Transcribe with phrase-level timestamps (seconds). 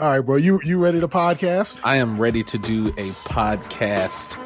[0.00, 0.36] All right, bro.
[0.36, 1.80] You you ready to podcast?
[1.84, 4.38] I am ready to do a podcast.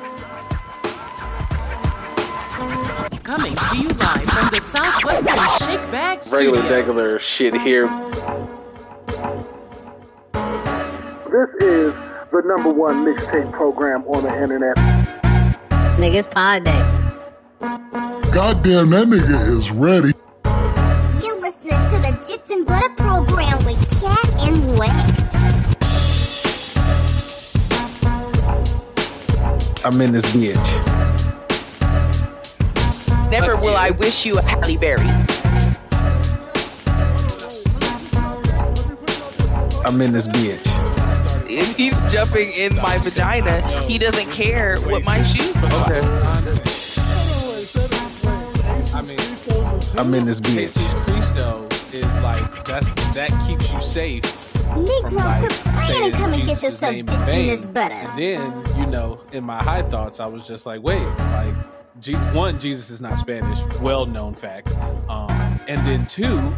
[3.23, 5.39] Coming to you live from the Southwestern
[5.69, 6.71] Shake Bag Regular, Studios.
[6.73, 7.87] regular shit here.
[11.31, 11.95] This is
[12.33, 14.77] the number one mixtape program on the internet.
[16.01, 16.81] Niggas pod day.
[18.33, 20.14] Goddamn, that nigga is ready.
[29.95, 30.57] I'm in this bitch.
[33.31, 35.07] Never will I wish you a Halle Berry.
[39.87, 40.67] I'm in this bitch.
[41.49, 46.03] If he's jumping in my vagina, he doesn't care what my shoes look like.
[48.95, 49.21] I mean,
[49.97, 50.75] I'm in this bitch.
[50.75, 54.44] Jesus Christo is like that's that keeps you safe from
[54.75, 57.47] Negro, like quit praying saying come and get Jesus' yourself name dipped in in vain.
[57.57, 57.95] this butter.
[57.95, 61.55] And then you know, in my high thoughts, I was just like, wait, like
[62.01, 64.75] G- one, Jesus is not Spanish, well known fact,
[65.09, 65.31] um,
[65.69, 66.53] and then two,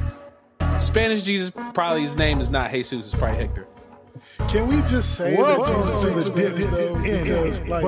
[0.80, 3.66] Spanish Jesus probably his name is not Jesus, it's probably Hector.
[4.48, 5.64] Can we just say Whoa.
[5.64, 6.94] that Jesus is the dip though?
[7.00, 7.84] Because like,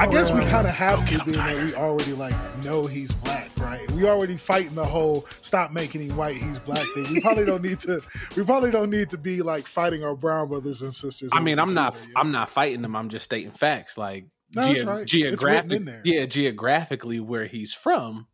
[0.00, 3.45] I guess we kind of have to, being that we already like know he's black,
[3.66, 3.90] right?
[3.92, 7.14] We already fighting the whole "stop making him white, he's black" thing.
[7.14, 8.00] We probably don't need to.
[8.36, 11.30] We probably don't need to be like fighting our brown brothers and sisters.
[11.32, 11.96] I mean, I'm not.
[12.14, 12.94] I'm not fighting them.
[12.96, 13.98] I'm just stating facts.
[13.98, 15.06] Like No, that's right.
[15.06, 15.82] Geographic.
[16.04, 18.28] Yeah, geographically where he's from.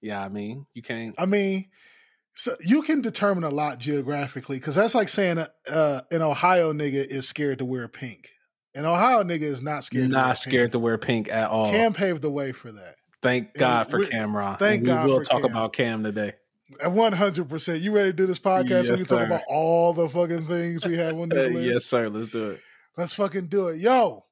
[0.00, 1.14] Yeah, I mean, you can't.
[1.18, 1.68] I mean,
[2.34, 7.04] so you can determine a lot geographically because that's like saying uh, an Ohio nigga
[7.04, 8.30] is scared to wear pink.
[8.74, 10.10] An Ohio nigga is not scared.
[10.10, 10.72] to wear not scared pink.
[10.72, 11.70] to wear pink at all.
[11.70, 12.96] Cam paved the way for that.
[13.22, 14.58] Thank God for we- Cam'ron.
[14.58, 15.50] thank And God we will talk Cam.
[15.50, 16.32] about Cam today.
[16.84, 17.80] One hundred percent.
[17.80, 18.68] You ready to do this podcast?
[18.68, 21.64] Yes, we can talk about all the fucking things we have on this list.
[21.66, 22.08] yes, sir.
[22.08, 22.60] Let's do it.
[22.96, 23.78] Let's fucking do it.
[23.78, 24.24] Yo,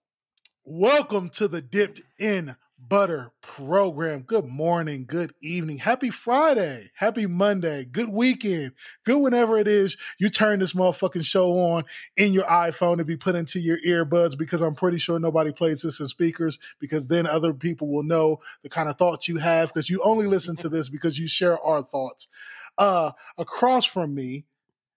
[0.65, 2.57] welcome to the Dipped in
[2.89, 4.23] Butter program.
[4.23, 5.79] Good morning, good evening.
[5.79, 6.91] Happy Friday.
[6.95, 7.85] Happy Monday.
[7.85, 8.73] Good weekend.
[9.05, 11.85] Good whenever it is you turn this motherfucking show on
[12.17, 15.83] in your iPhone to be put into your earbuds because I'm pretty sure nobody plays
[15.83, 19.73] this in speakers because then other people will know the kind of thoughts you have
[19.73, 22.29] because you only listen to this because you share our thoughts.
[22.77, 24.45] Uh, across from me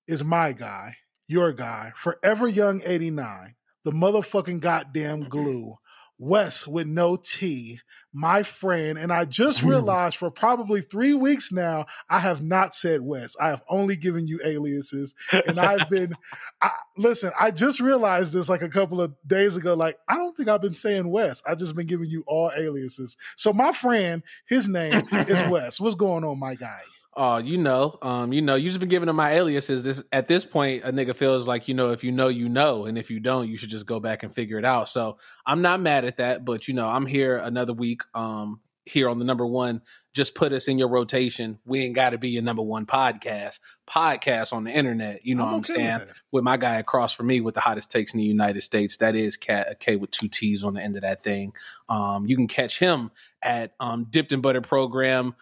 [0.08, 5.76] is my guy, your guy, Forever Young 89, the motherfucking goddamn glue,
[6.20, 7.80] Wes with no T,
[8.14, 8.98] my friend.
[8.98, 13.36] And I just realized for probably three weeks now, I have not said Wes.
[13.40, 15.14] I have only given you aliases.
[15.32, 16.16] And I've been,
[16.62, 19.76] I, listen, I just realized this like a couple of days ago.
[19.76, 21.44] Like, I don't think I've been saying Wes.
[21.48, 23.18] I've just been giving you all aliases.
[23.36, 25.80] So my friend, his name is Wes.
[25.80, 26.82] What's going on, my guy?
[27.20, 29.84] Oh, you know, um, you know, you just been giving them my aliases.
[29.84, 32.86] This at this point, a nigga feels like you know, if you know, you know,
[32.86, 34.88] and if you don't, you should just go back and figure it out.
[34.88, 38.04] So I'm not mad at that, but you know, I'm here another week.
[38.14, 39.82] Um, here on the number one,
[40.14, 41.60] just put us in your rotation.
[41.66, 43.60] We ain't got to be your number one podcast.
[43.88, 46.00] Podcast on the internet, you know I'm what I'm okay saying?
[46.00, 46.22] with.
[46.32, 49.16] With my guy across from me with the hottest takes in the United States, that
[49.16, 51.54] is Cat a K with two T's on the end of that thing.
[51.90, 53.12] Um, you can catch him
[53.42, 55.36] at um, Dipped in Butter Program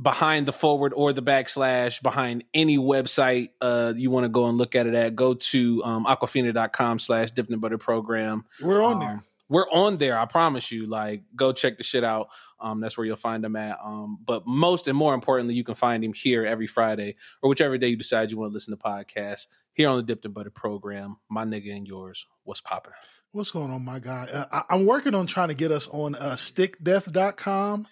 [0.00, 4.56] behind the forward or the backslash behind any website uh you want to go and
[4.56, 8.44] look at it at go to um aquafina.com slash dipped in butter program.
[8.62, 9.24] We're on Um, there.
[9.48, 12.28] we're on there i promise you like go check the shit out.
[12.60, 13.78] Um that's where you'll find him at.
[13.82, 17.76] Um but most and more importantly you can find him here every friday or whichever
[17.76, 20.50] day you decide you want to listen to podcasts here on the dipped in butter
[20.50, 21.16] program.
[21.28, 22.92] My nigga and yours what's popping
[23.32, 24.26] What's going on, my guy?
[24.32, 27.86] Uh, I, I'm working on trying to get us on uh, stickdeath.com,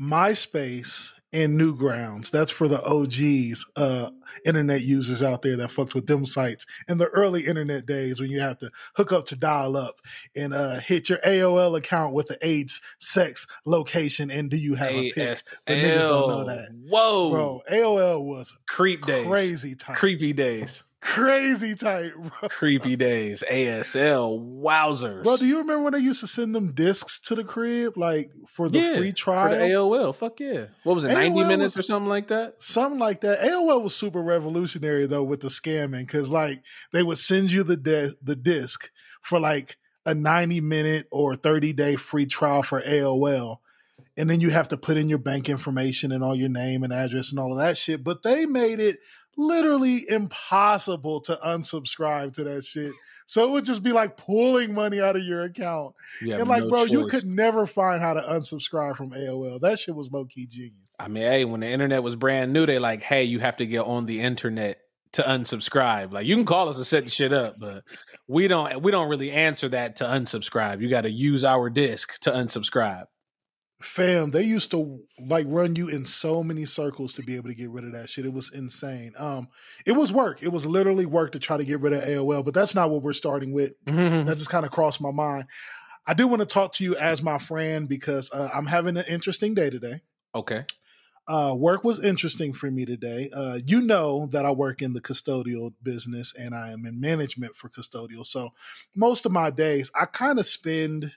[0.00, 2.30] MySpace, and Newgrounds.
[2.30, 4.10] That's for the OGs, uh,
[4.44, 8.30] internet users out there that fucked with them sites in the early internet days when
[8.30, 9.96] you have to hook up to dial up
[10.36, 14.90] and uh, hit your AOL account with the AIDS, sex, location, and do you have
[14.90, 15.38] a pic?
[15.66, 16.68] The niggas don't know that.
[16.88, 19.96] whoa Bro, AOL was creep days crazy tight.
[19.96, 22.48] creepy days Crazy tight, bro.
[22.50, 27.18] creepy days asl wowzers Bro, do you remember when they used to send them discs
[27.20, 29.48] to the crib, like for the Yeah, free trial?
[29.48, 30.14] for the AOL.
[30.14, 30.66] Fuck yeah.
[30.84, 32.62] What was it, 90 minutes was- or something like that?
[32.62, 33.40] Something like that.
[33.40, 37.78] AOL was super revolutionary though with the scamming because like they would send you the
[37.78, 38.90] di- the disc
[39.22, 43.56] for like a ninety minute or thirty day free trial for AOL,
[44.18, 46.92] and then you have to put in your bank information and all your name and
[46.92, 48.04] address and all of that shit.
[48.04, 48.96] But they made it
[49.36, 52.92] literally impossible to unsubscribe to that shit.
[53.26, 55.94] So it would just be like pulling money out of your account.
[56.20, 59.60] You and like, no bro, you could never find how to unsubscribe from AOL.
[59.60, 60.74] That shit was low key genius.
[60.98, 63.66] I mean, hey, when the internet was brand new, they like, hey, you have to
[63.66, 64.80] get on the internet
[65.12, 66.12] to unsubscribe.
[66.12, 67.84] Like you can call us and set the shit up, but
[68.28, 70.80] we don't we don't really answer that to unsubscribe.
[70.80, 73.04] You got to use our disc to unsubscribe.
[73.82, 77.54] Fam, they used to like run you in so many circles to be able to
[77.54, 78.26] get rid of that shit.
[78.26, 79.12] It was insane.
[79.16, 79.48] Um,
[79.86, 80.42] it was work.
[80.42, 83.02] It was literally work to try to get rid of AOL, but that's not what
[83.02, 83.72] we're starting with.
[83.86, 84.26] Mm-hmm.
[84.26, 85.46] That just kind of crossed my mind.
[86.06, 89.04] I do want to talk to you as my friend because uh, I'm having an
[89.08, 90.00] interesting day today.
[90.34, 90.64] Okay.
[91.26, 93.30] Uh, work was interesting for me today.
[93.32, 97.54] Uh, you know that I work in the custodial business and I am in management
[97.54, 98.26] for custodial.
[98.26, 98.50] So
[98.96, 101.12] most of my days I kind of spend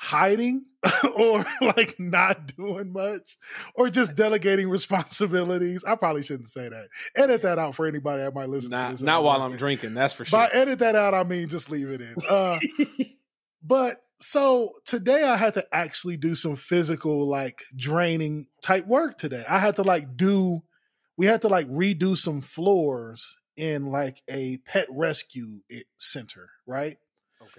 [0.00, 0.64] hiding
[1.16, 3.36] or like not doing much
[3.74, 5.82] or just delegating responsibilities.
[5.84, 6.88] I probably shouldn't say that.
[7.16, 9.02] Edit that out for anybody that might listen to Not, this.
[9.02, 10.38] not while I'm drinking, that's for sure.
[10.38, 12.14] By edit that out, I mean just leave it in.
[12.28, 12.58] Uh,
[13.62, 19.42] but so today I had to actually do some physical, like draining type work today.
[19.48, 20.60] I had to like do,
[21.16, 25.60] we had to like redo some floors in like a pet rescue
[25.96, 26.98] center, right?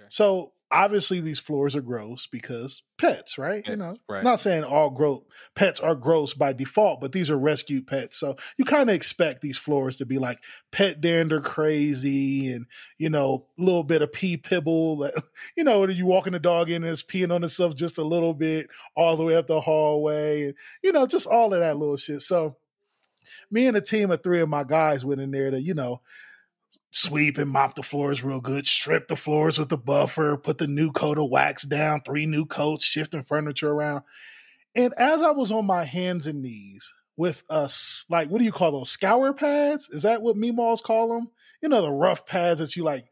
[0.00, 0.06] Okay.
[0.08, 3.66] So obviously these floors are gross because pets, right?
[3.66, 4.22] you know, right.
[4.22, 5.22] not saying all gross
[5.54, 8.18] pets are gross by default, but these are rescued pets.
[8.18, 10.38] So you kind of expect these floors to be like
[10.70, 12.66] pet dander crazy and,
[12.98, 15.08] you know, a little bit of pee pibble.
[15.56, 18.34] You know, you walking the dog in and it's peeing on itself just a little
[18.34, 21.96] bit all the way up the hallway and, you know, just all of that little
[21.96, 22.22] shit.
[22.22, 22.56] So
[23.50, 26.00] me and a team of three of my guys went in there to, you know,
[26.92, 30.66] sweep and mop the floors real good, strip the floors with the buffer, put the
[30.66, 34.02] new coat of wax down, three new coats, shifting furniture around.
[34.74, 38.52] And as I was on my hands and knees with us, like, what do you
[38.52, 38.90] call those?
[38.90, 39.88] Scour pads?
[39.90, 41.28] Is that what meemaws call them?
[41.62, 43.06] You know, the rough pads that you like,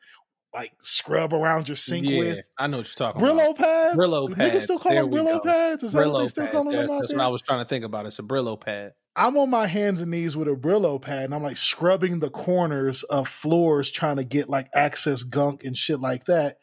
[0.55, 2.39] like scrub around your sink yeah, with.
[2.59, 3.59] I know what you're talking Brillo about.
[3.59, 3.97] pads?
[3.97, 4.57] Brillo pads.
[4.57, 5.51] Niggas still call There them Brillo go.
[5.51, 5.83] pads?
[5.83, 7.85] Is that what they still call them That's, that's what I was trying to think
[7.85, 8.07] about.
[8.07, 8.93] It's a Brillo pad.
[9.19, 12.31] I'm on my hands and knees with a Brillo pad and I'm like scrubbing the
[12.31, 16.59] corners of floors trying to get like access gunk and shit like that.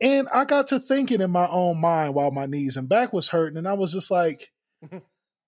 [0.00, 3.28] And I got to thinking in my own mind while my knees and back was
[3.28, 3.56] hurting.
[3.56, 4.50] And I was just like,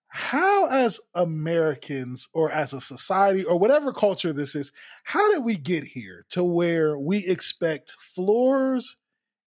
[0.07, 4.71] how, as Americans or as a society or whatever culture this is,
[5.03, 8.97] how did we get here to where we expect floors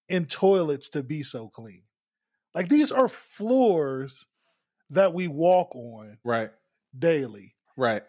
[0.10, 1.84] and toilets to be so clean?
[2.54, 4.28] Like these are floors
[4.90, 6.52] that we walk on Right.
[6.98, 8.04] Daily Right.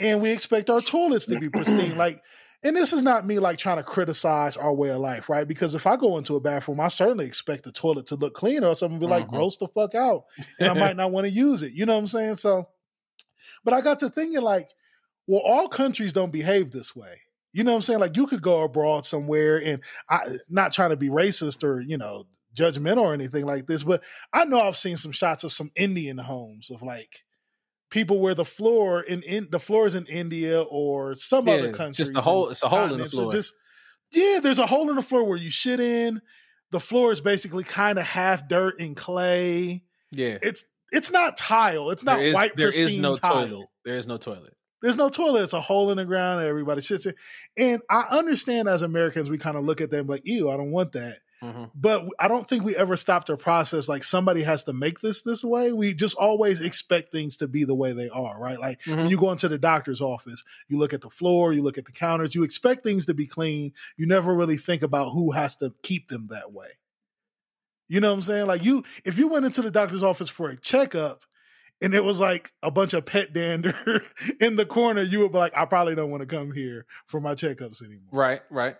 [0.00, 2.20] and we expect our toilets to be pristine like
[2.64, 5.74] and this is not me like trying to criticize our way of life right because
[5.74, 8.74] if i go into a bathroom i certainly expect the toilet to look clean or
[8.74, 9.30] something be like Mhm.
[9.30, 10.24] gross the fuck out
[10.58, 12.68] and i might not want to use it you know what i'm saying so
[13.64, 14.66] but i got to thinking like
[15.26, 17.20] well all countries don't behave this way
[17.52, 19.80] you know what i'm saying like you could go abroad somewhere and
[20.10, 20.18] i
[20.48, 22.24] not trying to be racist or you know
[22.56, 26.18] judgmental or anything like this but i know i've seen some shots of some indian
[26.18, 27.22] homes of like
[27.90, 31.94] people where the floor in, in the floors in India or some Yeah, other country.
[32.04, 33.30] just a hole- it's a hole in the floor.
[33.30, 33.52] Just
[34.12, 36.20] yeah, there's a hole in the floor where you shit in.
[36.70, 39.82] The floor is basically kind of half dirt and clay.
[40.12, 40.38] Yeah.
[40.42, 41.90] It's it's not tile.
[41.90, 43.46] It's not There is, white there is no tile.
[43.48, 43.66] toilet.
[43.84, 44.54] There is no toilet.
[44.80, 45.42] There's no toilet.
[45.42, 46.42] It's a hole in the ground.
[46.44, 47.14] Everybody shits in.
[47.56, 50.70] And I understand as Americans, we kind of look at them like, "Ew, I don't
[50.70, 51.70] want that." Mhm.
[51.74, 53.88] but I don't think we ever stopped our process.
[53.88, 55.72] Like somebody has to make this this way.
[55.72, 58.58] We just always expect things to be the way they are, right?
[58.58, 59.10] Like when Mhm.
[59.10, 61.92] you go into the doctor's office, you look at the floor, you look at the
[61.92, 63.72] counters, you expect things to be clean.
[63.96, 66.68] You never really think about who has to keep them that way.
[67.88, 68.46] You know what I'm saying?
[68.46, 71.22] Like you, if you went into the doctor's office for a checkup
[71.80, 74.02] and it was like a bunch of pet dander
[74.40, 77.20] in the corner, you would be like, I probably don't want to come here for
[77.20, 78.08] my checkups anymore.
[78.12, 78.42] Right.
[78.50, 78.76] Right.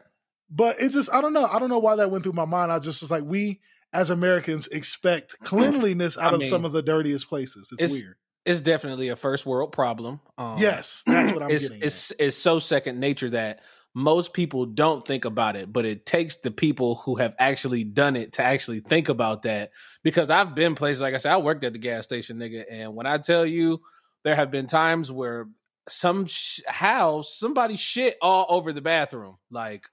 [0.50, 1.46] But it just, I don't know.
[1.46, 2.72] I don't know why that went through my mind.
[2.72, 3.60] I just was like, we
[3.92, 7.70] as Americans expect cleanliness out I of mean, some of the dirtiest places.
[7.72, 8.16] It's, it's- weird.
[8.44, 10.20] It's definitely a first world problem.
[10.38, 11.82] Um, Yes, that's what I'm it's, getting.
[11.82, 13.60] It's it's so second nature that
[13.94, 18.16] most people don't think about it, but it takes the people who have actually done
[18.16, 19.72] it to actually think about that.
[20.02, 22.94] Because I've been places like I said, I worked at the gas station, nigga, and
[22.94, 23.82] when I tell you,
[24.24, 25.48] there have been times where
[25.88, 29.86] some sh- how somebody shit all over the bathroom, like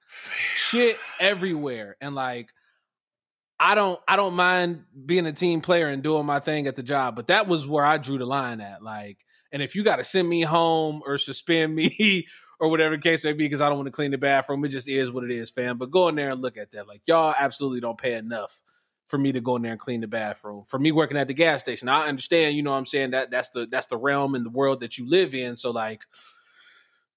[0.53, 2.51] shit everywhere, and like.
[3.57, 6.83] I don't I don't mind being a team player and doing my thing at the
[6.83, 8.83] job, but that was where I drew the line at.
[8.83, 9.23] Like,
[9.53, 12.27] and if you got to send me home or suspend me
[12.59, 14.69] or whatever the case may be because I don't want to clean the bathroom, it
[14.69, 15.77] just is what it is, fam.
[15.77, 16.89] But go in there and look at that.
[16.89, 18.61] Like, y'all absolutely don't pay enough
[19.07, 20.63] for me to go in there and clean the bathroom.
[20.67, 23.29] For me working at the gas station, I understand, you know what I'm saying, that
[23.31, 25.55] that's the that's the realm and the world that you live in.
[25.55, 26.03] So like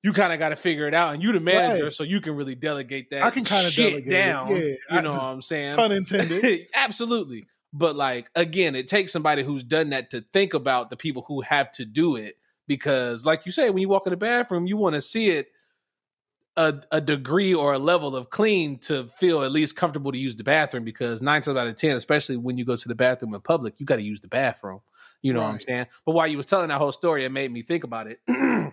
[0.03, 1.93] you kind of got to figure it out, and you the manager, Right.
[1.93, 3.23] so you can really delegate that.
[3.25, 4.17] I can kinda shit delegate it.
[4.17, 4.49] down.
[4.51, 5.77] Yeah, you I- know what I'm saying?
[5.77, 6.67] Pun intended.
[6.75, 7.47] Absolutely.
[7.73, 11.41] But like again, it takes somebody who's done that to think about the people who
[11.43, 14.77] have to do it because, like you say, when you walk in the bathroom, you
[14.77, 15.49] want to see it
[16.59, 20.35] a, a degree or a level of clean to feel at least comfortable to use
[20.37, 20.85] the bathroom.
[20.85, 23.75] Because nine times out of ten, especially when you go to the bathroom in public,
[23.79, 24.81] you got to use the bathroom.
[25.23, 25.87] You know what I'm saying?
[26.05, 28.21] But while you was telling that whole story, it made me think about it.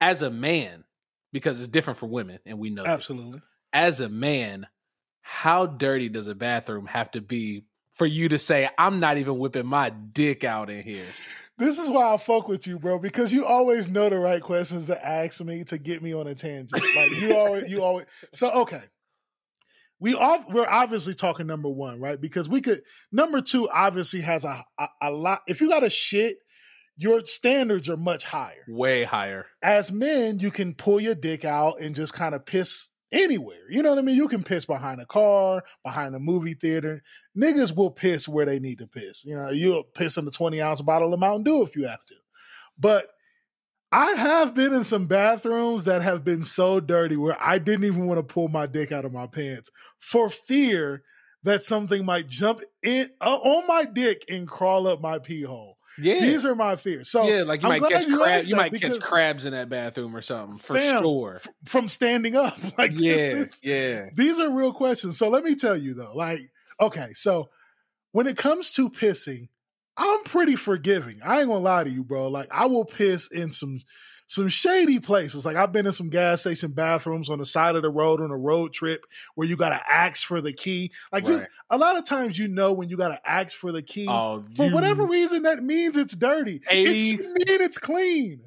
[0.00, 0.84] As a man,
[1.32, 3.42] because it's different for women, and we know this Absolutely.
[3.72, 4.66] as a man,
[5.20, 9.38] how dirty does a bathroom have to be for you to say, I'm not even
[9.38, 11.04] whipping my dick out in here?
[11.60, 14.86] This is why I fuck with you, bro, because you always know the right questions
[14.86, 16.72] to ask me to get me on a tangent.
[16.72, 18.06] Like you always, you always.
[18.32, 18.80] So okay,
[19.98, 22.18] we all we're obviously talking number one, right?
[22.18, 22.80] Because we could
[23.12, 25.40] number two obviously has a a, a lot.
[25.46, 26.36] If you got a shit,
[26.96, 28.64] your standards are much higher.
[28.66, 29.44] Way higher.
[29.62, 33.70] As men, you can pull your dick out and just kind of piss anywhere.
[33.70, 34.16] You know what I mean?
[34.16, 37.02] You can piss behind a car, behind a movie theater.
[37.36, 39.24] Niggas will piss where they need to piss.
[39.24, 42.04] You know, you'll piss in the 20 ounce bottle of Mountain Dew if you have
[42.06, 42.14] to.
[42.78, 43.08] But
[43.92, 48.06] I have been in some bathrooms that have been so dirty where I didn't even
[48.06, 51.02] want to pull my dick out of my pants for fear
[51.42, 55.78] that something might jump in uh, on my dick and crawl up my pee hole.
[56.00, 56.20] Yeah.
[56.20, 57.10] These are my fears.
[57.10, 58.50] So yeah, like you I'm might catch you crabs.
[58.50, 61.36] You might catch crabs in that bathroom or something for Fam, sure.
[61.36, 62.56] f- from standing up.
[62.78, 64.06] Like this Yeah, is- yeah.
[64.14, 65.18] these are real questions.
[65.18, 66.40] So let me tell you though, like,
[66.80, 67.50] okay, so
[68.12, 69.48] when it comes to pissing,
[69.96, 71.18] I'm pretty forgiving.
[71.24, 72.28] I ain't gonna lie to you, bro.
[72.28, 73.80] Like, I will piss in some
[74.30, 75.44] some shady places.
[75.44, 78.30] Like, I've been in some gas station bathrooms on the side of the road on
[78.30, 80.92] a road trip where you gotta ask for the key.
[81.12, 84.06] Like, you, a lot of times you know when you gotta ask for the key.
[84.08, 86.60] Oh, for you- whatever reason, that means it's dirty.
[86.70, 88.42] It 80 should mean it's clean.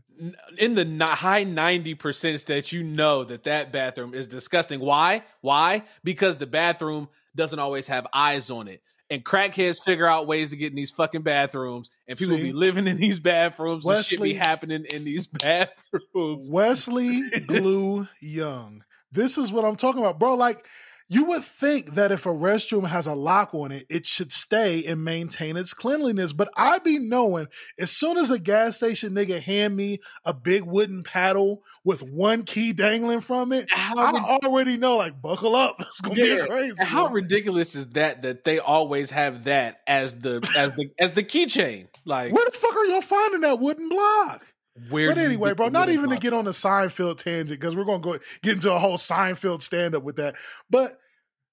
[0.57, 5.83] in the high 90 percent that you know that that bathroom is disgusting why why
[6.03, 8.81] because the bathroom doesn't always have eyes on it
[9.13, 12.43] and crackheads figure out ways to get in these fucking bathrooms and people See?
[12.43, 18.84] be living in these bathrooms and shit be happening in these bathrooms Wesley Glue Young.
[19.12, 20.34] This is what I'm talking about, bro.
[20.34, 20.65] Like,
[21.07, 24.83] you would think that if a restroom has a lock on it, it should stay
[24.86, 26.33] and maintain its cleanliness.
[26.33, 27.48] But I be knowing
[27.79, 32.43] as soon as a gas station nigga hand me a big wooden paddle with one
[32.43, 35.75] key dangling from it, how, I already know, like, buckle up.
[35.81, 36.36] It's gonna be Yeah.
[36.36, 36.75] a crazy.
[36.79, 41.12] and how ridiculous is that that they always have that as the as the as
[41.12, 44.52] the keychain like Where the fuck are y'all finding that wooden block?
[44.89, 48.00] Where but anyway, bro, not even to get on the Seinfeld tangent because we're gonna
[48.00, 50.36] go get into a whole Seinfeld stand up with that.
[50.70, 50.94] But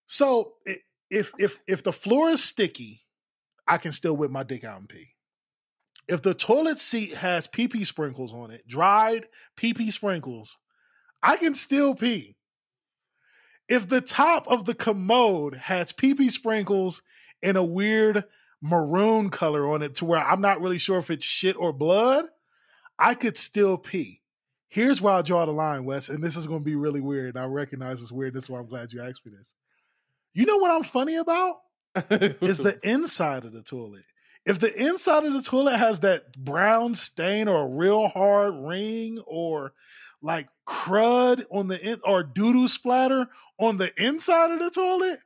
[0.07, 0.55] so
[1.11, 3.03] if if if the floor is sticky,
[3.67, 5.09] I can still whip my dick out and pee.
[6.09, 10.59] If the toilet seat has pee pee sprinkles on it, dried pee pee sprinkles,
[11.23, 12.37] I can still pee.
[13.69, 17.03] If the top of the commode has pee pee sprinkles
[17.43, 18.25] and a weird
[18.63, 22.25] maroon color on it to where I'm not really sure if it's shit or blood,
[23.01, 24.21] I could still pee.
[24.69, 27.37] Here's where I draw the line, Wes, and this is going to be really weird.
[27.37, 28.35] I recognize it's weird.
[28.35, 29.55] This is why I'm glad you asked me this.
[30.33, 31.57] You know what I'm funny about?
[32.41, 34.05] Is the inside of the toilet.
[34.47, 39.21] If the inside of the toilet has that brown stain or a real hard ring
[39.27, 39.73] or
[40.23, 43.27] like crud on the in, or doo-doo splatter
[43.59, 45.19] on the inside of the toilet,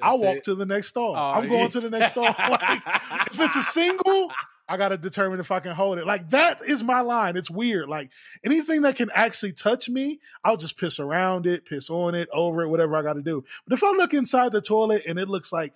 [0.00, 0.44] I'll walk it.
[0.44, 1.14] to the next stall.
[1.16, 1.68] Oh, I'm going yeah.
[1.68, 2.24] to the next stall.
[2.38, 2.82] Like,
[3.30, 4.30] if it's a single,
[4.68, 6.06] I gotta determine if I can hold it.
[6.06, 7.36] Like that is my line.
[7.36, 7.88] It's weird.
[7.88, 8.10] Like
[8.44, 12.62] anything that can actually touch me, I'll just piss around it, piss on it, over
[12.62, 13.44] it, whatever I gotta do.
[13.66, 15.74] But if I look inside the toilet and it looks like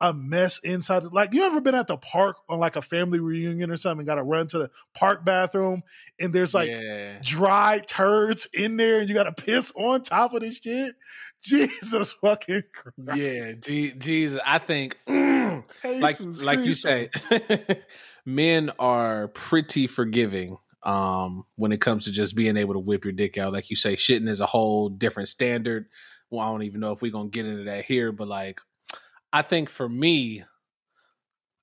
[0.00, 3.70] a mess inside, like you ever been at the park on like a family reunion
[3.70, 5.82] or something, and got to run to the park bathroom
[6.20, 7.18] and there's like yeah.
[7.22, 10.94] dry turds in there and you gotta piss on top of this shit?
[11.40, 13.20] Jesus fucking Christ.
[13.20, 17.08] Yeah, G- Jesus, I think like Jesus like you say,
[18.24, 23.12] men are pretty forgiving um when it comes to just being able to whip your
[23.12, 23.52] dick out.
[23.52, 25.86] Like you say, shitting is a whole different standard.
[26.30, 28.60] Well, I don't even know if we're gonna get into that here, but like
[29.32, 30.44] I think for me,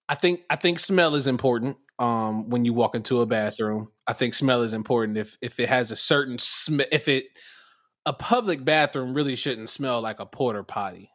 [0.07, 1.77] I think I think smell is important.
[1.97, 5.17] Um, when you walk into a bathroom, I think smell is important.
[5.17, 7.25] If if it has a certain sm, if it
[8.05, 11.09] a public bathroom really shouldn't smell like a porta potty.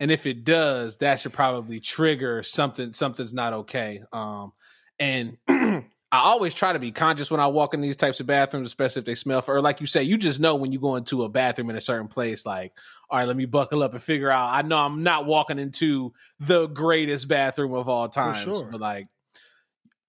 [0.00, 2.92] And if it does, that should probably trigger something.
[2.92, 4.02] Something's not okay.
[4.12, 4.52] Um,
[4.98, 5.38] and
[6.14, 9.00] I always try to be conscious when I walk in these types of bathrooms, especially
[9.00, 9.42] if they smell.
[9.42, 11.76] For, or like you say, you just know when you go into a bathroom in
[11.76, 12.46] a certain place.
[12.46, 12.72] Like,
[13.10, 14.54] all right, let me buckle up and figure out.
[14.54, 18.68] I know I'm not walking into the greatest bathroom of all times, sure.
[18.70, 19.08] but like,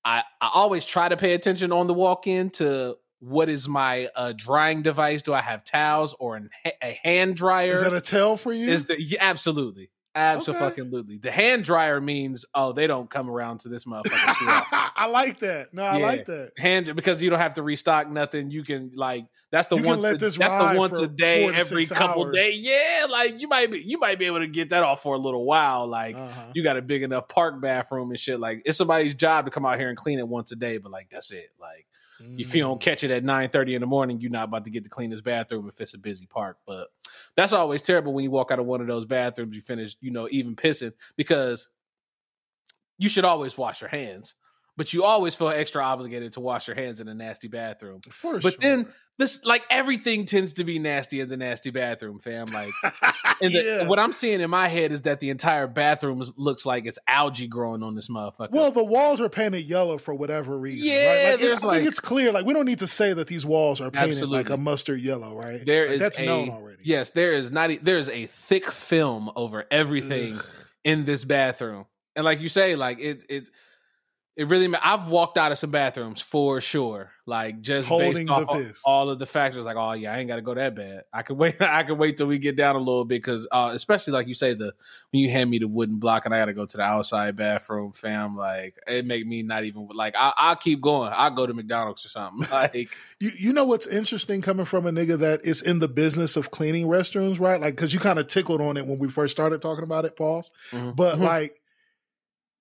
[0.03, 4.07] I I always try to pay attention on the walk in to what is my
[4.15, 5.23] uh, drying device?
[5.23, 6.51] Do I have towels or an,
[6.83, 7.73] a hand dryer?
[7.73, 8.69] Is that a tell for you?
[8.69, 11.17] Is the yeah, absolutely, Absolutely.
[11.17, 14.11] The hand dryer means oh they don't come around to this motherfucker.
[14.97, 15.73] I like that.
[15.73, 16.05] No, I Yeah.
[16.05, 16.51] like that.
[16.57, 18.49] hand because you don't have to restock nothing.
[18.51, 22.25] You can like that's the You once a, that's the once a day every couple
[22.25, 22.35] hours.
[22.35, 22.55] days.
[22.65, 25.19] Yeah, like you might be you might be able to get that off for a
[25.19, 25.87] little while.
[25.87, 26.45] Like Uh-huh.
[26.53, 28.39] you got a big enough park bathroom and shit.
[28.39, 30.91] Like it's somebody's job to come out here and clean it once a day, but
[30.91, 31.49] like that's it.
[31.59, 31.85] Like
[32.19, 32.67] if you Mm.
[32.67, 34.89] don't catch it at nine thirty in the morning, you're not about to get to
[34.89, 36.57] clean this bathroom if it's a busy park.
[36.65, 36.87] But
[37.35, 39.55] that's always terrible when you walk out of one of those bathrooms.
[39.55, 41.67] You finish, you know, even pissing because
[42.97, 44.35] you should always wash your hands,
[44.77, 48.01] but you always feel extra obligated to wash your hands in a nasty bathroom.
[48.09, 48.59] For But sure.
[48.61, 52.47] then this, like everything, tends to be nasty in the nasty bathroom, fam.
[52.47, 52.71] Like,
[53.41, 53.87] and Yeah.
[53.87, 57.47] what I'm seeing in my head is that the entire bathroom looks like it's algae
[57.47, 58.51] growing on this motherfucker.
[58.51, 60.89] Well, the walls are painted yellow for whatever reason.
[60.91, 61.31] Yeah, right?
[61.31, 62.31] like, there's I like- think it's clear.
[62.33, 64.37] Like we don't need to say that these walls are painted Absolutely.
[64.39, 65.65] like a mustard yellow, right?
[65.65, 66.77] There Like, is that's a, known already.
[66.83, 67.71] Yes, there is not.
[67.71, 70.45] e- There is a thick film over everything Ugh.
[70.83, 71.85] in this bathroom,
[72.17, 73.49] and like you say, like it, it,
[74.37, 74.73] it really.
[74.75, 79.09] I've walked out of some bathrooms for sure, like just Holding based off all, all
[79.09, 79.63] of the factors.
[79.65, 81.03] Like, oh yeah, I ain't got to go that bad.
[81.13, 81.55] I could wait.
[81.61, 84.33] I could wait till we get down a little bit because, uh, especially like you
[84.33, 84.73] say, the
[85.11, 87.35] when you hand me the wooden block and I got to go to the outside
[87.37, 88.35] bathroom, fam.
[88.35, 91.13] Like it make me not even like I, I'll keep going.
[91.15, 92.47] I'll go to McDonald's or something.
[92.51, 92.89] Like
[93.21, 96.51] You you know what's interesting coming from a nigga that is in the business of
[96.51, 97.61] cleaning restrooms, right?
[97.61, 100.17] Like because you kind of tickled on it when we first started talking about it,
[100.17, 100.51] Pauls.
[100.71, 100.93] Mhm.
[100.97, 101.21] But Mhm.
[101.21, 101.61] like,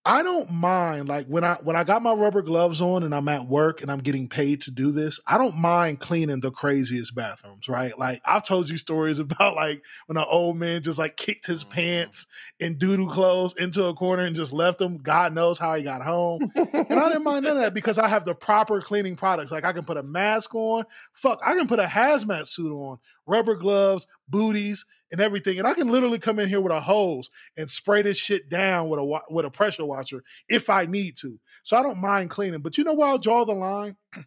[0.07, 3.29] I don't mind like when I when I got my rubber gloves on and I'm
[3.29, 5.19] at work and I'm getting paid to do this.
[5.27, 7.99] I don't mind cleaning the craziest bathrooms, right?
[7.99, 11.65] Like I've told you stories about like when an old man just like kicked his
[11.65, 11.73] mm-hmm.
[11.73, 12.27] pants
[12.61, 14.99] and doodoo clothes into a corner and just left them.
[14.99, 16.53] God knows how he got home.
[16.55, 19.53] And I didn't mind none of that because I have the proper cleaning products.
[19.53, 20.85] Like I can put a mask on.
[21.15, 24.85] Fuck, I can put a hazmat suit on, rubber gloves, booties,
[25.15, 25.61] and everything.
[25.61, 28.89] And I can literally come in here with a hose and spray this shit down
[28.89, 31.39] with a with a pressure washer if I need to.
[31.63, 32.63] So I don't mind cleaning.
[32.63, 33.97] But you know where I'll draw the line?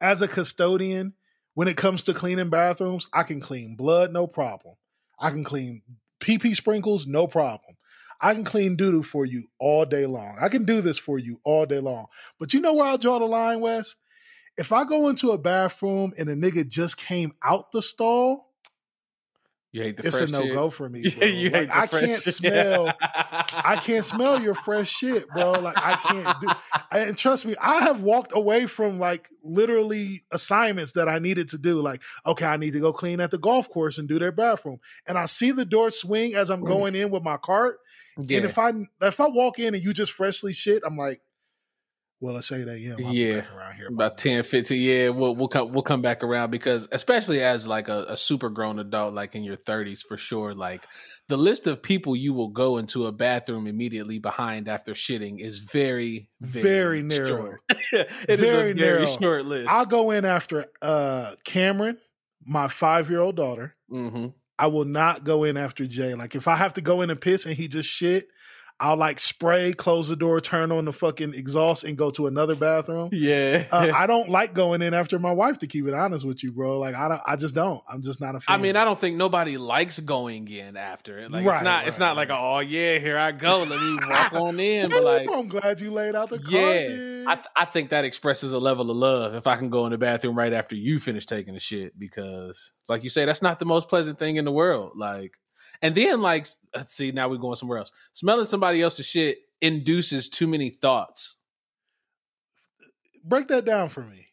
[0.00, 1.12] As a custodian,
[1.52, 4.76] when it comes to cleaning bathrooms, I can clean blood, no problem.
[5.20, 5.82] I can clean
[6.20, 7.76] pee pee sprinkles, no problem.
[8.18, 10.38] I can clean doodoo for you all day long.
[10.40, 12.06] I can do this for you all day long.
[12.40, 13.94] But you know where I'll draw the line, Wes?
[14.56, 18.47] If I go into a bathroom and a nigga just came out the stall,
[19.70, 20.54] you hate the it's a no shit?
[20.54, 21.08] go for me.
[21.18, 21.26] Bro.
[21.26, 22.34] you Like, hate I fresh can't shit.
[22.34, 22.92] smell.
[23.00, 25.52] I can't smell your fresh shit, bro.
[25.52, 26.48] Like I can't do.
[26.90, 31.58] And trust me, I have walked away from like literally assignments that I needed to
[31.58, 31.82] do.
[31.82, 34.78] Like, okay, I need to go clean at the golf course and do their bathroom,
[35.06, 36.68] and I see the door swing as I'm mm.
[36.68, 37.76] going in with my cart.
[38.16, 38.38] Yeah.
[38.38, 41.20] And if I if I walk in and you just freshly shit, I'm like,
[42.20, 43.44] well, let's say that yeah, I'll Yeah.
[43.56, 47.42] around here about 10 15 yeah we'll we'll come we'll come back around because especially
[47.42, 50.84] as like a, a super grown adult like in your 30s for sure like
[51.28, 55.60] the list of people you will go into a bathroom immediately behind after shitting is
[55.60, 57.26] very Very narrow.
[57.28, 57.60] short.
[57.92, 59.06] It is Very a very narrow.
[59.06, 61.98] short list I'll go in after uh Cameron,
[62.44, 63.74] my five year old daughter.
[63.88, 64.26] hmm
[64.58, 66.14] I will not go in after Jay.
[66.14, 68.24] Like if I have to go in and piss and he just shit,
[68.80, 72.54] I'll like spray, close the door, turn on the fucking exhaust, and go to another
[72.54, 73.08] bathroom.
[73.12, 75.58] yeah Uh, I don't like going in after my wife.
[75.58, 76.78] To keep it honest with you, bro.
[76.78, 77.20] Like I don't.
[77.26, 77.82] I just don't.
[77.88, 78.54] I'm just not a fan.
[78.58, 81.30] I mean, I don't think nobody likes going in after it.
[81.30, 81.86] Like Right, it's not.
[81.88, 82.38] it's right, not like, right.
[82.40, 83.64] oh yeah, here I go.
[83.68, 84.90] Let me walk on in.
[84.90, 88.52] But like, I'm glad you laid out the Yeah, I, th- I think that expresses
[88.52, 91.26] a level of love if I can go in the bathroom right after you finish
[91.26, 94.52] taking the shit because, like you say, that's not the most pleasant thing in the
[94.52, 94.92] world.
[94.96, 95.32] Like,
[95.82, 97.92] and then like, let's uh, see, now we're going somewhere else.
[98.12, 101.38] Smelling somebody else's shit induces too many thoughts.
[103.24, 104.28] Break that down for me.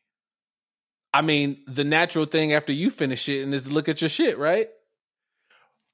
[1.13, 4.09] I mean, the natural thing after you finish it and is to look at your
[4.09, 4.67] shit, right?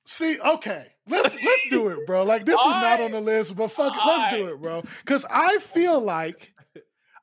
[0.05, 2.23] See, okay, let's let's do it, bro.
[2.23, 3.01] Like this is not Alright.
[3.01, 4.83] on the list, but fuck it, let's do it, bro.
[5.05, 6.53] Because I feel like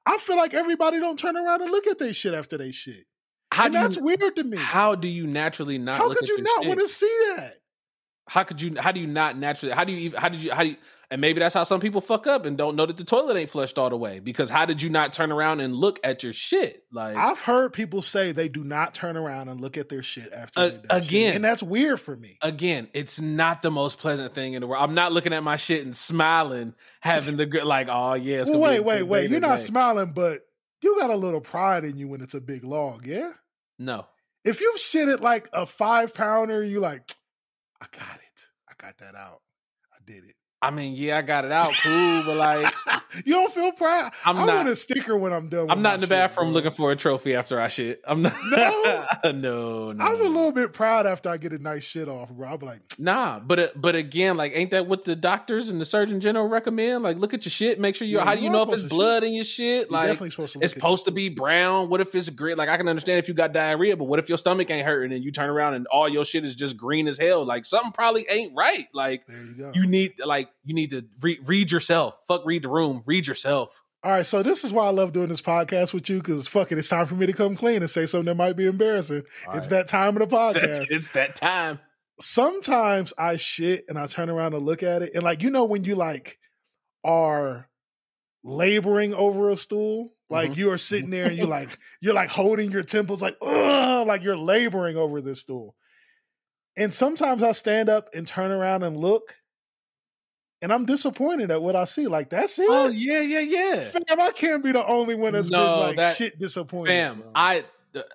[0.07, 3.05] I feel like everybody don't turn around and look at their shit after they shit,
[3.53, 4.57] How and that's you, weird to me.
[4.57, 5.99] how do you naturally not?
[5.99, 6.69] How could you not shit?
[6.69, 7.55] want to see that?
[8.29, 8.75] How could you?
[8.79, 9.75] How do you not naturally?
[9.75, 10.21] How do you even?
[10.21, 10.53] How did you?
[10.53, 10.77] How do you?
[11.11, 13.49] And maybe that's how some people fuck up and don't know that the toilet ain't
[13.49, 14.21] flushed all the way.
[14.21, 16.85] Because how did you not turn around and look at your shit?
[16.93, 20.31] Like I've heard people say they do not turn around and look at their shit
[20.35, 21.37] after Uh, they done shit, again.
[21.37, 22.37] and that's weird for me.
[22.43, 24.83] again, it's not the most pleasant thing in the world.
[24.85, 28.43] I'm not looking at my shit and smiling, having the good like, oh yeah.
[28.43, 29.31] It's Well, wait, wait, wait.
[29.31, 29.62] You're not today.
[29.69, 30.41] smiling, but
[30.83, 33.33] you got a little pride in you when it's a big log, yeah.
[33.79, 34.07] No,
[34.45, 37.11] If you've shit it like a five pounder, you like,
[37.81, 38.49] I got it.
[38.69, 39.43] I got that out.
[39.93, 40.37] I did it.
[40.61, 42.75] I mean, yeah, I got it out, cool, but like,
[43.25, 44.11] you don't feel proud.
[44.25, 45.62] I'm I not- want a sticker when I'm done.
[45.62, 46.55] With I'm not in the shit, bathroom bro.
[46.55, 48.03] looking for a trophy after I shit.
[48.05, 48.33] I'm not.
[48.51, 49.07] No?
[49.33, 50.05] no, no.
[50.05, 52.49] I'm a little bit proud after I get a nice shit off, bro.
[52.49, 55.85] I'm like, Nah, but uh, but again, like, ain't that what the doctors and the
[55.85, 57.05] surgeon general recommend?
[57.05, 58.18] Like, look at your shit, make sure you.
[58.18, 59.83] Yeah, how do you know if it's blood in your shit?
[59.83, 60.59] you're Like, definitely supposed to.
[60.59, 61.88] Look it's supposed to be brown.
[61.88, 62.57] What if it's green?
[62.57, 65.12] Like, I can understand if you got diarrhea, but what if your stomach ain't hurting
[65.14, 67.44] and you turn around and all your shit is just green as hell?
[67.44, 68.88] Like, something probably ain't right.
[68.92, 69.23] Like,
[69.57, 72.21] you you need like you need to re- read yourself.
[72.29, 73.03] Fuck, read the room.
[73.07, 73.83] Read yourself.
[74.05, 76.71] All right, so this is why I love doing this podcast with you because fuck
[76.71, 79.25] it, it's time for me to come clean and say something that might be embarrassing.
[79.55, 80.87] it's that time of the That's, podcast.
[80.91, 81.81] it's that time.
[82.21, 85.65] Sometimes I shit and I turn around and look at it, and like you know
[85.65, 86.39] when you like
[87.05, 87.69] are
[88.45, 90.57] laboring over a stool, like Mhm.
[90.59, 94.23] you are sitting there and you like you're like holding your temples, like ugh, like
[94.23, 95.75] you're laboring over this stool.
[96.77, 99.35] And sometimes I stand up and turn around and look,
[100.62, 102.07] and I'm disappointed at what I see.
[102.07, 102.66] Like that's it.
[102.68, 103.81] Oh yeah, yeah, yeah.
[103.90, 106.90] Fam, I can't be the only one that's No, been like that- shit disappointed.
[106.90, 107.31] Fam, bro.
[107.35, 107.64] I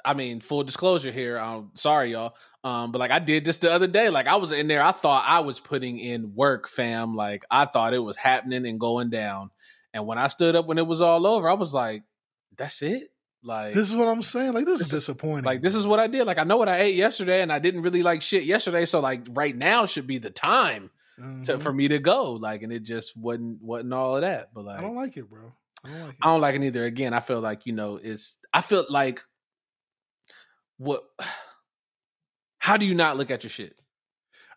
[0.05, 1.37] I mean, full disclosure here.
[1.37, 2.35] I'm sorry, y'all.
[2.63, 4.09] Um, but like I did this the other day.
[4.09, 4.83] Like I was in there.
[4.83, 7.15] I thought I was putting in work, fam.
[7.15, 9.49] Like I thought it was happening and going down.
[9.93, 12.03] And when I stood up when it was all over, I was like,
[12.57, 13.09] "That's it."
[13.43, 14.53] Like this is what I'm saying.
[14.53, 15.43] Like this, This is- disappointing.
[15.43, 16.25] like this is what I did.
[16.25, 18.85] Like I know what I ate yesterday, and I didn't really like shit yesterday.
[18.85, 21.61] So like right now should be the time to, Mhm.
[21.61, 22.33] for me to go.
[22.33, 24.53] Like, and it just wasn't wasn't all of that.
[24.53, 25.53] But like I don't like it, bro.
[25.85, 26.17] I don't like it.
[26.21, 26.85] I don't like it either.
[26.85, 29.21] Again, I feel like you know, it's I feel like
[30.77, 31.03] what.
[32.59, 33.75] How do you not look at your shit?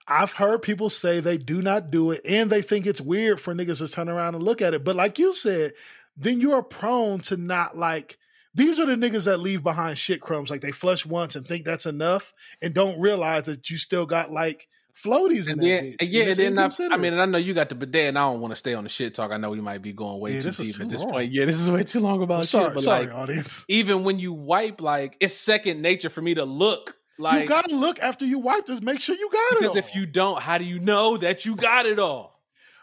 [0.07, 3.53] I've heard people say they do not do it and they think it's weird for
[3.53, 4.85] niggas to turn around and look at it.
[4.85, 5.73] But like you said,
[6.17, 8.17] then you're prone to not like
[8.55, 10.49] these are the niggas that leave behind shit crumbs.
[10.51, 14.31] Like they flush once and think that's enough and don't realize that you still got
[14.31, 14.69] like
[15.03, 15.97] floaties in And that then, bitch.
[16.01, 18.19] and yeah, and then I, I mean, and I know you got the bidet, and
[18.19, 19.31] I don't want to stay on the shit talk.
[19.31, 21.11] I know we might be going way Yeah, too deep too at this long.
[21.11, 21.33] point.
[21.33, 22.49] Yeah, this is way too long about I'm shit.
[22.51, 23.65] sorry, but sorry, like, audience.
[23.69, 27.75] even when you wipe, like it's second nature for me to look like you gotta
[27.77, 28.81] look after you wipe this.
[28.81, 29.61] Make sure you got it.
[29.61, 32.35] because if you don't, how do you know that you got it all?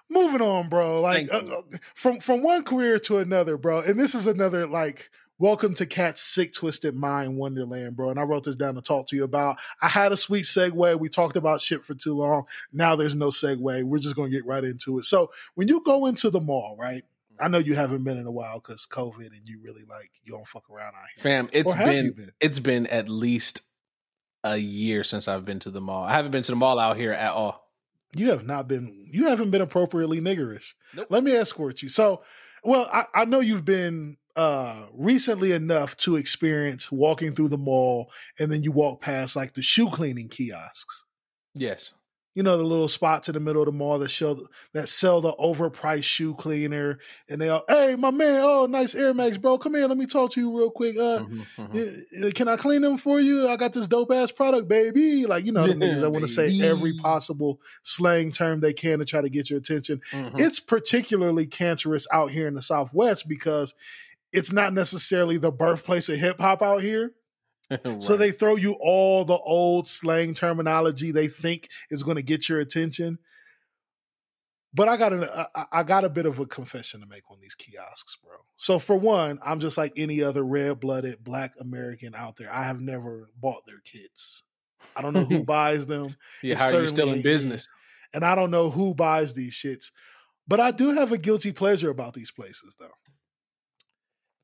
[0.10, 1.02] moving on, bro.
[1.02, 1.62] Like uh, uh,
[1.96, 3.80] from from one career to another, bro.
[3.80, 8.10] And this is another like welcome to Cat's sick twisted mind wonderland, bro.
[8.10, 9.58] And I wrote this down to talk to you about.
[9.82, 11.00] I had a sweet segue.
[11.00, 12.46] We talked about shit for too long.
[12.72, 13.84] Now there's no segue.
[13.84, 15.06] We're just gonna get right into it.
[15.06, 17.04] So when you go into the mall, right?
[17.40, 20.34] I know you haven't been in a while because COVID, and you really like you
[20.34, 21.24] don't fuck around out here.
[21.24, 22.32] Fam, It's been, been?
[22.40, 23.62] it's been at least
[24.44, 26.04] a year since I've been to the mall.
[26.04, 27.72] I haven't been to the mall out here at all.
[28.16, 29.08] You have not been.
[29.12, 30.74] You haven't been appropriately niggerish.
[30.96, 31.08] Nope.
[31.10, 31.90] Let me escort you.
[31.90, 32.22] So,
[32.64, 38.12] well, I, I know you've been uh recently enough to experience walking through the mall,
[38.40, 41.04] and then you walk past like the shoe cleaning kiosks.
[41.54, 41.94] Yes.
[42.36, 44.40] You know the little spots in the middle of the mall that show
[44.74, 46.98] that sell the overpriced shoe cleaner,
[47.30, 50.08] and they all, hey, my man, oh, nice Air Max, bro, come here, let me
[50.08, 50.98] talk to you real quick.
[50.98, 52.34] Uh, Mhm, mhm.
[52.34, 53.48] can I clean them for you?
[53.48, 55.28] I got this dope ass product, baby.
[55.28, 58.98] Like, you know, the niggas that want to say every possible slang term they can
[58.98, 60.02] to try to get your attention.
[60.10, 60.40] Mhm.
[60.40, 63.76] It's particularly cancerous out here in the Southwest because
[64.34, 67.12] it's not necessarily the birthplace of hip hop out here.
[68.00, 72.48] So they throw you all the old slang terminology they think is going to get
[72.48, 73.18] your attention.
[74.76, 75.24] But I got an,
[75.56, 78.36] I, I got a bit of a confession to make on these kiosks, bro.
[78.58, 82.54] So for one, I'm just like any other red-blooded Black American out there.
[82.54, 84.44] I have never bought their kits.
[84.96, 87.68] I don't know who buys them, yeah, it's how are you still in business?
[88.14, 89.92] and I don't know who buys these shits.
[90.48, 92.92] But I do have a guilty pleasure about these places, though.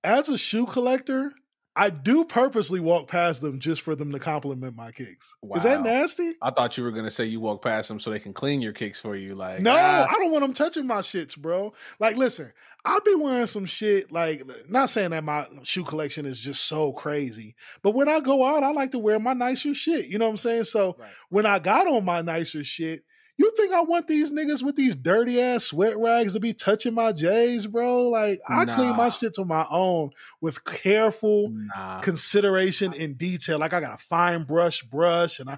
[0.03, 1.33] As a shoe collector,
[1.75, 5.35] I do purposely walk past them just for them to compliment my kicks.
[5.55, 6.33] Is that nasty?
[6.41, 8.73] I thought you were gonna say you walk past them so they can clean your
[8.73, 9.35] kicks for you.
[9.35, 11.73] Like No, ah, I don't want them touching my shits, bro.
[11.99, 12.51] Like, listen,
[12.85, 14.11] I'll be wearing some shit.
[14.11, 18.45] Like, not saying that my shoe collection is just so crazy, but when I go
[18.45, 20.07] out, I like to wear my nicer shit.
[20.07, 20.63] You know what I'm saying?
[20.65, 21.09] So Right.
[21.29, 23.01] when I got on my nicer shit,
[23.39, 26.93] you think I want these niggas with these dirty ass sweat rags to be touching
[26.93, 28.09] my J's, bro?
[28.09, 32.01] Like, I clean my shit to my own with careful nah.
[32.01, 33.57] consideration and detail.
[33.57, 35.57] Like, I got a fine brush, brush, and I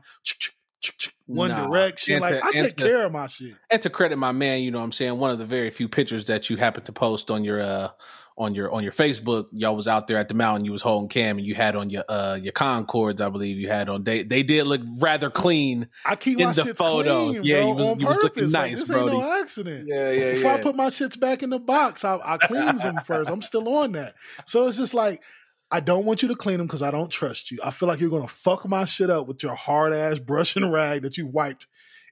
[1.25, 1.67] one Nah.
[1.67, 2.19] direction.
[2.19, 3.55] Like, I take to- care of my shit.
[3.69, 5.87] and to credit my man, you know what I'm saying, one of the very few
[5.87, 7.89] pictures that you happen to post on your uh
[8.37, 11.09] on your on your Facebook, y'all was out there at the mountain, you was holding
[11.09, 14.23] cam and you had on your uh your Concords, I believe you had on they
[14.23, 15.89] they did look rather clean.
[16.05, 17.27] I keep in my the shits photo.
[17.31, 18.53] clean, Yeah, bro, you was- on you was looking purpose.
[18.53, 19.87] Like, nice, this ain't no accident.
[19.87, 22.97] Yeah, yeah, Before I put my shits back in the box, I, I cleans them
[23.05, 23.29] first.
[23.29, 24.15] I'm still on that.
[24.45, 25.21] So it's just like,
[25.69, 27.57] I don't want you to clean them because I don't trust you.
[27.63, 30.55] I feel like you're going to fuck my shit up with your hard ass brush
[30.55, 31.67] and rag that you wiped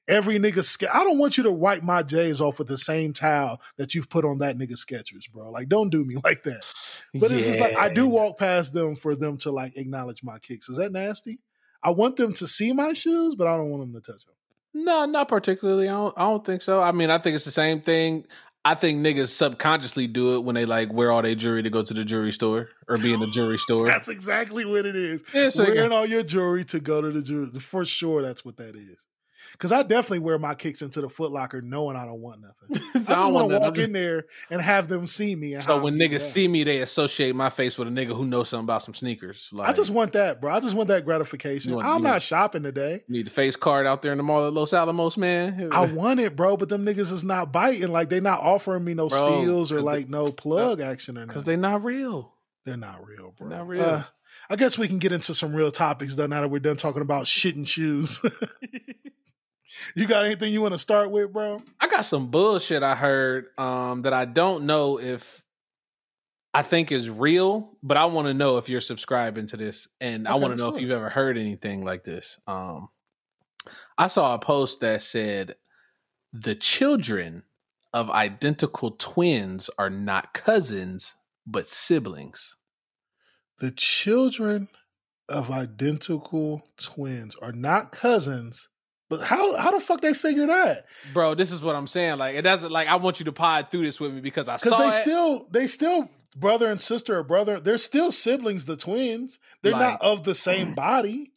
[0.09, 0.63] every nigga.
[0.63, 3.95] Ske- I don't want you to wipe my J's off with the same towel that
[3.95, 5.49] you've put on that nigga Skechers, bro.
[5.51, 6.65] Like, don't do me like that.
[7.13, 10.39] But it's just like I do walk past them for them to like acknowledge my
[10.39, 10.67] kicks.
[10.69, 11.39] Is that nasty?
[11.81, 14.35] I want them to see my shoes, but I don't want them to touch them.
[14.73, 15.87] No, not particularly.
[15.87, 16.81] I don't, I don't think so.
[16.81, 18.25] I mean, I think it's the same thing.
[18.65, 21.81] I think niggas subconsciously do it when they like wear all their jewelry to go
[21.81, 23.85] to the jewelry store or be in the jewelry store.
[23.87, 25.23] That's exactly what it is.
[25.33, 27.47] Yeah, so- Wearing all your jewelry to go to the jewelry.
[27.61, 28.97] For sure, that's what that is.
[29.59, 32.81] Because I definitely wear my kicks into the Foot Locker knowing I don't want nothing.
[32.95, 35.53] I just want to walk in there and have them see me.
[35.55, 38.47] And So when niggas see me, they associate my face with a nigga who knows
[38.47, 39.49] something about some sneakers.
[39.51, 40.53] Like I just want that, bro.
[40.53, 41.75] I just want that gratification.
[41.75, 43.01] Want- I'm not shopping today.
[43.09, 45.67] need the face card out there in the mall at Los Alamos, man.
[45.73, 47.89] I want it, bro, but them niggas is not biting.
[47.91, 51.27] Like they not offering me no Bro, steals or like no plug action or nothing.
[51.27, 52.33] because they not real.
[52.63, 53.49] They're not real, bro.
[53.49, 53.83] Not real.
[53.83, 54.03] Uh,
[54.49, 56.27] I guess we can get into some real topics though.
[56.27, 58.21] Now that we're done talking about shit and shoes.
[59.95, 61.61] you got anything you want to start with, bro?
[61.79, 65.43] I got some bullshit I heard um, that I don't know if
[66.53, 70.27] I think is real, but I want to know if you're subscribing to this, and
[70.27, 72.39] I want to know let's if you've ever heard anything like this.
[72.47, 72.89] Um,
[73.97, 75.55] I saw a post that said
[76.33, 77.43] the children
[77.93, 81.15] of identical twins are not cousins
[81.49, 82.55] but siblings.
[83.59, 84.69] The children
[85.27, 88.68] of identical twins are not cousins,
[89.09, 90.85] but how how the fuck they figure that?
[91.13, 92.17] Bro, this is what I'm saying.
[92.19, 94.55] Like it doesn't like I want you to pod through this with me because I
[94.57, 94.93] Because saw they it.
[94.93, 97.59] still they still brother and sister or brother.
[97.59, 99.39] They're still siblings, the twins.
[99.63, 101.33] They're Like- not of the same body.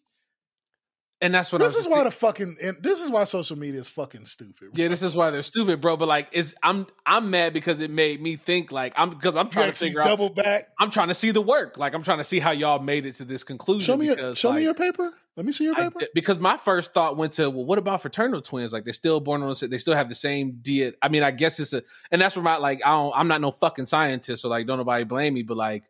[1.22, 3.88] and that's what This is why the fucking and this is why social media is
[3.88, 4.70] fucking stupid.
[4.74, 5.96] Yeah, this is why they're stupid, bro.
[5.96, 9.48] But like, it's I'm I'm mad because it made me think like I'm because I'm
[9.48, 10.06] trying to figure out.
[10.06, 10.68] double back.
[10.80, 11.78] I'm trying to see the work.
[11.78, 13.86] Like I'm trying to see how y'all made it to this conclusion.
[13.86, 15.12] Show me because, show me your paper.
[15.36, 16.00] Let me see your I- paper.
[16.14, 18.72] because my first thought went to well, what about fraternal twins?
[18.72, 20.92] Like they're still born on the they still have the same DNA.
[21.00, 23.40] I mean, I guess it's a and that's where my like I don't I'm not
[23.40, 25.84] no fucking scientist, so like don't nobody blame me, but like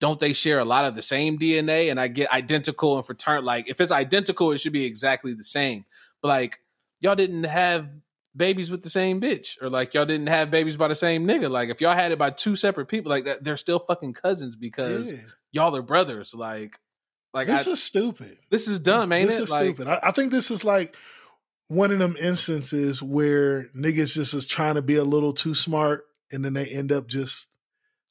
[0.00, 1.90] don't they share a lot of the same DNA?
[1.90, 3.42] And I get identical and fraternal.
[3.44, 5.84] Like if it's identical, it should be exactly the same.
[6.22, 6.58] But like
[7.00, 7.88] y'all didn't have
[8.34, 11.50] babies with the same bitch, or like y'all didn't have babies by the same nigga.
[11.50, 14.56] Like if y'all had it by two separate people, like that, they're still fucking cousins
[14.56, 15.18] because Yeah.
[15.52, 16.34] y'all are brothers.
[16.34, 16.78] Like
[17.36, 18.38] like This I, is stupid.
[18.50, 19.88] this is dumb, ain't this is like, stupid.
[19.88, 20.96] I, I think this is like
[21.68, 26.04] one of them instances where niggas just is trying to be a little too smart,
[26.32, 27.48] and then they end up just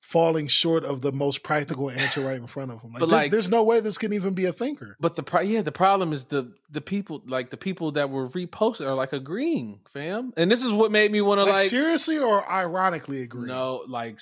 [0.02, 2.92] falling short of the most practical answer right in front of them.
[2.92, 4.96] Like, But, there's, like- there's no way this can even be a thinker.
[5.00, 8.28] But the pro- yeah, the problem is the the people like the people that were
[8.28, 10.32] reposted are like agreeing, fam.
[10.38, 13.48] And this is what made me want to Like, like, seriously or ironically agree?
[13.48, 14.20] no, like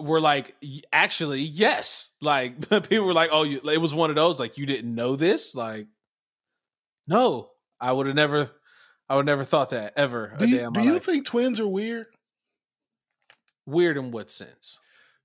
[0.00, 0.54] we're like
[0.92, 2.12] actually yes.
[2.20, 5.16] Like people were like, oh, you, it was one of those like you didn't know
[5.16, 5.54] this.
[5.54, 5.86] Like,
[7.06, 8.50] no, I would have never,
[9.08, 10.34] I would never thought that ever.
[10.38, 11.04] Do you, do you life.
[11.04, 12.06] think twins are weird?
[13.68, 14.78] weird in what sense?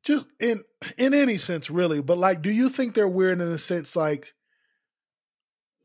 [0.03, 0.63] Just in
[0.97, 2.01] in any sense, really.
[2.01, 4.33] But like, do you think they're weird in the sense like,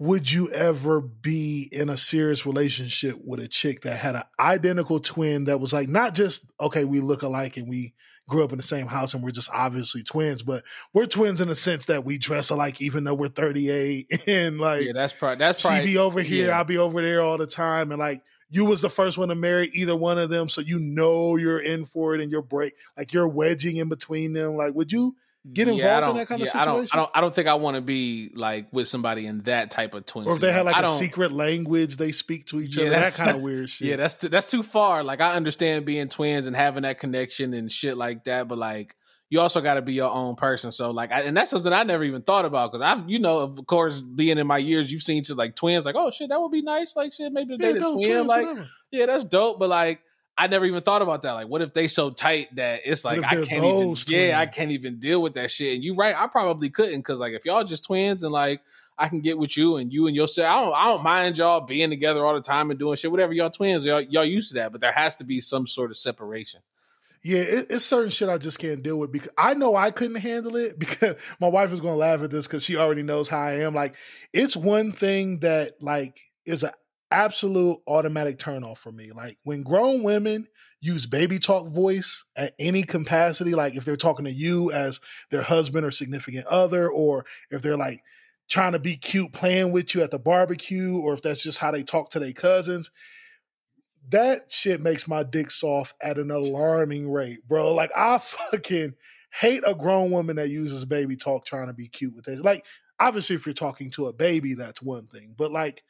[0.01, 4.98] would you ever be in a serious relationship with a chick that had an identical
[4.98, 7.94] twin that was like not just okay, we look alike and we
[8.28, 10.62] grew up in the same house and we're just obviously twins, but
[10.92, 14.84] we're twins in the sense that we dress alike even though we're 38 and like
[14.84, 16.58] Yeah, that's probably that's probably, she be over here, yeah.
[16.58, 19.34] I'll be over there all the time, and like you was the first one to
[19.34, 22.74] marry either one of them, so you know you're in for it, and you're break
[22.96, 24.56] like you're wedging in between them.
[24.56, 25.16] Like, would you
[25.53, 26.98] get Yeah, involved in that kind of yeah, I don't, situation?
[26.98, 27.11] I don't.
[27.16, 30.27] I don't think I want to be like with somebody in that type of twin.
[30.27, 33.01] or if they had like I a secret language they speak to each Yeah, other,
[33.01, 33.88] that kind of weird shit.
[33.88, 35.03] Yeah, that's too, that's too far.
[35.03, 38.94] Like I understand being twins and having that connection and shit like that, but like
[39.31, 40.72] you also got to be your own person.
[40.72, 43.40] So like, I, and that's something I never even thought about because I've, you know,
[43.40, 46.40] of course, being in my years, you've seen to like twins, like oh shit, that
[46.40, 46.96] would be nice.
[46.96, 48.03] Like shit, maybe to Yeah, date a twin.
[48.05, 48.66] twins, like whatever.
[48.90, 49.59] yeah, that's dope.
[49.59, 50.01] But like,
[50.38, 51.33] I never even thought about that.
[51.33, 54.46] Like, what if they so tight that it's like I can't even, those yeah, I
[54.46, 55.74] can't even deal with that shit.
[55.74, 58.62] And you right, I probably couldn't because like if y'all just twins and like
[58.96, 61.38] I can get with you and you and your sister, I don't, I don't mind
[61.38, 63.33] y'all being together all the time and doing shit, whatever.
[63.33, 65.96] Y'all twins, y'all, y'all used to that, but there has to be some sort of
[65.96, 66.61] separation.
[67.22, 70.20] Yeah, it, it's certain shit I just can't deal with because I know I couldn't
[70.20, 73.40] handle it because my wife is gonna laugh at this because she already knows how
[73.40, 73.74] I am.
[73.74, 73.96] Like,
[74.33, 76.70] it's one thing that like is an
[77.11, 79.11] absolute automatic turn off for me.
[79.12, 80.47] Like when grown women
[80.81, 85.42] use baby talk voice at any capacity, like if they're talking to you as their
[85.42, 88.01] husband or significant other, or if they're like
[88.49, 91.71] trying to be cute playing with you at the barbecue, or if that's just how
[91.71, 92.90] they talk to their cousins
[94.11, 97.75] that shit makes my dick soft at an alarming rate, bro.
[97.75, 98.18] Like I
[98.51, 98.94] fucking
[99.31, 102.40] hate a grown woman that uses baby talk trying to be cute with this.
[102.40, 102.64] Like,
[102.99, 105.83] obviously, if you're talking to a baby, that's one thing, but like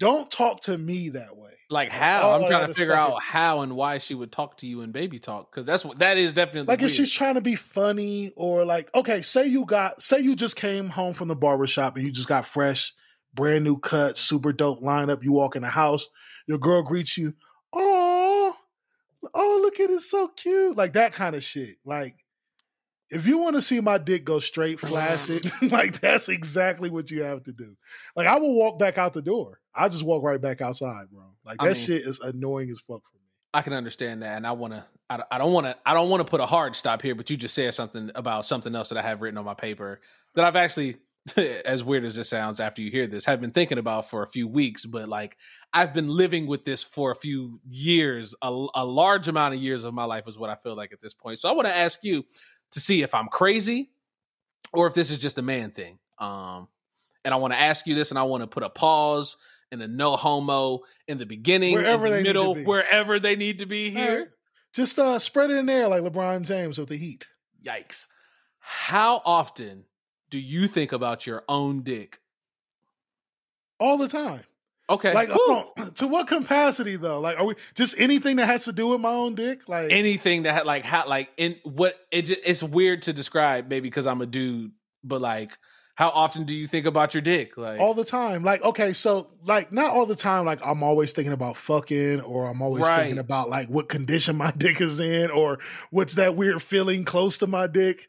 [0.00, 1.50] don't talk to me that way.
[1.68, 2.22] Like how?
[2.22, 4.80] all I'm trying to figure fucking- out how and why she would talk to you
[4.80, 6.92] in baby talk because that's what that is definitely Like if weird.
[6.92, 10.88] she's trying to be funny or like, okay, say you got, say you just came
[10.88, 12.92] home from the barber shop and you just got fresh,
[13.34, 15.22] brand new cut, super dope lineup.
[15.22, 16.08] You walk in the house,
[16.48, 17.34] your girl greets you,
[17.72, 18.56] oh,
[19.32, 21.76] oh, look at it, so cute, like that kind of shit.
[21.84, 22.14] Like,
[23.10, 27.22] if you want to see my dick go straight flaccid, like that's exactly what you
[27.22, 27.76] have to do.
[28.16, 29.59] Like I will walk back out the door.
[29.74, 31.22] I just walk right back outside, bro.
[31.44, 33.20] Like that I mean- shit is annoying as fuck for me.
[33.52, 34.84] I can understand that, and I want to.
[35.08, 35.76] I, don't- I don't want to.
[35.84, 38.46] I don't want to put a hard stop here, but you just said something about
[38.46, 40.00] something else that I have written on my paper
[40.36, 40.98] that I've actually,
[41.36, 44.26] as weird as it sounds, after you hear this, have been thinking about for a
[44.28, 44.86] few weeks.
[44.86, 45.36] But like,
[45.72, 49.82] I've been living with this for a few years, a, a large amount of years
[49.82, 51.40] of my life is what I feel like at this point.
[51.40, 52.24] So I want to ask you
[52.72, 53.90] to see if I'm crazy
[54.72, 55.98] or if this is just a man thing.
[56.18, 56.68] Um,
[57.24, 59.36] and I want to ask you this, and I want to put a pause
[59.72, 62.64] and a no homo in the beginning, Wherever in they the need to middle, be.
[62.64, 64.18] wherever they need to be here.
[64.20, 64.28] right.
[64.72, 67.26] Just uh, spread it in there like LeBron James with the Heat.
[67.64, 68.06] Yikes!
[68.58, 69.84] How often
[70.30, 72.18] do you think about your own dick?
[73.78, 74.42] all the time.
[74.90, 75.92] Okay, Like, on.
[75.94, 77.20] to what capacity though?
[77.20, 79.68] Like, are we just anything that has to do with my own dick?
[79.68, 83.68] Like, anything that had like how like in what it just, it's weird to describe
[83.70, 84.72] maybe because I'm a dude,
[85.04, 85.56] but like
[86.00, 87.58] how often do you think about your dick?
[87.58, 88.42] Like all the time.
[88.42, 90.46] Like, okay, so like not all the time.
[90.46, 93.00] Like, I'm always thinking about fucking, or I'm always Right.
[93.00, 95.58] thinking about like what condition my dick is in, or
[95.90, 98.08] what's that weird feeling close to my dick.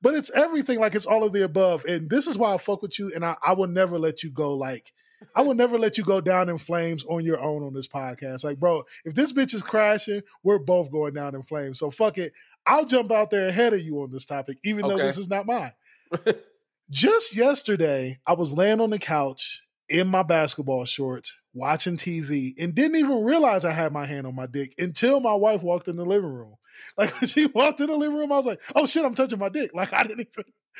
[0.00, 0.78] But it's everything.
[0.78, 1.84] Like, it's all of the above.
[1.84, 3.10] And this is why I fuck with you.
[3.12, 4.54] And I, I will never let you go.
[4.54, 4.92] Like.
[5.36, 8.42] I will never let you go down in flames on your own on this podcast.
[8.42, 11.78] Like, bro, if this bitch is crashing, we're both going down in flames.
[11.78, 12.32] So fuck it.
[12.66, 15.46] I'll jump out there ahead of you on this topic, even though this is not
[15.46, 15.70] mine.
[16.92, 22.74] Just yesterday, I was laying on the couch in my basketball shorts, watching TV, and
[22.74, 25.96] didn't even realize I had my hand on my dick until my wife walked in
[25.96, 26.56] the living room.
[26.98, 29.48] Like she walked in the living room, I was like, "Oh shit, I'm touching my
[29.48, 30.26] dick!" Like I didn't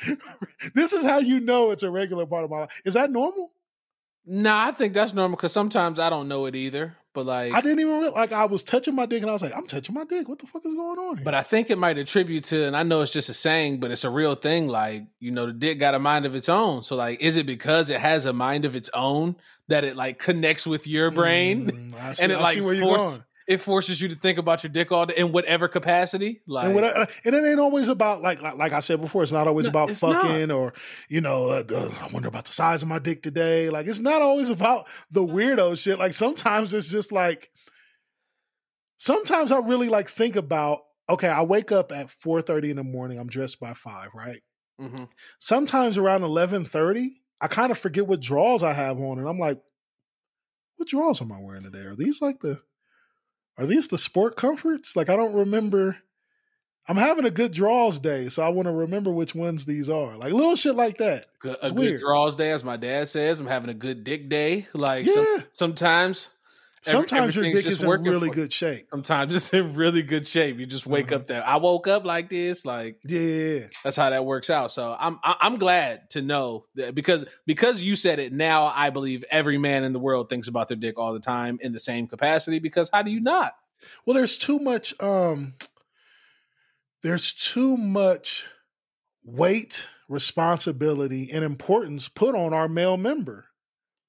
[0.05, 0.17] even.
[0.75, 2.81] this is how you know it's a regular part of my life.
[2.83, 3.51] Is that normal?
[4.25, 6.95] Nah, I think that's normal because sometimes I don't know it either.
[7.13, 8.15] But like, I didn't even realize.
[8.15, 10.27] Like I was touching my dick, and I was like, "I'm touching my dick.
[10.27, 12.75] What the fuck is going on here?" But I think it might attribute to, and
[12.75, 14.67] I know it's just a saying, but it's a real thing.
[14.67, 16.81] Like, you know, the dick got a mind of its own.
[16.81, 19.35] So, like, is it because it has a mind of its own
[19.67, 22.73] that it like connects with your brain Mm, see, and it I like see where
[22.73, 23.27] you're force, going.
[23.47, 26.41] It forces you to think about your dick all day in whatever capacity?
[26.47, 26.77] Like, and,
[27.25, 29.23] and it ain't always about like, like like I said before.
[29.23, 30.73] It's not always No, about fucking or
[31.09, 31.49] you know.
[31.49, 33.69] Uh, uh, I wonder about the size of my dick today.
[33.69, 35.99] Like it's not always about the weirdo shit.
[35.99, 37.49] Like sometimes it's just like.
[38.97, 40.79] Sometimes I really like think about.
[41.09, 43.19] Okay, I wake up at four thirty in the morning.
[43.19, 44.41] I'm dressed by five, right?
[44.79, 45.07] Mhm.
[45.39, 49.37] Sometimes around eleven thirty, I kind of forget what drawers I have on, and I'm
[49.37, 49.61] like,
[50.77, 51.81] "What drawers am I wearing today?
[51.81, 52.61] Are these like the
[53.57, 54.95] are these the sport comforts?
[54.95, 55.97] Like I don't remember.
[56.85, 60.17] I'm having a good draws day, so I want to remember which ones these are.
[60.17, 61.25] Like little shit like that.
[61.43, 63.39] It's a good draws day, as my dad says.
[63.39, 64.67] I'm having a good dick day.
[64.73, 65.13] Like, Yeah.
[65.13, 66.29] some- sometimes,
[66.85, 68.87] Sometimes your dick is in really good shape.
[68.89, 70.59] Sometimes it's in really good shape.
[70.59, 71.15] You just wake Uh-huh.
[71.17, 71.45] up there.
[71.45, 72.65] I woke up like this.
[72.65, 74.71] Like, Yeah, that's how that works out.
[74.71, 78.33] So I'm I'm glad to know that because because you said it.
[78.33, 81.57] Now I believe every man in the world thinks about their dick all the time
[81.61, 82.59] in the same capacity.
[82.59, 83.53] Because how do you not?
[84.05, 84.93] Well, there's too much.
[85.01, 85.53] Um,
[87.01, 88.45] there's too much
[89.25, 93.47] weight, responsibility, and importance put on our male member.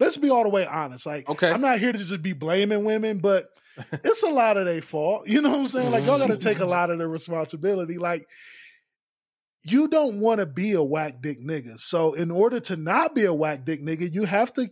[0.01, 1.07] Let's be all the way honest.
[1.07, 1.51] Like, Okay.
[1.51, 3.47] I'm not here to just be blaming women, but
[3.93, 5.29] it's a lot of their fault.
[5.29, 5.91] You know what I'm saying?
[5.91, 6.71] Like, y'all got to take a mm-hmm.
[6.71, 7.99] lot of the responsibility.
[7.99, 8.27] Like,
[9.63, 11.81] you don't want to be a whack dick nigga.
[11.81, 14.69] So, in order to not be a whack dick nigga, you have to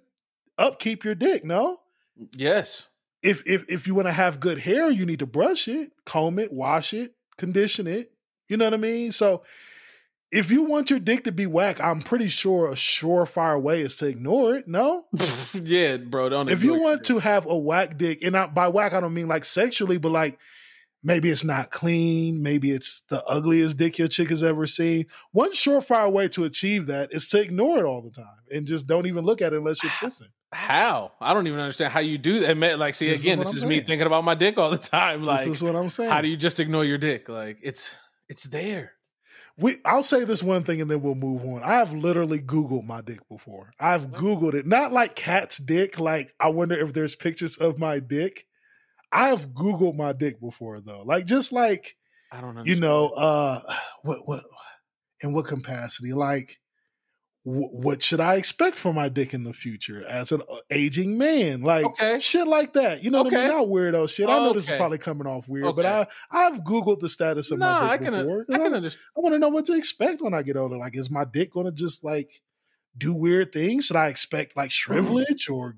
[0.59, 1.45] upkeep your dick.
[1.45, 1.81] No,
[2.37, 2.89] Yes.
[3.23, 6.39] if if if you want to have good hair, you need to brush it, comb
[6.39, 8.13] it, wash it, condition it.
[8.49, 9.13] You know what I mean?
[9.13, 9.43] So
[10.33, 13.97] if you want your dick to be whack, I'm pretty sure a surefire way is
[13.97, 14.67] to ignore it.
[14.67, 15.05] No,
[15.63, 16.31] yeah, bro.
[16.31, 16.49] Don't.
[16.49, 19.15] if you want your to have a whack dick, and I, by whack I don't
[19.15, 20.39] mean like sexually, but like
[21.03, 25.07] maybe it's not clean, maybe it's the ugliest dick your chick has ever seen.
[25.33, 28.87] One surefire way to achieve that is to ignore it all the time and just
[28.87, 30.29] don't even look at it unless you're kissing.
[30.53, 31.13] How?
[31.21, 32.79] I don't even understand how you do that.
[32.79, 34.77] Like, see, This again, what this I'm is me thinking about my dick all the
[34.79, 35.23] time.
[35.23, 36.11] Like, this is what I'm saying.
[36.11, 37.29] how do you just ignore your dick?
[37.29, 37.97] Like, it's
[38.29, 38.93] it's there.
[39.59, 41.63] We I'll say this one thing and then we'll move on.
[41.63, 43.73] I have literally Googled my dick before.
[43.79, 44.67] I've Googled it.
[44.67, 48.47] Not like cat's dick, like I wonder if there's pictures of my dick.
[49.11, 51.03] I have Googled my dick before though.
[51.05, 51.97] Like just like,
[52.31, 52.63] I don't know.
[52.65, 53.61] you know, uh
[54.03, 54.45] what what
[55.23, 56.13] in what capacity?
[56.13, 56.59] Like
[57.45, 61.19] wh- what should I expect from my dick in the future as an uh, aging
[61.19, 61.61] man?
[61.63, 62.19] Like Okay.
[62.21, 63.03] shit like that.
[63.03, 63.49] You know what I mean?
[63.49, 64.29] Not weirdo shit.
[64.29, 67.59] I know this is probably coming off weird, but I I've googled the status of
[67.59, 68.47] Nah, my I dick can before.
[68.51, 69.03] I can I, understand.
[69.17, 70.77] I want to know what to expect when I get older.
[70.77, 72.43] Like, is my dick going to just like
[72.97, 73.87] do weird things?
[73.87, 75.77] Should I expect like shrivelage or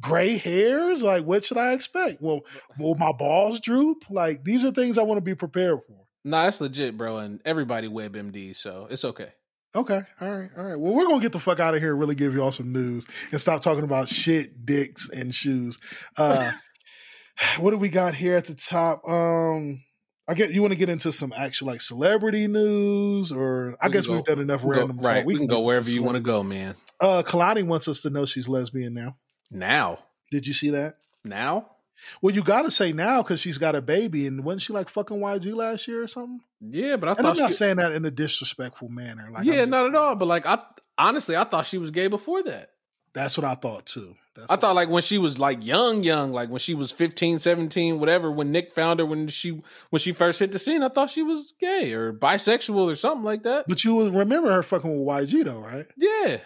[0.00, 1.02] gray hairs?
[1.02, 2.20] Like, what should I expect?
[2.20, 2.40] Will
[2.78, 4.04] will my balls droop?
[4.10, 6.04] Like, these are things I want to be prepared for.
[6.24, 9.30] Nah, it's legit, bro, and everybody WebMD, so it's okay.
[9.74, 10.00] Okay.
[10.20, 10.50] All right.
[10.56, 10.78] All right.
[10.78, 13.06] Well, we're gonna get the fuck out of here and really give y'all some news
[13.30, 15.78] and stop talking about shit, dicks, and shoes.
[16.18, 16.52] Uh
[17.58, 19.06] what do we got here at the top?
[19.08, 19.82] Um
[20.28, 23.92] I get you want to get into some actual like celebrity news, or I We
[23.94, 25.24] guess go- we've done enough we can random go, right.
[25.26, 26.74] We, can go wherever you want to go, man.
[27.00, 29.16] Uh Kehlani wants us to know she's lesbian now.
[29.50, 29.98] Now,
[30.30, 30.94] Did you see that?
[31.24, 31.71] now,
[32.20, 35.18] Well, you gotta say now because she's got a baby, and wasn't she like fucking
[35.18, 36.40] YG last year or something?
[36.60, 39.28] yeah, but I And I'm not she, saying that in a disrespectful manner.
[39.32, 40.14] Like, yeah, just- not at all.
[40.14, 40.58] But like, I
[40.98, 42.70] honestly, I thought she was gay before that.
[43.14, 44.14] That's what I thought too.
[44.34, 47.38] That's I thought like when she was like young, young, like when she was 15,
[47.40, 50.88] 17, whatever, when Nick found her when she when she first hit the scene, I
[50.88, 53.66] thought she was gay or bisexual or something like that.
[53.68, 55.84] But you remember her fucking with YG though, right?
[55.98, 56.38] Yeah.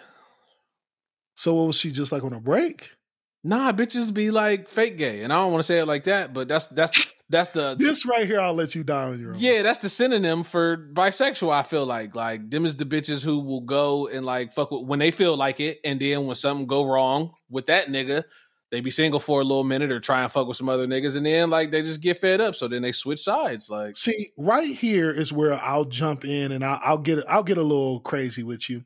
[1.35, 2.96] So what was she just like on a break?
[3.43, 5.23] Nah, bitches be like fake gay.
[5.23, 6.91] And I don't want to say it like that, but that's that's
[7.29, 9.39] that's the This right here, I'll let you down on your own.
[9.39, 11.51] Yeah, that's the synonym for bisexual.
[11.51, 14.85] I feel like like them is the bitches who will go and like fuck with,
[14.85, 18.23] when they feel like it, and then when something go wrong with that nigga,
[18.71, 21.15] they be single for a little minute or try and fuck with some other niggas,
[21.15, 23.69] and then like they just get fed up, so then they switch sides.
[23.69, 27.57] Like See, right here is where I'll jump in and I'll, I'll get I'll get
[27.57, 28.83] a little crazy with you.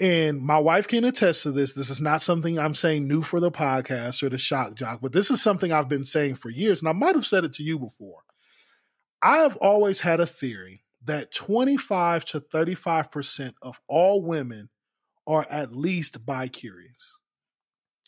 [0.00, 1.74] And my wife can attest to this.
[1.74, 5.12] This is not something I'm saying new for the podcast or the shock jock, but
[5.12, 7.62] this is something I've been saying for years, and I might have said it to
[7.62, 8.22] you before.
[9.22, 14.70] I have always had a theory that 25 to 35 percent of all women
[15.26, 17.18] are at least bi curious.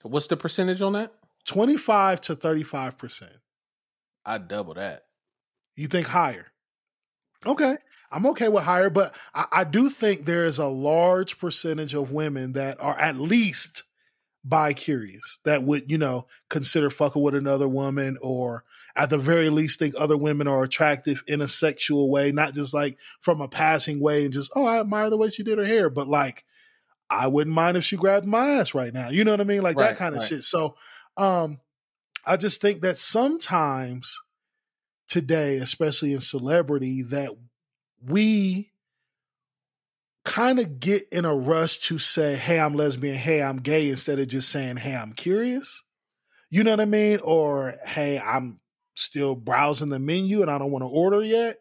[0.03, 1.13] what's the percentage on that?
[1.47, 3.37] 25 to 35 percent.
[4.25, 5.03] I double that.
[5.77, 6.47] You think higher?
[7.47, 7.77] Okay.
[8.15, 12.13] I'm okay with higher, but I, I do think there is a large percentage of
[12.13, 13.83] women that are at least
[14.45, 18.63] bi curious that would, you know, consider fucking with another woman or
[18.95, 22.73] at the very least think other women are attractive in a sexual way, not just
[22.73, 25.65] like from a passing way and just, oh, I admire the way she did her
[25.65, 26.45] hair, but like,
[27.11, 29.09] I wouldn't mind if she grabbed my ass right now.
[29.09, 29.63] You know what I mean?
[29.63, 30.29] Like that kind of right.
[30.29, 30.45] shit.
[30.45, 30.77] So,
[31.17, 31.61] um,
[32.25, 34.21] I just think that sometimes
[35.09, 37.33] today, especially in celebrity, that
[38.07, 38.71] we
[40.25, 44.19] kind of get in a rush to say, hey, I'm lesbian, hey, I'm gay, instead
[44.19, 45.83] of just saying, hey, I'm curious.
[46.51, 47.19] You know what I mean?
[47.23, 48.61] Or, hey, I'm
[48.95, 51.57] still browsing the menu and I don't want to order yet.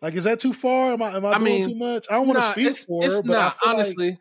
[0.00, 0.92] Like, is that too far?
[0.94, 2.06] Am I am I, I doing mean, too much?
[2.10, 3.76] I don't want to Nah, speak it's- for it's her, but I not, feel like-
[3.78, 4.18] honestly.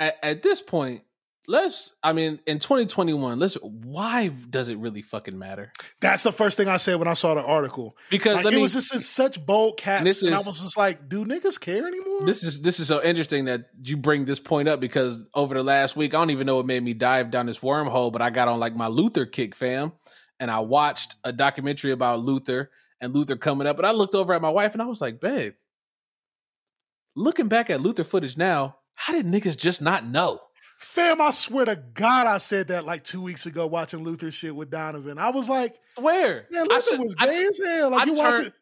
[0.00, 1.02] at, at this point,
[1.46, 1.94] let's.
[2.02, 3.54] I mean, in 2021, let's.
[3.62, 5.72] Why does it really fucking matter?
[6.00, 7.96] that's the first thing I said when I saw the article.
[8.10, 8.62] Because Like, it me.
[8.62, 11.86] was just in such bold caps, This and I was just like, "Do niggas care
[11.86, 15.54] anymore?" This is this is so interesting that you bring this point up because over
[15.54, 18.22] the last week, I don't even know what made me dive down this wormhole, but
[18.22, 19.92] I got on like my Luther kick, fam,
[20.40, 22.70] and I watched a documentary about Luther
[23.00, 25.20] and Luther coming up, and I looked over at my wife and I was like,
[25.20, 25.54] babe,
[27.16, 30.40] looking back at Luther footage now, how did niggas just not know?
[30.78, 34.54] Fam, I swear to God, I said that like two weeks ago watching Luther shit
[34.54, 35.18] with Donovan.
[35.18, 36.46] I was like, Where?
[36.50, 37.90] man, I Luther should- was gay t- as hell.
[37.90, 38.54] Like I you watch turned- it.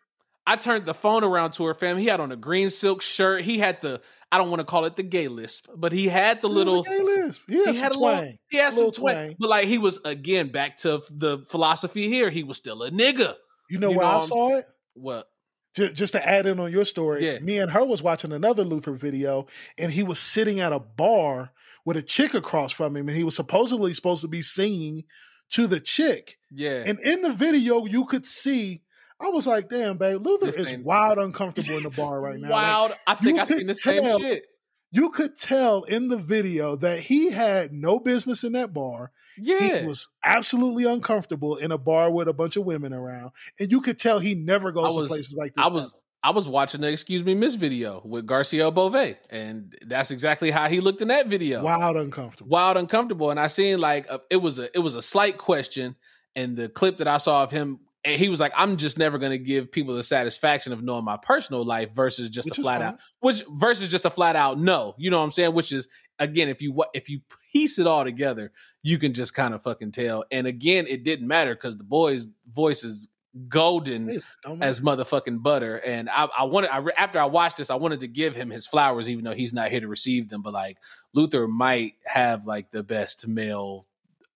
[0.47, 1.99] I turned the phone around to her, fam.
[1.99, 3.43] He had on a green silk shirt.
[3.43, 4.01] He had the
[4.33, 6.83] I don't want to call it the gay lisp, but he had the a little
[6.83, 7.43] gay lisp.
[7.47, 8.17] He had some a twang.
[8.17, 9.15] little, he had some Little twang.
[9.15, 9.37] twang.
[9.39, 12.31] But like he was again back to the philosophy here.
[12.31, 13.35] He was still a nigga.
[13.69, 14.65] You know You where know, I saw it?
[14.95, 15.29] What?
[15.77, 17.39] Ju- Just to add in on your story, Yeah.
[17.39, 19.47] me and her was watching another Luther video,
[19.79, 21.53] and he was sitting at a bar
[21.85, 25.05] with a chick across from him, and he was supposedly supposed to be singing
[25.51, 26.39] to the chick.
[26.51, 26.83] Yeah.
[26.87, 28.83] And in the video, you could see.
[29.21, 32.51] I was like, "Damn, babe, Luther This is wild uncomfortable in the bar right now."
[32.51, 32.93] Like, Wild.
[33.07, 34.45] I think I seen the same tell- shit.
[34.91, 39.13] you could tell in the video that he had no business in that bar.
[39.39, 39.81] Yeah.
[39.81, 43.31] He was absolutely uncomfortable in a bar with a bunch of women around,
[43.61, 45.65] and you could tell he never goes was- to places like this.
[45.65, 45.93] I was
[46.25, 50.69] I was watching the Excuse Me Miss video with Garcia Bove, and that's exactly how
[50.69, 51.63] he looked in that video.
[51.63, 52.49] wild uncomfortable.
[52.51, 55.97] wild uncomfortable and i seen like a, it was a it was a slight question
[56.37, 59.19] and the clip that i saw of him and he was like i'm just never
[59.19, 62.63] going to give people the satisfaction of knowing my personal life versus just Which a
[62.63, 62.89] flat fine.
[62.89, 65.89] out which versus just a flat out no you know what i'm saying which is
[66.21, 67.21] again if you if you
[67.53, 68.53] piece it all together
[68.83, 72.29] you can just kind of fucking tell and again it didn't matter because the boy's
[72.49, 73.09] voice is
[73.49, 74.21] golden
[74.61, 75.77] as motherfucking butter.
[75.77, 78.67] And I, I wanted, I, after I watched this, I wanted to give him his
[78.67, 80.43] flowers, even though he's not here to receive them.
[80.43, 80.79] But like
[81.15, 83.87] Luther might have like the best male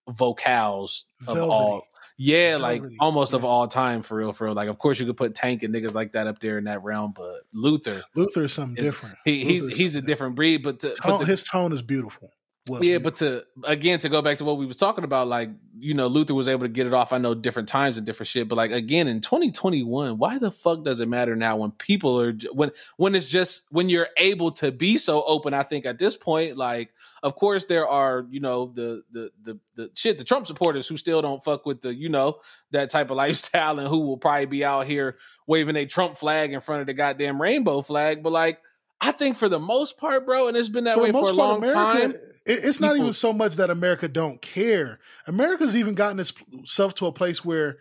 [0.09, 1.51] vocals of Velvety.
[1.53, 1.83] all.
[2.19, 4.55] Yeah, like Velvety, almost of all time for real, for real.
[4.55, 6.83] Like, of course, you could put Tank and niggas like that up there in that
[6.83, 9.17] realm, but Luther, Luther is something is- different.
[9.25, 10.63] he, he's he's a different breed.
[10.63, 12.31] But to, Tone, but to, his tone is beautiful.
[12.69, 15.95] Yeah, but to again to go back to what we was talking about, like you
[15.95, 17.13] know, Luther was able to get it off.
[17.13, 20.83] I know different times and different shit, but like again in 2021, why the fuck
[20.83, 24.73] does it matter now when people are when when it's just when you're able to
[24.73, 25.55] be so open?
[25.55, 26.91] I think at this point, like
[27.23, 30.97] of course there are you know the the the the shit the Trump supporters who
[30.97, 32.41] still don't fuck with the you know
[32.73, 36.53] that type of lifestyle and who will probably be out here waving a Trump flag
[36.53, 38.59] in front of the goddamn rainbow flag, but like.
[39.01, 41.33] I think for the most part, bro, and it's been that For way for most
[41.33, 42.11] a part, long America, time.
[42.47, 45.01] it- it's not even so much that America don't care.
[45.27, 47.79] America's even gotten itself to a place where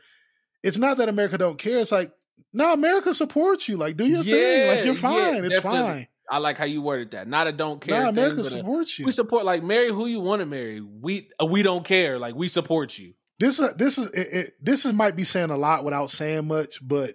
[0.63, 1.77] it's not that America don't care.
[1.79, 2.11] It's like,
[2.51, 3.77] no, America supports you.
[3.77, 4.67] Like, do your thing.
[4.69, 5.45] Like, you're yeah, fine.
[5.45, 5.79] it's definitely.
[5.81, 6.07] fine.
[6.31, 7.27] I like how you worded that.
[7.27, 7.99] Not a don't care.
[7.99, 9.05] No, thing, America a- supports you.
[9.05, 10.81] we support like marry who you want to marry.
[10.81, 12.17] We uh, we don't care.
[12.17, 13.13] Like we support you.
[13.39, 16.47] This is this is it, it, this is might be saying a lot without saying
[16.47, 17.11] much, but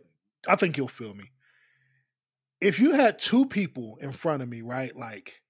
[0.49, 1.25] I think you'll feel me.
[2.61, 4.95] If you had two people in front of me, right?
[4.95, 5.41] Like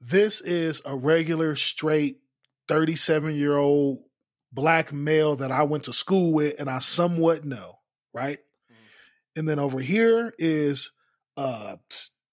[0.00, 2.18] this is a regular straight
[2.68, 3.98] 37 year old
[4.52, 7.78] black male that I went to school with and I somewhat know,
[8.12, 8.38] right?
[8.38, 9.38] Mm-hmm.
[9.38, 10.90] And then over here is
[11.36, 11.78] a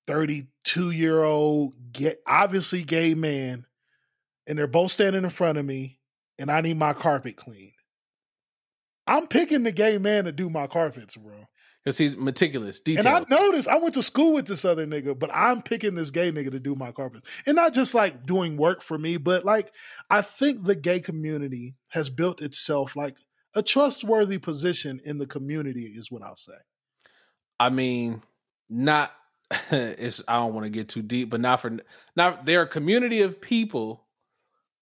[0.07, 3.65] 32 year old get obviously gay man
[4.47, 5.99] and they're both standing in front of me
[6.39, 7.73] and I need my carpet cleaned.
[9.05, 11.48] I'm picking the gay man to do my carpets, bro.
[11.83, 15.29] Because he's meticulous, And I noticed I went to school with this other nigga, but
[15.33, 17.27] I'm picking this gay nigga to do my carpets.
[17.47, 19.71] And not just like doing work for me, but like
[20.09, 23.15] I think the gay community has built itself like
[23.55, 26.53] a trustworthy position in the community, is what I'll say.
[27.59, 28.23] I mean,
[28.69, 29.11] not.
[29.71, 31.79] it's I don't want to get too deep, but not for
[32.15, 32.45] not.
[32.45, 34.05] They're a community of people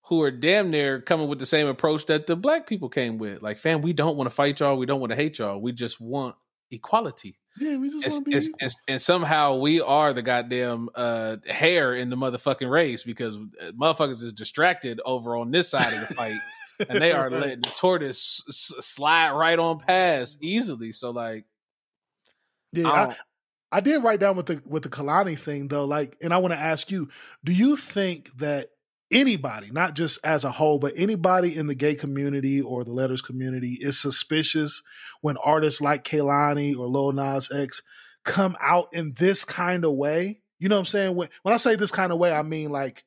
[0.07, 3.41] who are damn near coming with the same approach that the black people came with.
[3.41, 4.77] Like, fam, we don't want to fight y'all.
[4.77, 5.61] We don't want to hate y'all.
[5.61, 6.35] We just want
[6.71, 7.37] equality.
[7.59, 8.57] Yeah, we just It's- want to be it's- equal.
[8.57, 13.71] it's- and somehow we are the goddamn uh, hare in the motherfucking race because uh,
[13.71, 16.39] motherfuckers is distracted over on this side of the fight,
[16.87, 20.91] and they are letting the tortoise s- slide right on past easily.
[20.91, 21.45] So like,
[22.73, 23.15] Yeah, I I,
[23.71, 26.53] I did write down with the with the Kehlani thing though, like, and I want
[26.53, 27.09] to ask you:
[27.43, 28.69] Do you think that
[29.11, 33.21] anybody, not just as a whole, but anybody in the gay community or the letters
[33.21, 34.81] community, is suspicious
[35.21, 37.81] when artists like Kehlani or Lil Nas X
[38.23, 40.41] come out in this kind of way?
[40.59, 41.15] You know what I'm saying?
[41.15, 43.03] When when I say this kind of way, I mean like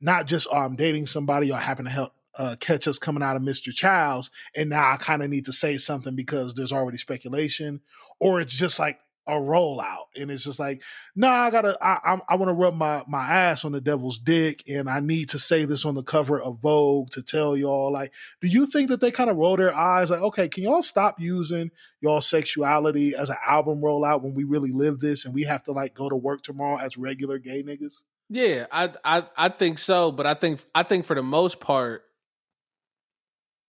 [0.00, 3.36] not just oh, I'm dating somebody or happen to help uh, catch us coming out
[3.36, 3.72] of Mr.
[3.72, 7.80] Childs, and now I kind of need to say something because there's already speculation,
[8.20, 10.82] or it's just like a rollout, and it's just like,
[11.16, 13.80] no, nah, I gotta, I, I'm- I, want to rub my my ass on the
[13.80, 17.56] devil's dick, and I need to say this on the cover of Vogue to tell
[17.56, 17.92] y'all.
[17.92, 20.82] Like, do you think that they kind of roll their eyes, like, okay, can y'all
[20.82, 21.70] stop using
[22.00, 25.72] y'all sexuality as an album rollout when we really live this, and we have to
[25.72, 28.02] like go to work tomorrow as regular gay niggas?
[28.28, 32.04] yeah, I I I think so, but I think I think for the most part.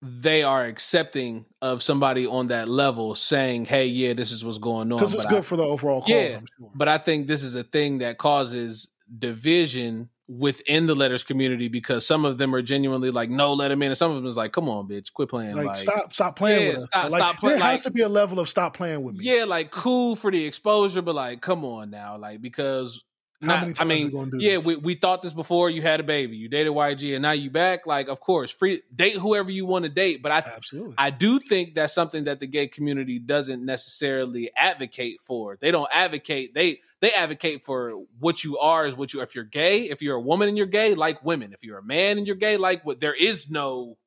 [0.08, 4.92] They are accepting of somebody on that level saying, "Hey, yeah, this is what's going
[4.92, 6.10] on." Because it's good I- for the overall cause.
[6.10, 6.72] Yeah, I'm sure.
[6.76, 8.88] But I think this is a thing that causes
[9.18, 13.82] division within the letters community because some of them are genuinely like, no, let him
[13.84, 13.90] in.
[13.92, 15.56] And some of them is like, come on, bitch, quit playing.
[15.56, 16.86] Like, Like, stop, stop playing Yeah, with us.
[16.86, 19.26] stop- like, stop play- there has to be a level of stop playing with me.
[19.26, 22.18] yeah, like cool for the exposure, but like, come on now.
[22.18, 23.04] Like, because
[23.42, 24.66] not- many I mean, we gonna do yeah, this?
[24.66, 25.70] we, we thought this before.
[25.70, 27.86] You had a baby, you dated YG, and now you back.
[27.86, 30.22] Like, of course, free date whoever you want to date.
[30.22, 30.96] But I Absolutely.
[30.98, 35.58] I do think that's something that the gay community doesn't necessarily advocate for.
[35.60, 36.54] They don't advocate.
[36.54, 39.22] They they advocate for what you are is what you.
[39.22, 41.54] If you're gay, if you're a woman and you're gay, like women.
[41.54, 43.00] If you're a man and you're gay, like what.
[43.00, 43.98] There is no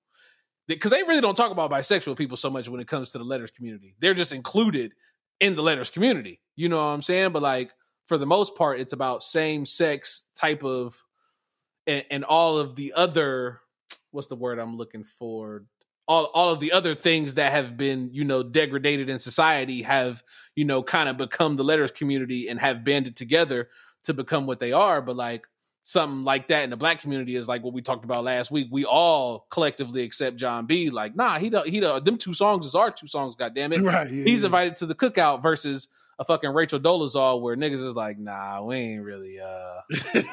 [0.69, 3.25] because they really don't talk about bisexual people so much when it comes to the
[3.25, 3.95] letters community.
[3.99, 4.93] They're just included
[5.41, 6.41] in the letters community.
[6.57, 7.33] You know what I'm saying?
[7.33, 7.73] But like
[8.09, 11.05] for the most part, it's about same sex type of
[11.87, 13.61] and, and all of the other
[14.11, 15.65] what's the word I'm looking for?
[16.07, 20.23] All all of the other things that have been, you know, degraded in society have,
[20.57, 23.69] you know, kind of become the letters community and have banded together
[24.05, 25.03] to become what they are.
[25.03, 25.47] But like
[25.89, 28.69] something like that in the black community is like what we talked about last week.
[28.71, 30.91] We all collectively accept Jon B.
[30.91, 33.73] Like, nah, he don't he don't them two songs is our two songs, God damn
[33.73, 33.81] it.
[33.89, 34.47] Right, yeah, He's yeah.
[34.49, 38.77] invited to the cookout versus a fucking Rachel Dolezal where niggas is like, nah, we
[38.77, 39.81] ain't really uh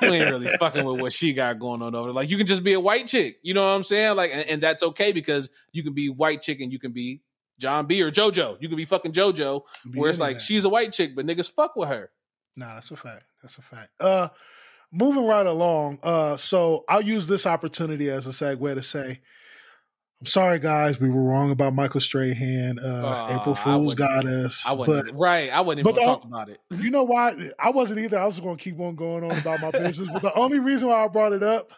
[0.01, 2.13] we ain't really fucking with what she got going on over there.
[2.13, 4.17] Like you can just be a white chick, you know what I'm saying?
[4.17, 7.21] Like and, and that's okay because you can be white chick and you can be
[7.59, 8.57] Jon B or JoJo.
[8.59, 10.41] You can be fucking JoJo, Be where it's like that.
[10.41, 12.11] she's a white chick, but niggas fuck with her.
[12.57, 13.23] Nah, that's a fact.
[13.41, 13.91] That's a fact.
[14.01, 14.27] Uh
[14.95, 15.99] moving right along.
[16.03, 19.21] Uh so I'll use this opportunity as a segue to say
[20.21, 22.79] I'm sorry guys, we were wrong about Michael Strahan.
[22.83, 24.63] Uh Aw, April I Fools wouldn't- got us.
[24.67, 25.49] I wasn't but right.
[25.51, 26.59] I wasn't even but gonna the- talk about it.
[26.79, 27.33] you know why?
[27.59, 28.17] I wasn't either.
[28.17, 30.09] I was going to keep on going on about my business.
[30.11, 31.71] But the only reason why I brought it up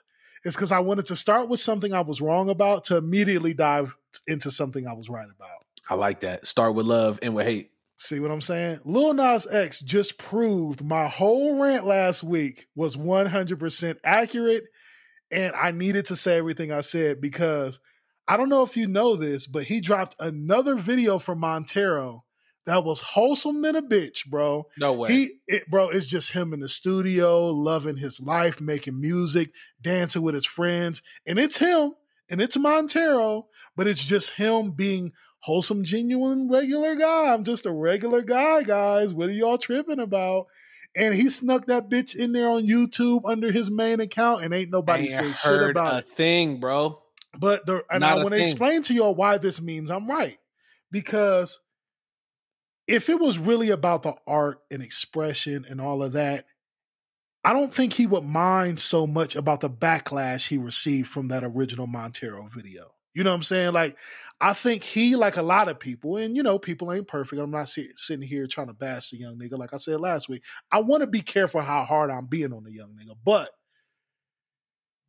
[0.46, 3.98] is because I wanted to start with something I was wrong about to immediately dive
[4.28, 5.50] into something I was right about.
[5.90, 6.46] I like that.
[6.46, 7.72] Start with love and with hate.
[7.98, 8.80] See what I'm saying?
[8.86, 14.64] Lil Nas X just proved my whole rant last week was 100% accurate.
[15.32, 17.80] And I needed to say everything I said because
[18.28, 22.24] I don't know if you know this, but he dropped another video from Montero
[22.68, 24.68] that was wholesome than a bitch, bro.
[24.78, 25.12] No way.
[25.12, 30.22] He, it, bro, it's just him in the studio, loving his life, making music, dancing
[30.22, 31.94] with his friends, and it's him,
[32.30, 37.34] and it's Montero, but it's just him being wholesome, genuine, regular guy.
[37.34, 39.14] I'm just a regular guy, guys.
[39.14, 40.48] What are y'all tripping about?
[40.96, 44.72] And he snuck that bitch in there on YouTube under his main account, and ain't
[44.72, 46.10] nobody Ain't say shit about a it.
[46.10, 47.02] thing, bro.
[47.38, 50.38] But the and Not I want to explain to y'all why this means I'm right.
[50.92, 51.60] Because
[52.88, 56.46] if it was really about the art and expression and all of that,
[57.44, 61.44] I don't think he would mind so much about the backlash he received from that
[61.44, 62.94] original Montero video.
[63.18, 63.74] You know what I'm saying?
[63.74, 63.98] Like,
[64.40, 67.42] I think he, like a lot of people, and you know, people ain't perfect.
[67.42, 69.58] I'm not sit- sitting here trying to bash the young nigga.
[69.58, 72.64] Like I said last week, I want to be careful how hard I'm being on
[72.64, 73.50] the young nigga, but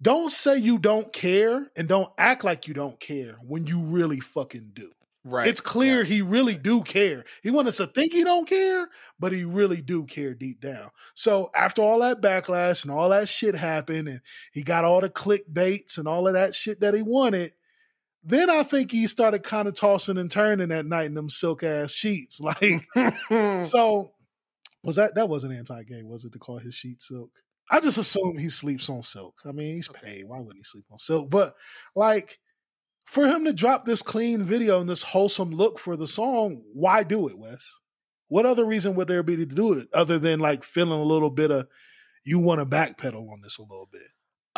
[0.00, 4.20] don't say you don't care and don't act like you don't care when you really
[4.20, 4.90] fucking do.
[5.24, 5.46] Right.
[5.46, 7.24] It's clear he really do care.
[7.42, 8.88] He wants us to think he don't care,
[9.20, 10.88] but he really do care deep down.
[11.14, 15.10] So after all that backlash and all that shit happened, and he got all the
[15.10, 17.50] clickbaits and all of that shit that he wanted,
[18.28, 21.62] then I think he started kind of tossing and turning that night in them silk
[21.62, 22.40] ass sheets.
[22.48, 22.86] Like,
[23.64, 24.12] so
[24.82, 27.30] was that that wasn't anti-gay, was it to call his sheet silk?
[27.70, 29.34] I just assume he sleeps on silk.
[29.46, 30.24] I mean, he's paid.
[30.26, 31.28] Why wouldn't he sleep on silk?
[31.28, 31.54] But
[31.94, 32.38] like
[33.04, 37.02] for him to drop this clean video and this wholesome look for the song, why
[37.02, 37.80] do it, Wes?
[38.28, 41.30] What other reason would there be to do it other than like feeling a little
[41.30, 41.66] bit of
[42.24, 44.02] you want to backpedal on this a little bit?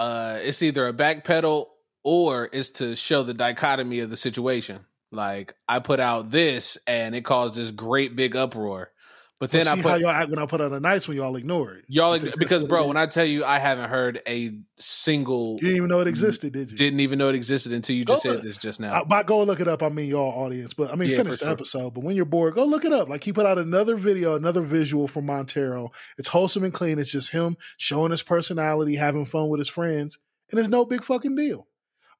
[0.00, 4.84] uh, it's either a back pedal or is to show the dichotomy of the situation.
[5.12, 8.92] Like I put out this and it caused this great big uproar,
[9.40, 11.16] but then But I put how y'all act when I put on the nights when
[11.16, 11.84] y'all ignore it.
[11.88, 15.88] y'all because bro, when I tell you I haven't heard a single, you didn't even
[15.88, 16.76] know it existed, did you?
[16.76, 19.00] didn't even know it existed until you just Go- said this just now.
[19.00, 21.38] I, by go look it up, I mean y'all audience, but I mean Yeah, finish
[21.38, 21.52] the sure.
[21.52, 21.94] episode.
[21.94, 23.08] But when you're bored, go look it up.
[23.08, 25.90] Like he put out another video, another visual from Montero.
[26.18, 27.00] It's wholesome and clean.
[27.00, 30.18] It's just him showing his personality, having fun with his friends,
[30.52, 31.66] and it's no big fucking deal.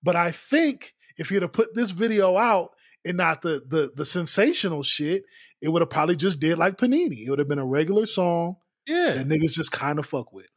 [0.03, 2.71] But I think if you'd have put this video out
[3.05, 5.25] and not the the the sensational shit,
[5.61, 7.27] it would have probably just did like Panini.
[7.27, 10.49] It would have been a regular song yeah, that niggas just kind of fuck with.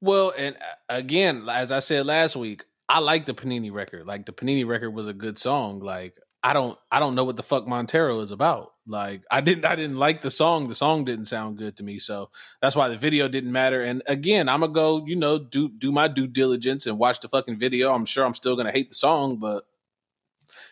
[0.00, 4.06] Well, and uh, again, as I said last week, I like the Panini record.
[4.06, 5.80] Like the Panini record was a good song.
[5.80, 8.72] Like I don't I don't know what the fuck Montero is about.
[8.86, 10.66] Like I didn't I didn't like the song.
[10.68, 12.00] The song didn't sound good to me.
[12.00, 12.30] So
[12.60, 13.82] that's why the video didn't matter.
[13.82, 17.28] And again, I'm gonna go, you know, do do my due diligence and watch the
[17.28, 17.92] fucking video.
[17.92, 19.64] I'm sure I'm still gonna hate the song, but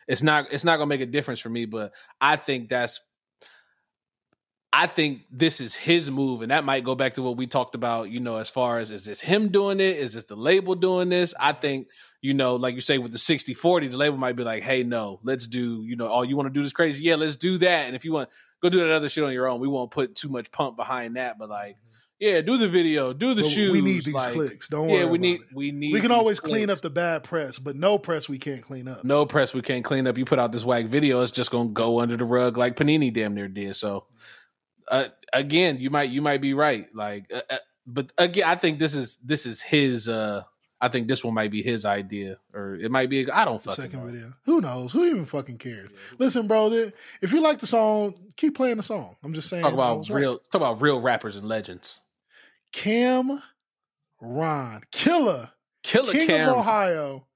[0.08, 1.66] it's not it's not gonna make a difference for me.
[1.66, 3.00] But I think that's
[4.72, 7.74] I think this is his move, and that might go back to what we talked
[7.74, 9.96] about, you know, as far as is this him doing it?
[9.96, 11.34] Is this the label doing this?
[11.40, 11.88] I think,
[12.22, 14.84] you know, like you say with the 60 40, the label might be like, hey,
[14.84, 17.02] no, let's do, you know, oh, you want to do this crazy?
[17.02, 17.86] Yeah, let's do that.
[17.86, 18.28] And if you want,
[18.62, 19.58] go do that other shit on your own.
[19.58, 21.96] We won't put too much pump behind that, but like, mm-hmm.
[22.20, 23.72] yeah, do the video, do the But shoes.
[23.72, 24.68] we need these like, clicks.
[24.68, 25.04] Don't yeah, worry.
[25.04, 25.46] we about need, it.
[25.52, 28.38] we need, We can these always clean up the bad press, but no press we
[28.38, 29.02] can't clean up.
[29.02, 30.16] No press we can't clean up.
[30.16, 33.12] You put out this whack video, it's just gonna go under the rug like Panini
[33.12, 33.74] damn near did.
[33.74, 34.24] So, mm-hmm.
[34.90, 36.86] Uh, again, you might you might be right.
[36.94, 40.08] Like, uh, uh, but again, I think this is this is his.
[40.08, 40.42] uh
[40.82, 43.30] I think this one might be his idea, or it might be.
[43.30, 44.06] I don't the fucking second know.
[44.10, 44.32] video.
[44.44, 44.92] Who knows?
[44.92, 45.92] Who even fucking cares?
[46.18, 49.14] Listen, bro, th- if you like the song, keep playing the song.
[49.22, 49.62] I'm just saying.
[49.62, 50.20] Talk about was right.
[50.20, 50.38] real.
[50.38, 52.00] Talk about real rappers and legends.
[52.72, 53.42] Cam
[54.20, 55.50] Ron, killer,
[55.82, 56.48] Killer king Cam.
[56.48, 57.26] of Ohio,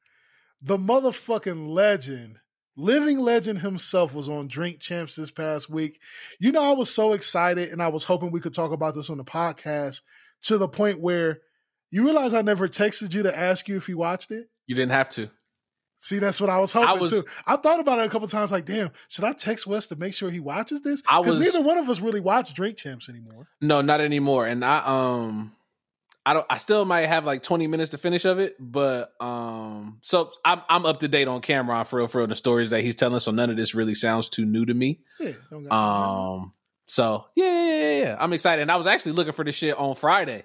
[0.63, 2.39] the motherfucking legend,
[2.77, 6.01] living legend himself was on Drink Champs this past week.
[6.41, 9.11] You know, I was so excited and I was hoping we could talk about this
[9.11, 10.01] on the podcast
[10.43, 11.41] to the point where
[11.91, 14.47] you realize I never texted you to ask you if you watched it.
[14.67, 15.31] You didn't have to.
[16.01, 17.25] See, that's what I was hoping I was- too.
[17.47, 20.13] I thought about it a couple times, like, damn, should I text Wes to make
[20.13, 21.01] sure he watches this?
[21.01, 23.49] Because neither one of us really watch Drink Champs anymore.
[23.63, 24.47] No, not anymore.
[24.47, 25.53] And I um
[26.27, 26.47] I don't.
[26.49, 30.63] I still might have like 20 minutes to finish of it, but um, so I'm
[30.69, 33.21] I'm up to date on Cam'ron for real, for real, the stories that he's telling.
[33.21, 35.01] So none of this really sounds too new to me.
[35.21, 36.53] Yeah, don't Um,
[36.87, 38.17] so yeah, yeah, yeah, yeah.
[38.19, 38.63] I'm excited.
[38.63, 40.45] And I was actually looking for this shit on Friday.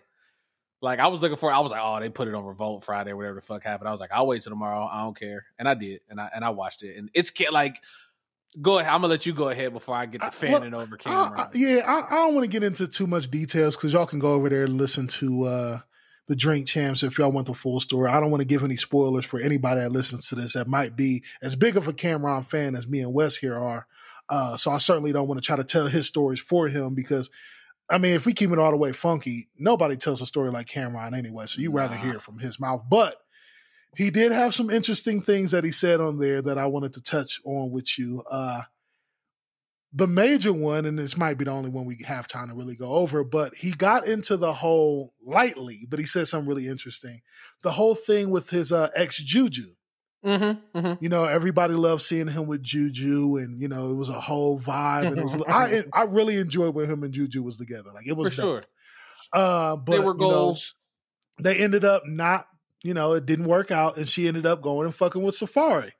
[0.81, 3.11] Like I was looking for, I was like, oh, they put it on Revolt Friday,
[3.11, 3.89] whatever the fuck happened.
[3.89, 4.85] I was like, I'll wait till tomorrow.
[4.85, 7.81] I don't care, and I did, and I and I watched it, and it's like,
[8.61, 8.91] go ahead.
[8.91, 11.37] I'm gonna let you go ahead before I get the fanning well, over I- Cam'ron.
[11.37, 14.19] I- yeah, I, I don't want to get into too much details because y'all can
[14.19, 15.79] go over there and listen to uh,
[16.27, 18.09] the Drink Champs if y'all want the full story.
[18.09, 20.95] I don't want to give any spoilers for anybody that listens to this that might
[20.95, 23.87] be as big of a Cam'ron fan as me and Wes here are.
[24.29, 27.31] Uh, so I certainly don't want to try to tell his stories for him because,
[27.89, 30.67] I mean, if we keep it all the way funky, nobody tells a story like
[30.67, 31.47] Cam'ron anyway.
[31.47, 32.83] So you'd rather hear it from his mouth.
[32.87, 33.15] But
[33.95, 37.01] he did have some interesting things that he said on there that I wanted to
[37.01, 38.23] touch on with you.
[38.29, 38.61] Uh,
[39.91, 42.75] the major one, and this might be the only one we have time to really
[42.75, 47.21] go over, but he got into the whole lightly, but he said something really interesting.
[47.63, 49.65] The whole thing with his uh, ex Juju.
[50.23, 51.03] mm-hmm, mm-hmm.
[51.03, 54.59] You know, everybody loved seeing him with Juju, and you know, it was a whole
[54.59, 55.07] vibe.
[55.07, 57.89] And it was, I I really enjoyed when him and Juju was together.
[57.91, 58.63] Like it was For dope.
[58.63, 58.63] sure,
[59.33, 60.75] Uh, but they were you know, goals.
[61.41, 62.45] they ended up not,
[62.83, 65.91] you know, it didn't work out, and she ended up going and fucking with Safaree.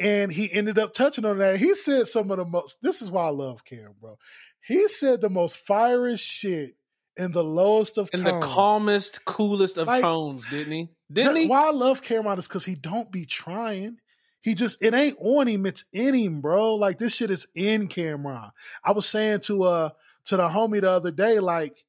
[0.00, 1.58] And he ended up touching on that.
[1.58, 2.78] He said some of the most.
[2.82, 4.18] This is why I love Cam, bro.
[4.66, 6.70] He said the most fiery shit
[7.16, 8.40] in the lowest of in tones.
[8.44, 10.88] the calmest, coolest of Like, tones, didn't he?
[11.12, 11.46] Didn't That- he?
[11.46, 13.98] Why I love Cam'ron is because he don't be trying.
[14.42, 16.74] He just it ain't on him, it's in him, bro.
[16.74, 18.50] Like this shit is in Cam'ron.
[18.82, 19.90] I was saying to uh
[20.26, 21.84] to the homie the other day, like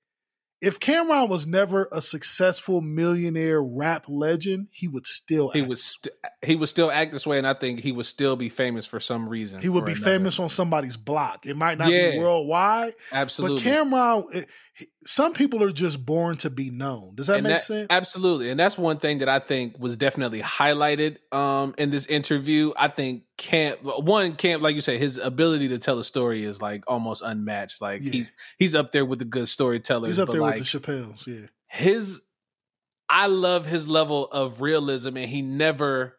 [0.62, 5.70] if Cam'ron was never a successful millionaire rap legend, he would still He act.
[5.70, 8.49] was st- he would still act this way, and I think he would still be
[8.49, 9.62] famous for some reason.
[9.62, 10.06] he would be another.
[10.06, 11.45] famous on somebody's block.
[11.45, 13.64] It might not be worldwide, Absolutely.
[13.64, 14.45] but Cam'ron,
[15.05, 17.15] some people are just born to be known.
[17.15, 17.88] Does that And make that- sense?
[17.89, 18.49] Absolutely.
[18.49, 22.73] And that's one thing that I think was definitely highlighted um, in this interview.
[22.78, 26.61] I think Camp one Camp, like you say, his ability to tell a story is
[26.61, 27.82] like almost unmatched.
[27.82, 28.11] Like Yeah.
[28.11, 30.09] he's he's up there with the good storytellers.
[30.09, 31.47] He's up there like with the Chappelles, yeah.
[31.67, 32.21] his
[33.07, 36.17] I love his level of realism and he never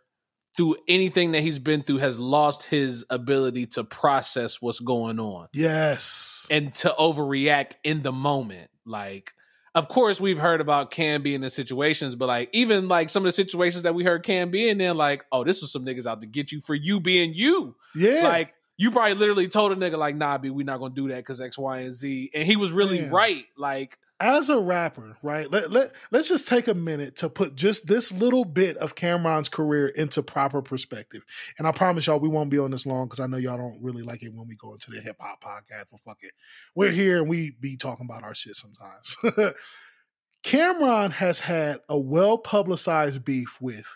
[0.57, 5.49] through anything that he's been through has lost his ability to process what's going on
[5.53, 6.47] Yes.
[6.51, 8.71] and to overreact in the moment.
[8.85, 9.33] Like,
[9.75, 13.27] of course, we've heard about Cam being in situations, but like, even like some of
[13.29, 16.07] the situations that we heard Cam being in, then like, oh, this was some niggas
[16.07, 17.77] out to get you for you being you.
[17.95, 18.23] Yeah.
[18.23, 21.17] Like, you probably literally told a nigga, like, nah, B, we're not gonna do that
[21.19, 22.31] because X, Y, and Z.
[22.35, 23.11] And he was really Man.
[23.11, 23.45] right.
[23.57, 25.51] Like, as a rapper, right?
[25.51, 29.49] Let, let, let's just take a minute to put just this little bit of Cam'ron's
[29.49, 31.23] career into proper perspective.
[31.59, 33.83] And I promise y'all, we won't be on this long because I know y'all don't
[33.83, 35.87] really like it when we go into the hip hop podcast.
[35.91, 36.33] But fuck it.
[36.75, 39.17] We're here and we be talking about our shit sometimes.
[40.45, 43.87] Cam'ron has had a well publicized beef with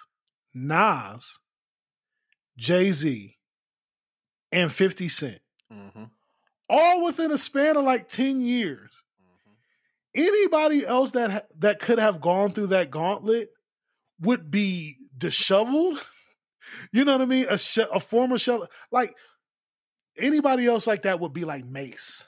[0.52, 1.38] Nas,
[2.58, 3.36] Jay Z,
[4.52, 5.40] and 50 Cent,
[5.72, 6.10] mhm,
[6.68, 9.04] all within a span of like 10 years
[10.14, 13.48] anybody else that ha- that could have gone through that gauntlet
[14.20, 15.98] would be disheveled.
[16.92, 17.46] You know what I mean?
[17.50, 19.12] A sh- a former shell like
[20.16, 22.24] anybody else like that would be like Mase.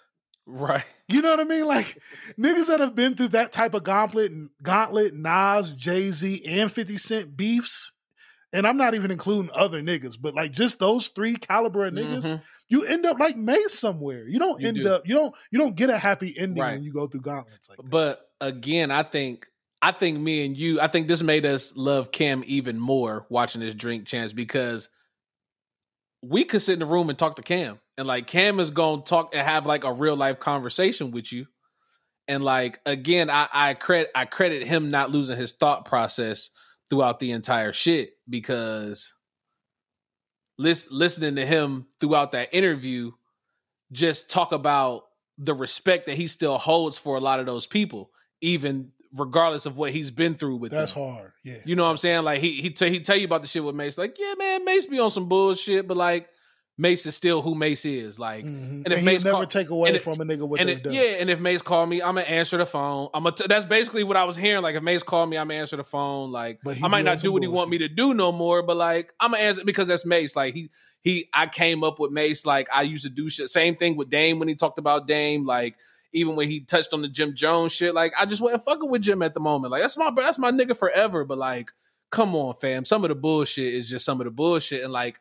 [0.46, 0.84] right.
[1.08, 1.66] You know what I mean?
[1.66, 1.98] Like
[2.40, 6.96] niggas that have been through that type of gauntlet, gauntlet, Nas, Jay Z, and Fifty
[6.96, 7.92] Cent beefs,
[8.52, 12.24] and I'm not even including other niggas, but like just those three caliber of niggas,
[12.26, 12.42] Mhm.
[12.72, 14.26] You end up like Mase somewhere.
[14.26, 14.92] You don't You end do.
[14.94, 16.72] up you don't you don't get a happy ending Right.
[16.74, 17.90] when you go through gauntlets like that.
[17.90, 19.46] But again, I think
[19.82, 23.60] I think me and you, I think this made us love Cam even more watching
[23.60, 24.88] this Drink Champs because
[26.22, 27.80] we could sit in the room and talk to Cam.
[27.98, 31.46] And like Cam is gonna talk and have like a real life conversation with you.
[32.28, 36.50] And like again, I, I credit I credit him not losing his thought process
[36.88, 39.12] throughout the entire shit because
[40.58, 43.12] lis- listening to him throughout that interview
[43.90, 45.04] just talk about
[45.38, 49.76] the respect that he still holds for a lot of those people, even regardless of
[49.76, 51.02] what he's been through with That's them.
[51.02, 51.32] hard.
[51.44, 51.56] Yeah.
[51.64, 52.22] You know what I'm saying?
[52.24, 53.98] Like he he t- he tell you about the shit with Mase.
[53.98, 56.28] Like, yeah, man, Mase be on some bullshit, but like
[56.78, 58.18] Mase is still who Mase is.
[58.18, 58.48] Like, Mhm.
[58.48, 60.58] and And, if he'll Mase never call- take away and it- from a nigga what
[60.58, 60.92] and they've it, done.
[60.94, 63.08] yeah, and if Mase called me, I'm gonna answer the phone.
[63.12, 63.36] I'm gonna.
[63.36, 64.62] T- that's basically what I was hearing.
[64.62, 66.32] Like if Mase called me, I'm gonna answer the phone.
[66.32, 69.12] Like I might not do what he want me to do no more, but like
[69.20, 70.34] I'm gonna answer because that's Mase.
[70.34, 70.70] Like he
[71.02, 72.46] he, I came up with Mase.
[72.46, 73.50] Like I used to do shit.
[73.50, 75.44] Same thing with Dame when he talked about Dame.
[75.44, 75.76] Like
[76.14, 77.94] even when he touched on the Jim Jones shit.
[77.94, 79.72] Like I just wasn't fucking with Jim at the moment.
[79.72, 81.24] Like that's my that's my nigga forever.
[81.24, 81.70] But like,
[82.10, 82.84] come on, fam.
[82.86, 85.18] Some of the bullshit is just some of the bullshit, and like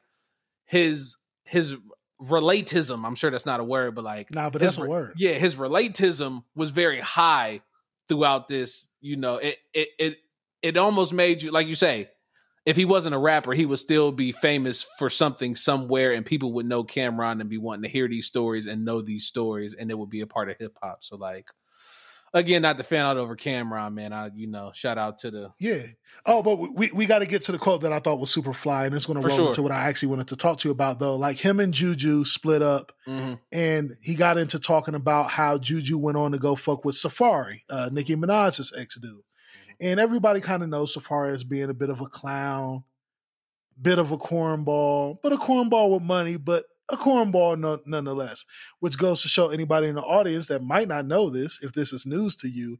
[0.65, 1.17] his
[1.51, 1.75] his
[2.21, 3.05] relatism.
[3.05, 5.13] I'm sure that's not a word, but like Nah, but his that's a word.
[5.17, 7.61] Yeah, his relatism was very high
[8.07, 8.87] throughout this.
[9.01, 10.17] You know, it it it
[10.61, 12.09] it almost made you like you say.
[12.63, 16.53] If he wasn't a rapper, he would still be famous for something somewhere, and people
[16.53, 19.89] would know Cam'ron and be wanting to hear these stories and know these stories, and
[19.89, 21.03] it would be a part of hip hop.
[21.03, 21.47] So, like,
[22.33, 24.13] again, not the fan out over Cam'ron, man.
[24.13, 25.81] I, you know, shout out to the Yeah.
[26.25, 28.53] Oh, but we, we got to get to the quote that I thought was super
[28.53, 29.47] fly, and it's going to roll sure.
[29.47, 31.15] into what I actually wanted to talk to you about, though.
[31.15, 33.39] Like him and Juju split up, Mhm.
[33.51, 37.59] and he got into talking about how Juju went on to go fuck with Safaree,
[37.69, 39.21] uh, Nicki Minaj's ex dude.
[39.79, 42.83] And everybody kind of knows Safaree as being a bit of a clown,
[43.81, 48.45] bit of a cornball, but a cornball with money, but a cornball no, nonetheless.
[48.79, 51.93] Which goes to show anybody in the audience that might not know this, if this
[51.93, 52.77] is news to you,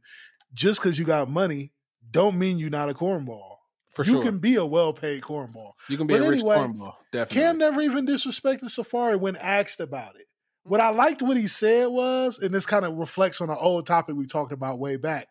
[0.52, 1.72] just because you got money,
[2.10, 3.56] don't mean you're not a cornball.
[3.90, 4.16] for sure.
[4.16, 4.30] you sure.
[4.30, 5.72] can be a well-paid cornball.
[5.88, 7.42] you can be but a rich cornball, definitely.
[7.42, 10.26] Cam never even disrespected Safaree when asked about it.
[10.64, 11.00] What mm-hmm.
[11.00, 14.16] I liked what he said was, and this kind of reflects on an old topic
[14.16, 15.28] we talked about way back.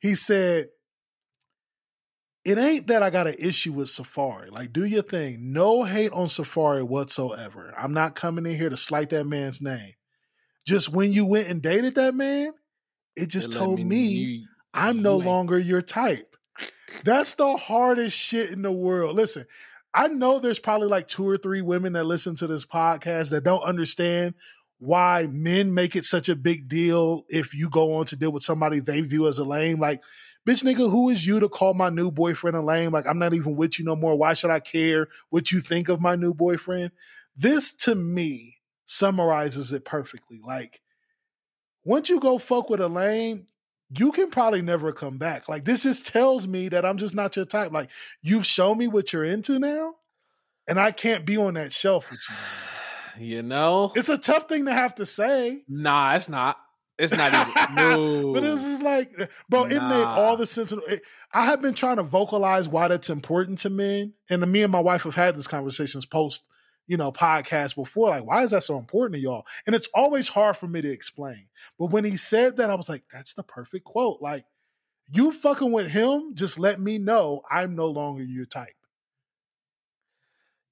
[0.00, 0.68] He said,
[2.44, 4.50] It ain't that I got an issue with Safaree.
[4.50, 5.52] Like, do your thing.
[5.52, 7.72] No hate on Safaree whatsoever.
[7.76, 9.92] I'm not coming in here to slight that man's name.
[10.66, 12.52] Just when you went and dated that man,
[13.16, 16.36] it just It told me, you- I'm you no ain't- longer your type.
[17.04, 19.16] That's the hardest shit in the world.
[19.16, 19.46] Listen,
[19.94, 23.44] I know there's probably like two or three women that listen to this podcast that
[23.44, 24.34] don't understand
[24.78, 28.42] why men make it such a big deal if you go on to deal with
[28.42, 29.78] somebody they view as a lame.
[29.80, 30.00] Like,
[30.46, 32.92] bitch, nigga, who is you to call my new boyfriend a lame?
[32.92, 34.16] Like, I'm not even with you no more.
[34.16, 36.90] Why should I care what you think of my new boyfriend?
[37.36, 40.40] This to me summarizes it perfectly.
[40.44, 40.80] Like,
[41.84, 43.46] once you go fuck with a lame,
[43.96, 45.48] you can probably never come back.
[45.48, 47.72] Like this just tells me that I'm just not your type.
[47.72, 47.90] Like
[48.22, 49.94] you've shown me what you're into now,
[50.66, 52.34] and I can't be on that shelf with you.
[53.16, 55.62] You know, It's a tough thing to have to say.
[55.68, 56.58] nah, it's not.
[56.98, 57.74] It's not even.
[57.74, 59.10] no, But this is like,
[59.48, 60.72] bro, it made all the sense.
[60.72, 61.00] It,
[61.32, 64.80] I have been trying to vocalize why that's important to men, and me and my
[64.80, 66.46] wife have had these conversations post,
[66.86, 68.10] you know, podcast before.
[68.10, 69.46] Like, why is that so important to y'all?
[69.66, 71.48] And it's always hard for me to explain.
[71.78, 74.18] But when he said that, I was like, that's the perfect quote.
[74.20, 74.44] Like,
[75.12, 78.74] you fucking with him, just let me know I'm no longer your type.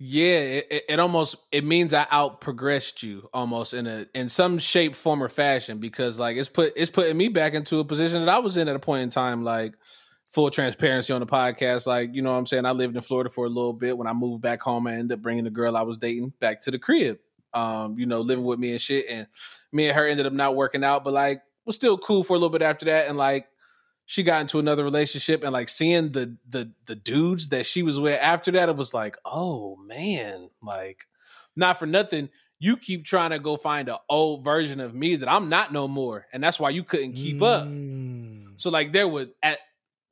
[0.05, 4.59] Yeah, it, it, almost it means I out progressed you almost in a in some
[4.59, 8.25] shape, form, or fashion because like it's put it's putting me back into a position
[8.25, 9.45] that I was in at a point in time.
[9.45, 9.75] Like
[10.29, 12.67] full transparency on the podcast, like you know what I'm saying.
[12.67, 13.97] I lived in Florida for a little bit.
[13.97, 16.63] When I moved back home, I ended up bringing the girl I was dating back
[16.63, 17.21] to the crib.
[17.55, 19.29] Um, you know, living with me and shit, and
[19.71, 22.39] me and her ended up not working out, but like was still cool for a
[22.39, 23.47] little bit after that, and like
[24.13, 27.99] she got into another relationship and like seeing the the the dudes that she was
[27.99, 31.05] with after that it was like oh man like
[31.57, 35.31] not for nothing you keep trying to go find an old version of me that
[35.33, 38.61] i'm not no more and that's why you couldn't keep up Mm.
[38.61, 39.59] so like there would at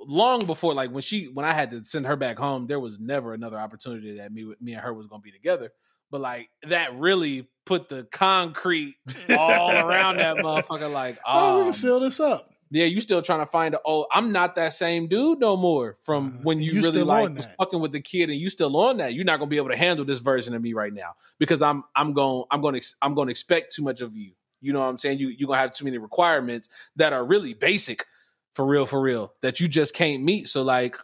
[0.00, 2.98] long before like when she when i had to send her back home there was
[2.98, 5.70] never another opportunity that me me and her was gonna be together
[6.10, 8.94] but like that really put the concrete
[9.28, 12.50] all around that motherfucker like Oh, we oh can seal this up.
[12.70, 15.96] Yeah, you still trying to find a oh, I'm not that same dude no more
[16.02, 18.76] from Uh, when you, you really like was fucking with the kid and you still
[18.76, 19.14] on that.
[19.14, 21.84] You're not gonna be able to handle this version of me right now because I'm
[21.96, 24.32] I'm going I'm going to I'm going to expect too much of you.
[24.60, 25.18] You know what I'm saying?
[25.18, 28.06] You you're gonna have too many requirements that are really basic
[28.54, 30.48] for real for real that you just can't meet.
[30.48, 30.96] So like,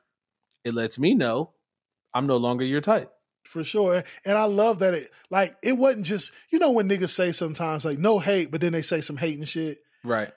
[0.65, 1.51] it lets me know
[2.15, 3.13] I'm no longer your type.
[3.45, 4.03] For sure.
[4.25, 7.85] And I love that it like it wasn't just, you know, when niggas say sometimes
[7.85, 9.79] like no hate, but then they say some hating shit.
[10.03, 10.33] Right.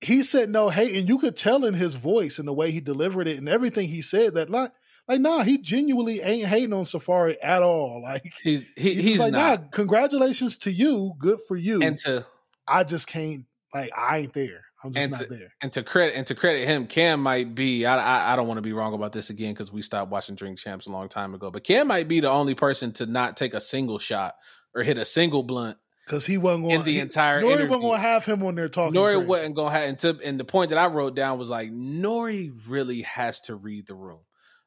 [0.00, 2.80] He said no hate, and you could tell in his voice and the way he
[2.80, 4.70] delivered it and everything he said that like
[5.08, 8.02] like nah, he genuinely ain't hating on Safaree at all.
[8.06, 9.60] Like He's he, he's, he's like, not.
[9.62, 11.14] nah, congratulations to you.
[11.18, 11.82] Good for you.
[11.82, 12.26] and to
[12.68, 14.64] I just can't like I ain't there.
[14.84, 15.52] I'm just not to, there.
[15.62, 17.86] and to credit and to credit him, Cam might be.
[17.86, 20.34] I I, I don't want to be wrong about this again because we stopped watching
[20.34, 21.50] Drink Champs a long time ago.
[21.50, 24.34] But Cam might be the only person to not take a single shot
[24.74, 25.78] or hit a single blunt.
[26.06, 27.66] Because he wasn't going In the he, entire Nori interview.
[27.66, 28.94] wasn't gonna have him on there talking.
[28.94, 29.26] Nori crazy.
[29.26, 29.88] wasn't gonna have.
[29.88, 33.56] And, to, and the point that I wrote down was like Nori really has to
[33.56, 34.20] read the room.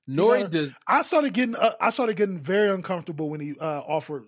[0.10, 0.74] Nori gotta- does.
[0.88, 4.24] I started getting uh, I started getting very uncomfortable when he uh, offered.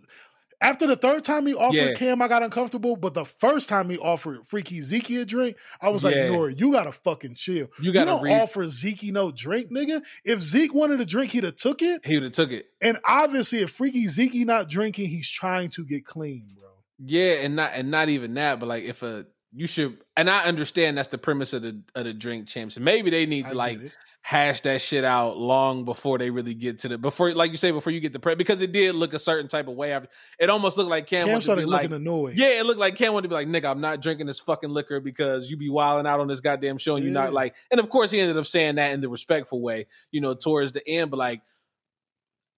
[0.64, 1.94] After the third time he offered Yeah.
[1.96, 2.96] Cam, I got uncomfortable.
[2.96, 6.28] But the first time he offered Freaky Zeke a drink, I was like, Yeah.
[6.30, 7.68] Nori, you gotta fucking chill.
[7.82, 10.02] You gotta don't read- offer Zeke no drink, nigga.
[10.24, 12.06] If Zeke wanted a drink, he'd have took it.
[12.06, 12.68] He would have took it.
[12.80, 16.61] And obviously, if Freaky Zeke not drinking, he's trying to get clean, bro.
[17.04, 20.46] Yeah, and not and not even that, but like if a you should, and I
[20.46, 22.78] understand that's the premise of the of the drink champs.
[22.78, 23.80] Maybe they need to get like
[24.22, 27.72] hash that shit out long before they really get to the before, like you say,
[27.72, 29.92] before you get the prep because it did look a certain type of way.
[29.92, 32.38] After it almost looked like Cam, Cam wanted to started be looking like, annoyed.
[32.38, 34.70] yeah, it looked like Cam wanted to be like, nigga, I'm not drinking this fucking
[34.70, 37.80] liquor because you be wilding out on this goddamn show and you're not like, and
[37.80, 40.88] of course he ended up saying that in the respectful way, you know, towards the
[40.88, 41.42] end, but like.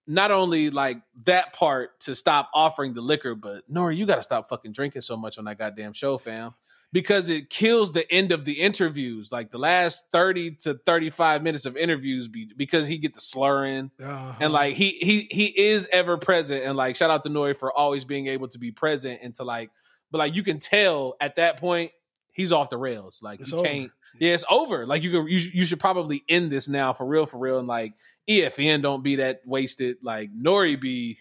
[0.05, 4.23] Not only like that part to stop offering the liquor, but Nori, you got to
[4.23, 6.53] stop fucking drinking so much on that goddamn show, fam.
[6.91, 9.31] Because it kills the end of the interviews.
[9.31, 13.91] Like the last 30 to 35 minutes of interviews be, because he get the slurring.
[14.03, 14.33] Uh-huh.
[14.39, 16.63] and like he he he is ever present.
[16.63, 19.43] And like shout out to Nori for always being able to be present and to
[19.43, 19.71] like
[20.13, 21.91] but like you can tell at that point
[22.33, 23.19] he's off the rails.
[23.23, 23.67] Like It's you over.
[23.67, 24.85] can't yeah it's over.
[24.85, 27.59] Like you could you, you should probably end this now for real for real.
[27.59, 27.93] And like
[28.29, 29.97] EFN don't be that wasted.
[30.03, 31.19] Like Nori be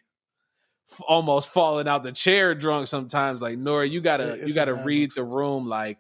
[0.90, 3.40] f- almost falling out the chair drunk sometimes.
[3.42, 5.66] Like Nori you gotta It- you gotta read the room.
[5.68, 5.98] Like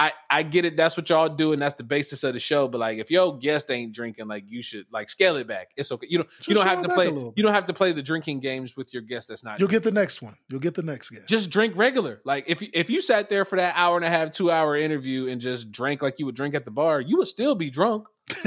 [0.00, 0.76] I, I get it.
[0.76, 2.68] That's what y'all do, and that's the basis of the show.
[2.68, 5.72] But like, if your guest ain't drinking, like you should like scale it back.
[5.76, 6.06] It's okay.
[6.08, 7.06] You don't Just you don't have to play.
[7.08, 9.26] You don't have to play the drinking games with your guest.
[9.28, 9.58] That's not.
[9.58, 9.84] You'll drinking.
[9.90, 10.36] get the next one.
[10.48, 11.26] You'll get the next guest.
[11.28, 12.20] just drink regular.
[12.24, 14.76] Like if you- if you sat there for that hour and a half, two hour
[14.76, 17.68] interview and just drank like you would drink at the bar, you would still be
[17.68, 18.06] drunk.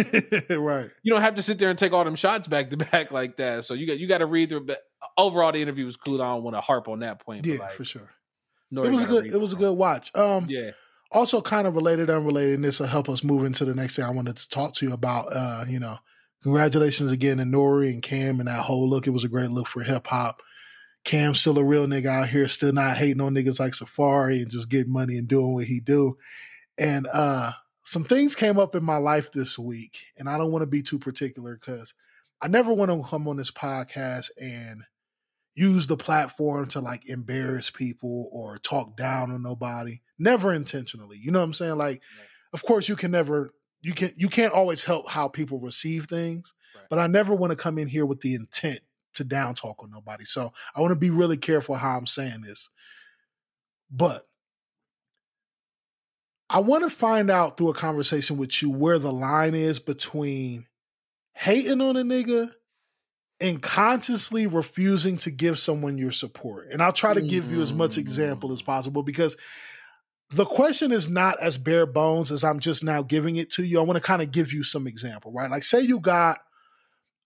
[0.50, 0.90] right.
[1.04, 3.38] You don't have to sit there and take all them shots back to back like
[3.38, 3.66] that.
[3.66, 4.66] So you got you got to read through.
[4.66, 4.80] But
[5.18, 6.22] overall, the interview was cool.
[6.22, 7.46] I don't want to harp on that point.
[7.46, 8.10] Yeah, but like, for sure.
[8.74, 9.26] Nori it was a good.
[9.26, 10.16] It was a good watch.
[10.16, 10.72] Um, Yeah.
[11.12, 14.06] Also kind of related, unrelated, and this will help us move into the next thing
[14.06, 15.26] I wanted to talk to you about.
[15.32, 15.98] Uh, you know,
[16.42, 19.08] congratulations again to Nori and Cam and that whole look.
[19.08, 20.42] It was a great look for hip hop.
[21.04, 24.52] Cam's still a real nigga out here, still not hating on niggas like Safaree and
[24.52, 26.18] just getting money and doing what he do.
[26.78, 27.54] And uh
[27.84, 30.82] some things came up in my life this week, and I don't want to be
[30.82, 31.94] too particular because
[32.42, 34.84] I never want to come on this podcast and
[35.54, 40.00] use the platform to like embarrass people or talk down on nobody.
[40.22, 41.18] Never intentionally.
[41.18, 41.78] You know what I'm saying?
[41.78, 42.02] Like,
[42.54, 43.52] of course, you can never
[43.82, 46.86] you can you can't always help how people receive things, Right.
[46.90, 48.82] but I never want to come in here with the intent
[49.16, 50.26] to down talk on nobody.
[50.26, 52.70] So I want to be really careful how I'm saying this.
[53.90, 54.28] But
[56.50, 60.68] I want to find out through a conversation with you where the line is between
[61.34, 62.52] hating on a nigga
[63.40, 66.68] and consciously refusing to give someone your support.
[66.72, 68.00] And I'll try to give you as much mm.
[68.00, 69.36] example as possible because
[70.32, 73.80] the question is not as bare bones as I'm just now giving it to you.
[73.80, 75.52] I want to kind of give you some example, right?
[75.52, 76.40] Like say you got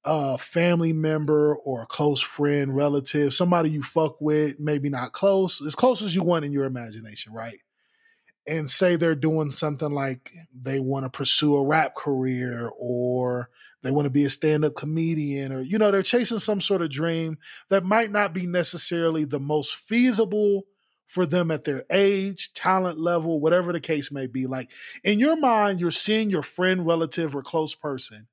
[0.04, 5.64] a family member or a close friend, relative, somebody you fuck with, maybe not close,
[5.66, 7.58] as close as you want in your imagination, right?
[8.48, 13.50] And say they're doing something like they want to pursue a rap career or
[13.82, 16.90] they want to be a stand-up comedian or you know they're chasing some sort of
[16.90, 17.38] dream
[17.70, 20.66] that might not be necessarily the most feasible
[21.06, 24.46] for them at their age talent level whatever the case may be.
[24.48, 24.72] Like
[25.04, 28.28] in your mind you're seeing your friend relative or close person.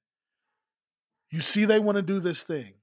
[1.31, 2.75] You see they want to do this thing.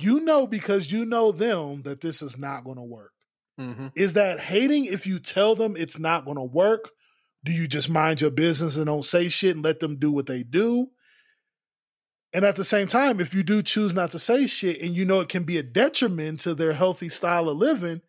[0.00, 3.12] You know because you know them that this is not going to work.
[3.58, 3.90] Mhm.
[3.96, 6.90] is that hating if you tell them it's not going to work?
[7.42, 10.26] Do you just mind your business and don't say shit and let them do what
[10.26, 10.90] they do?
[12.34, 15.06] And at the same time, if you do choose not to say shit and you
[15.06, 18.02] know it can be a detriment to their healthy style of living,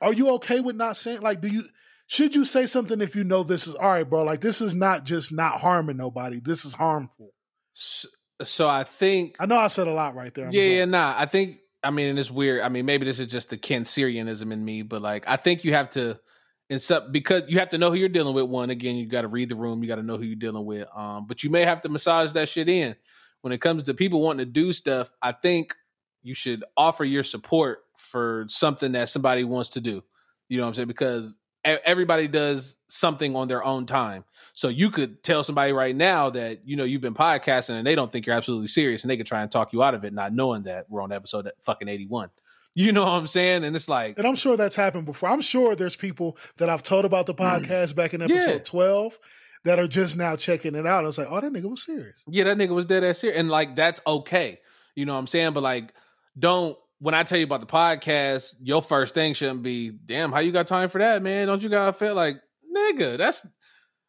[0.00, 1.62] are you okay with not saying like do you
[2.06, 4.24] should you say something if you know this is all right, bro?
[4.24, 6.40] Like this is not just not harming nobody.
[6.40, 7.30] This is harmful.
[7.74, 8.08] So,
[8.42, 10.46] so I think I know I said a lot right there.
[10.46, 10.76] I'm yeah, sorry.
[10.76, 11.14] yeah, nah.
[11.16, 12.62] I think I mean, and it's weird.
[12.62, 15.72] I mean, maybe this is just the Cancerianism in me, but like, I think you
[15.74, 16.20] have to,
[16.68, 18.44] in some because you have to know who you're dealing with.
[18.44, 19.82] One, again, you got to read the room.
[19.82, 20.86] You got to know who you're dealing with.
[20.94, 22.94] Um, but you may have to massage that shit in
[23.40, 25.10] when it comes to people wanting to do stuff.
[25.20, 25.74] I think
[26.22, 30.02] you should offer your support for something that somebody wants to do.
[30.48, 30.88] You know what I'm saying?
[30.88, 34.24] Because everybody does something on their own time.
[34.54, 37.94] So you could tell somebody right now that you know you've been podcasting and they
[37.94, 40.12] don't think you're absolutely serious, and they could try and talk you out of it,
[40.12, 42.30] not knowing that we're on episode fucking 81.
[42.74, 43.64] You know what I'm saying?
[43.64, 45.28] And it's like, And I'm sure that's happened before.
[45.28, 48.52] I'm sure there's people that I've told about the podcast back in episode Mm.
[48.52, 48.58] Yeah.
[48.58, 49.18] 12
[49.64, 51.04] that are just now checking it out.
[51.04, 52.22] I was like, oh, that nigga was serious.
[52.28, 54.60] yeah, that nigga was dead ass serious, and like that's okay.
[54.94, 55.52] You know what I'm saying?
[55.52, 55.92] But like,
[56.38, 60.38] don't when I tell you about the podcast, your first thing shouldn't be, damn, how
[60.38, 61.48] you got time for that, man?
[61.48, 62.36] Don't you gotta feel like,
[62.76, 63.46] nigga, that's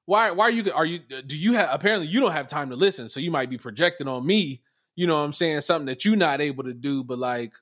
[0.06, 2.76] why why are you are you do you have apparently you don't have time to
[2.76, 4.62] listen, so you might be projecting on me,
[4.96, 7.54] you know what I'm saying, something that you're not able to do, but like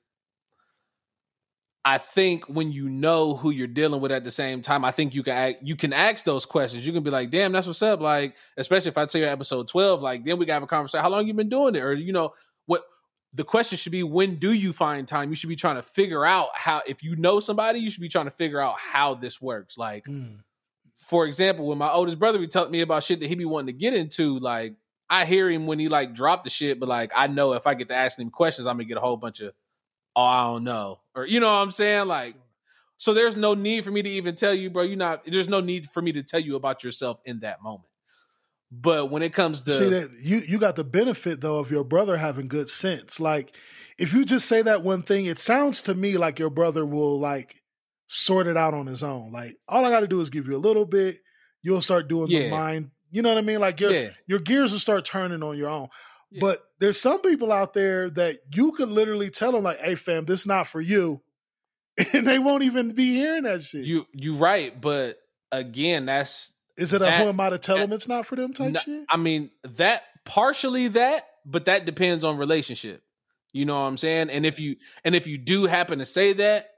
[1.84, 5.14] I think when you know who you're dealing with at the same time, I think
[5.14, 6.86] you can act, you can ask those questions.
[6.86, 9.66] You can be like, "Damn, that's what's up." Like, especially if I tell you episode
[9.66, 11.02] twelve, like then we got a conversation.
[11.02, 12.34] How long you been doing it, or you know
[12.66, 12.82] what?
[13.32, 15.28] The question should be, when do you find time?
[15.30, 16.82] You should be trying to figure out how.
[16.86, 19.78] If you know somebody, you should be trying to figure out how this works.
[19.78, 20.42] Like, Mm.
[20.96, 23.68] for example, when my oldest brother be telling me about shit that he be wanting
[23.74, 24.74] to get into, like
[25.08, 27.74] I hear him when he like drop the shit, but like I know if I
[27.74, 29.52] get to asking him questions, I'm gonna get a whole bunch of
[30.16, 32.34] oh I don't know or you know what I'm saying like.
[32.96, 34.82] So there's no need for me to even tell you, bro.
[34.82, 35.22] you're not.
[35.24, 37.89] There's no need for me to tell you about yourself in that moment.
[38.72, 41.84] But when it comes to See that you you got the benefit though of your
[41.84, 43.18] brother having good sense.
[43.18, 43.54] Like
[43.98, 47.18] if you just say that one thing, it sounds to me like your brother will
[47.18, 47.54] like
[48.06, 49.30] sort it out on his own.
[49.32, 51.16] Like all I got to do is give you a little bit,
[51.62, 52.50] you'll start doing the Yeah.
[52.50, 52.90] mind.
[53.10, 53.60] You know what I mean?
[53.60, 54.10] Like your Yeah.
[54.28, 55.88] your gears will start turning on your own.
[56.30, 56.38] Yeah.
[56.40, 60.26] But there's some people out there that you could literally tell them like, "Hey, fam,
[60.26, 61.22] this not for you,"
[62.12, 63.84] and they won't even be hearing that shit.
[63.84, 65.16] you you right, but
[65.50, 68.26] again, that's Is it a that- who am I to tell that- them it's not
[68.26, 69.04] for them type No, shit?
[69.08, 73.02] I mean that partially that, but that depends on relationship.
[73.52, 74.30] You know what I'm saying?
[74.30, 76.70] And if you and if you do happen to say that,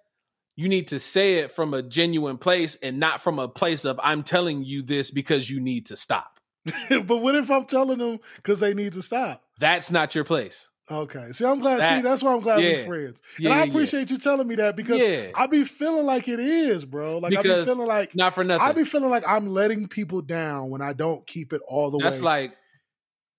[0.57, 4.00] you need to say it from a genuine place and not from a place of
[4.03, 6.40] I'm telling you this because you need to stop.
[6.88, 9.42] but what if I'm telling them because they need to stop?
[9.59, 10.68] That's not your place.
[10.93, 11.32] Okay.
[11.32, 11.80] See, I'm glad.
[11.82, 12.70] see, that's why I'm glad yeah.
[12.70, 13.20] we're friends.
[13.38, 13.70] Yeah, and I yeah, yeah.
[13.70, 15.30] appreciate you telling me that because Yeah.
[15.34, 17.18] I be feeling like it is, bro.
[17.18, 18.66] Like I be feeling like Not for nothing.
[18.66, 21.99] I be feeling like I'm letting people down when I don't keep it all the
[21.99, 22.57] That's way That's like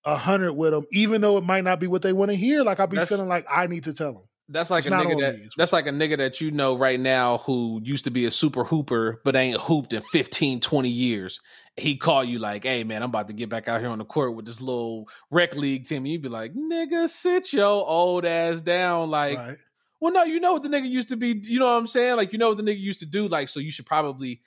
[0.04, 2.62] a hundred with them, even though it might not be what they want to hear.
[2.62, 4.22] Like I be feeling like I need to tell them.
[4.48, 7.00] That's like It's a nigga that me, that's like a nigga that you know right
[7.00, 11.40] now who used to be a super hooper but ain't hooped in 15 20 years.
[11.76, 14.04] He call you like, "Hey man, I'm about to get back out here on the
[14.04, 18.24] court with this little rec league team." And you be like, "Nigga, sit your old
[18.24, 19.58] ass down." Like, right.
[20.00, 22.16] well no, you know what the nigga used to be, you know what I'm saying?
[22.16, 24.40] Like you know what the nigga used to do like so you should probably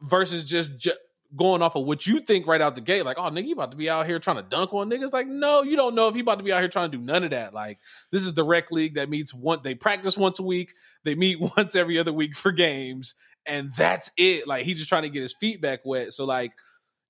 [0.00, 0.92] versus just ju-
[1.34, 3.70] going off of what you think right out the gate like, "Oh, nigga, you about
[3.70, 6.14] to be out here trying to dunk on niggas." Like, no, you don't know if
[6.14, 7.54] he about to be out here trying to do none of that.
[7.54, 7.78] Like
[8.10, 9.60] this is the rec league that meets one.
[9.62, 10.74] They practice once a week.
[11.04, 13.14] They meet once every other week for games,
[13.46, 14.46] and that's it.
[14.46, 16.12] Like he's just trying to get his feet back wet.
[16.12, 16.52] So like,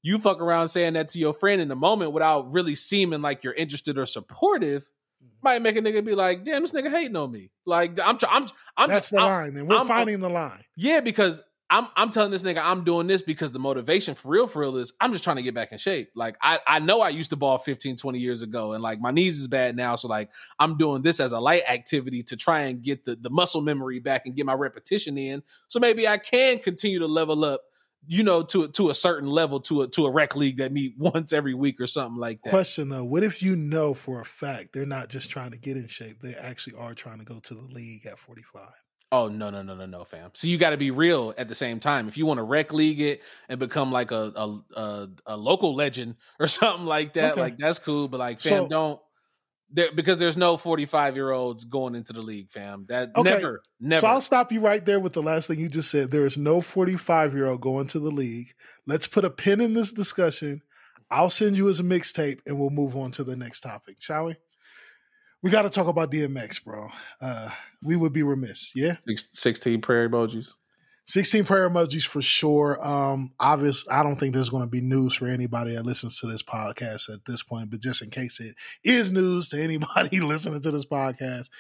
[0.03, 3.43] you fuck around saying that to your friend in the moment without really seeming like
[3.45, 5.29] you're interested or supportive, mm-hmm.
[5.43, 8.27] might make a nigga be like, "Damn, this nigga hating on me." Like I'm, tr-
[8.31, 8.47] I'm,
[8.77, 8.89] I'm.
[8.89, 9.55] That's the I'm- line.
[9.55, 10.63] Then we're I'm- finding the line.
[10.77, 11.43] yeah, because
[11.73, 14.77] I'm I'm telling this nigga I'm doing this because the motivation for real for real
[14.77, 16.11] is I'm just trying to get back in shape.
[16.15, 19.11] Like I I know I used to ball 15 20 years ago and like my
[19.11, 22.65] knees is bad now so like I'm doing this as a light activity to try
[22.65, 26.19] and get the the muscle memory back and get my repetition in so maybe I
[26.19, 27.63] can continue to level up
[28.07, 30.93] you know to to a certain level to a to a rec league that meet
[30.99, 32.51] once every week or something like that.
[32.51, 35.79] Question though, what if you know for a fact they're not just trying to get
[35.79, 38.63] in shape; they actually are trying to go to the league at 45?
[39.13, 40.31] Oh no no no no no fam.
[40.33, 42.09] So you got to be real at the same time.
[42.09, 45.75] If you want to rec league it and become like a a a, a local
[45.77, 47.41] legend or something like that, Okay.
[47.41, 48.09] like that's cool.
[48.09, 49.01] But like fam, So- don't
[49.75, 52.87] there because there's no 45 year olds going into the league, fam.
[52.89, 53.31] That Okay.
[53.35, 54.01] never never.
[54.01, 56.11] So I'll stop you right there with the last thing you just said.
[56.11, 58.49] There is no 45 year old going to the league.
[58.87, 60.63] Let's put a pin in this discussion.
[61.11, 64.25] I'll send you as a mixtape and we'll move on to the next topic, shall
[64.25, 64.37] we?
[65.43, 66.89] We got to talk about DMX, bro.
[67.21, 67.51] Uh,
[67.83, 68.97] we would be remiss, yeah?
[69.33, 70.49] 16 prayer emojis.
[71.07, 72.79] 16 prayer emojis for sure.
[72.87, 76.29] Um, obvious, I don't think there's going to be news for anybody that listens to
[76.29, 80.61] this podcast at this point, but just in case it is news to anybody listening
[80.61, 81.51] to this podcast,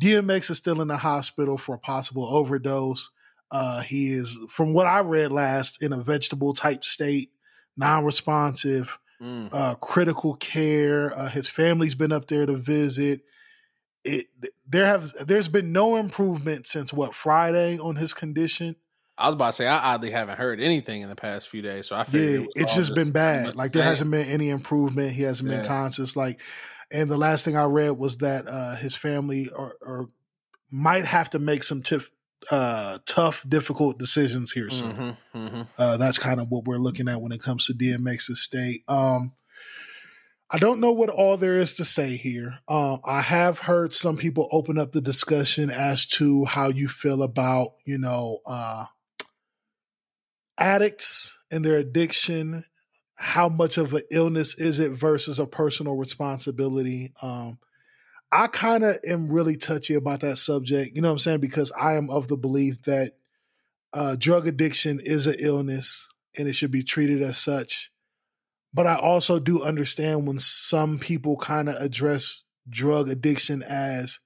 [0.00, 3.10] DMX is still in the hospital for a possible overdose.
[3.50, 7.30] Uh, he is, from what I read last, in a vegetable type state,
[7.76, 9.48] non responsive, Mm.
[9.52, 11.16] uh, critical care.
[11.16, 13.20] Uh, his family's been up there to visit.
[14.04, 14.26] It
[14.66, 18.76] there have there's been no improvement since what Friday on his condition.
[19.16, 21.86] I was about to say I oddly haven't heard anything in the past few days,
[21.86, 23.54] so I Yeah, it it's just been bad.
[23.54, 25.12] Like there hasn't been any improvement.
[25.12, 26.16] He hasn't been conscious.
[26.16, 26.40] Like,
[26.90, 30.10] and the last thing I read was that uh, his family or, or
[30.70, 32.10] might have to make some tif-
[32.50, 34.96] uh, tough, difficult decisions here soon.
[34.96, 35.68] Mhm, mhm.
[35.78, 38.82] Uh, that's kind of what we're looking at when it comes to DMX's state.
[38.88, 39.32] Um,
[40.50, 42.60] I don't know what all there is to say here.
[42.68, 47.22] Um, I have heard some people open up the discussion as to how you feel
[47.22, 48.84] about, you know, uh,
[50.58, 52.64] addicts and their addiction.
[53.16, 57.12] How much of an illness is it versus a personal responsibility?
[57.22, 57.58] Um,
[58.34, 60.96] I kind of am really touchy about that subject.
[60.96, 61.40] You know what I'm saying?
[61.40, 63.12] Because I am of the belief that
[63.92, 67.92] uh, drug addiction is an illness and it should be treated as such.
[68.72, 74.18] But I also do understand when some people kind of address drug addiction as,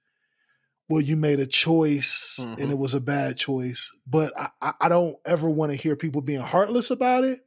[0.89, 2.71] well, you made a choice and Mhm.
[2.71, 3.91] it was a bad choice.
[4.07, 7.41] But I, I- I don't ever want to hear people being heartless about it.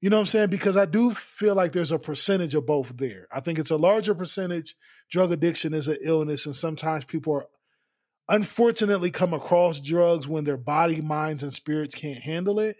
[0.00, 0.48] You know what I'm saying?
[0.48, 3.28] Because I do feel like there's a percentage of both there.
[3.30, 4.74] I think it's a larger percentage.
[5.12, 7.46] Drug addiction is an illness, and sometimes people are
[8.28, 12.76] unfortunately come across drugs when their body, minds, and spirits can't handle it.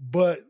[0.00, 0.40] but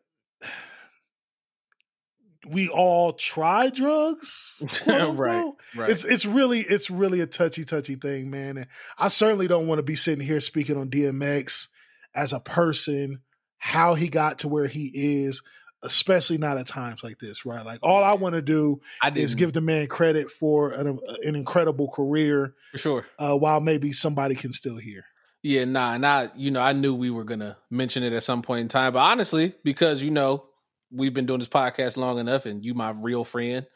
[2.46, 4.64] we all try drugs.
[4.86, 5.88] right, right.
[5.88, 8.58] It's it's really it's really a touchy touchy thing, man.
[8.58, 8.66] And
[8.98, 11.68] I certainly don't want to be sitting here speaking on DMX
[12.14, 13.22] as a person,
[13.58, 15.42] how he got to where he is,
[15.84, 17.64] especially not at times like this, right?
[17.64, 21.36] Like all I want to do I is give the man credit for an, an
[21.36, 23.06] incredible career, for sure.
[23.18, 25.04] uh, while maybe somebody can still hear.
[25.42, 28.42] Yeah, nah, and I, you know, I knew we were gonna mention it at some
[28.42, 30.46] point in time, but honestly, because you know
[30.90, 33.66] we've been doing this podcast long enough, and you my real friend,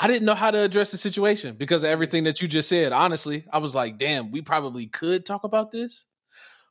[0.00, 2.92] I didn't know how to address the situation because of everything that you just said.
[2.92, 6.06] Honestly, I was like, damn, we probably could talk about this,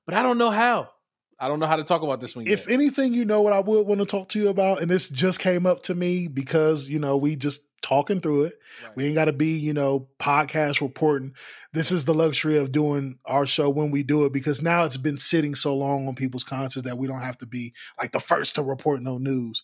[0.05, 0.89] but I don't know how.
[1.39, 2.47] I don't know how to talk about this one.
[2.47, 2.73] If yet.
[2.73, 5.39] anything, you know what I would want to talk to you about, and this just
[5.39, 8.53] came up to me because you know we just talking through it.
[8.83, 8.95] Right.
[8.95, 11.33] We ain't got to be you know podcast reporting.
[11.73, 14.97] This is the luxury of doing our show when we do it because now it's
[14.97, 18.19] been sitting so long on people's conscience that we don't have to be like the
[18.19, 19.63] first to report no news.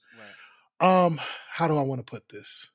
[0.80, 1.06] Right.
[1.06, 1.20] Um,
[1.50, 2.70] how do I want to put this?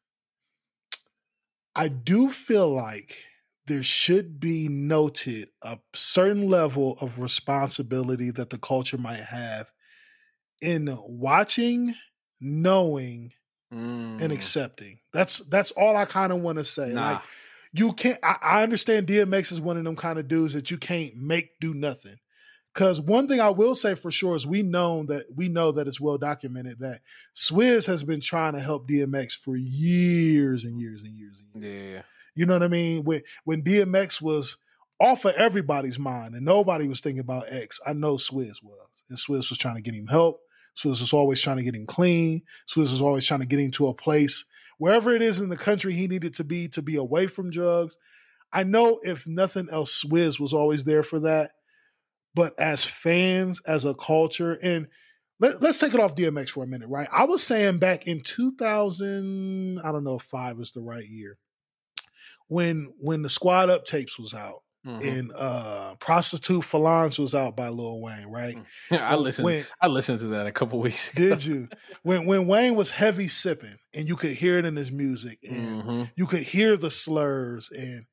[1.77, 3.23] I do feel like
[3.69, 9.71] there should be noted a certain level of responsibility that the culture might have
[10.61, 11.95] in watching,
[12.41, 13.33] knowing,
[14.19, 14.99] and Mm, accepting.
[15.13, 16.95] That's that's all I kind of want to say.
[16.95, 17.03] nah.
[17.03, 17.23] Like
[17.73, 20.79] you can't I, I understand DMX is one of them kind of dudes that you
[20.79, 22.17] can't make do nothing.
[22.75, 25.89] Cause one thing I will say for sure is we know that we know that
[25.89, 27.01] it's well documented that
[27.35, 31.65] Swizz has been trying to help DMX for years and years and years and years.
[31.95, 32.03] yeah,
[32.39, 33.03] You know what I mean?
[33.03, 34.59] When when DMX was
[35.01, 38.89] off of everybody's mind and nobody was thinking about X, I know Swizz was.
[39.09, 40.41] And Swizz was trying to get him help.
[40.77, 42.43] Swizz was always trying to get him clean.
[42.69, 44.45] Swizz was always trying to get him to a place
[44.79, 47.99] wherever it is in the country he needed to be to be away from drugs.
[48.53, 51.51] I know if nothing else, Swizz was always there for that.
[52.37, 54.87] But as fans, as a culture, and
[55.41, 57.09] let, us take it off DMX for a minute, right?
[57.13, 61.37] I was saying back in 2000, I don't know if five is the right year,
[62.49, 65.03] when when the Squad Up tapes was out Mhm.
[65.19, 68.57] and uh Prostitute Flange was out by Lil Wayne, right?
[68.91, 69.45] I listened.
[69.47, 71.31] When, I listened to that a couple weeks ago.
[71.31, 71.69] did you?
[72.03, 75.83] When when Wayne was heavy sipping and you could hear it in his music and
[75.83, 76.11] Mhm.
[76.17, 78.05] you could hear the slurs and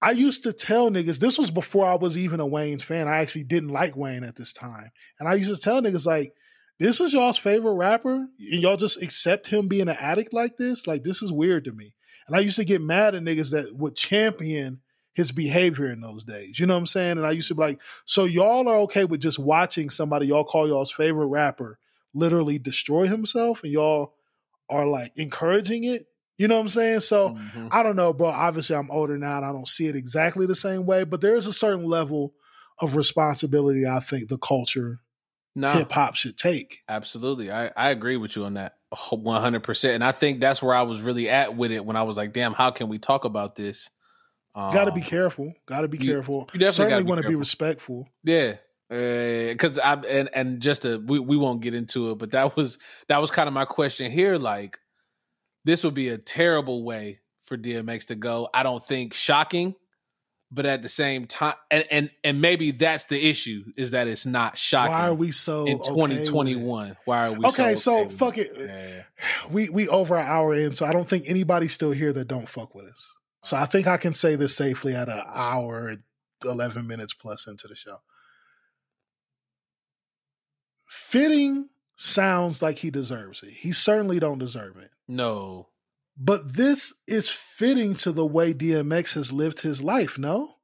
[0.00, 3.08] I used to tell niggas this was before I was even a Wayne's fan.
[3.08, 4.90] I actually didn't like Wayne at this time.
[5.18, 6.32] And I used to tell niggas like
[6.78, 10.86] this is y'all's favorite rapper and y'all just accept him being an addict like this?
[10.86, 11.94] Like this is weird to me.
[12.28, 14.80] And I used to get mad at niggas that would champion
[15.14, 16.60] his behavior in those days.
[16.60, 17.18] You know what I'm saying?
[17.18, 20.44] And I used to be like, so y'all are okay with just watching somebody y'all
[20.44, 21.78] call y'all's favorite rapper
[22.14, 24.14] literally destroy himself and y'all
[24.70, 26.02] are like encouraging it?
[26.36, 27.00] You know what I'm saying?
[27.00, 27.68] So Mhm.
[27.72, 28.28] I don't know, bro.
[28.28, 31.34] Obviously, I'm older now and I don't see it exactly the same way, but there
[31.34, 32.34] is a certain level
[32.78, 35.00] of responsibility I think the culture
[35.54, 35.72] Nah.
[35.72, 36.82] hip hop should take.
[36.88, 37.50] Absolutely.
[37.50, 39.94] I, I agree with you on that 100%.
[39.94, 42.32] And I think that's where I was really at with it when I was like,
[42.32, 43.90] damn, how can we talk about this?
[44.54, 45.52] Um, Got to be careful.
[45.66, 46.48] Got to be you- careful.
[46.52, 48.08] you definitely Certainly want to be respectful.
[48.24, 48.56] Yeah.
[48.88, 52.78] Because I and and just to we, we won't get into it, but that was
[53.08, 54.38] that was kind of my question here.
[54.38, 54.78] Like,
[55.66, 58.48] this would be a terrible way for DMX to go.
[58.54, 59.74] I don't think shocking,
[60.50, 64.26] but at the same time, and and and maybe that's the issue is that it's
[64.26, 64.92] not shocking.
[64.92, 66.96] Why are we so in okay 2021?
[67.04, 68.52] Why are we Okay, so, with fuck it.
[68.56, 69.02] Yeah.
[69.50, 72.48] We we over an hour in, so I don't think anybody's still here that don't
[72.48, 73.16] fuck with us.
[73.42, 75.96] So I think I can say this safely at an hour
[76.44, 77.98] eleven minutes plus into the show.
[80.86, 83.50] Fitting sounds like he deserves it.
[83.50, 84.90] He certainly don't deserve it.
[85.08, 85.68] No.
[86.18, 90.56] But this is fitting to the way DMX has lived his life, no?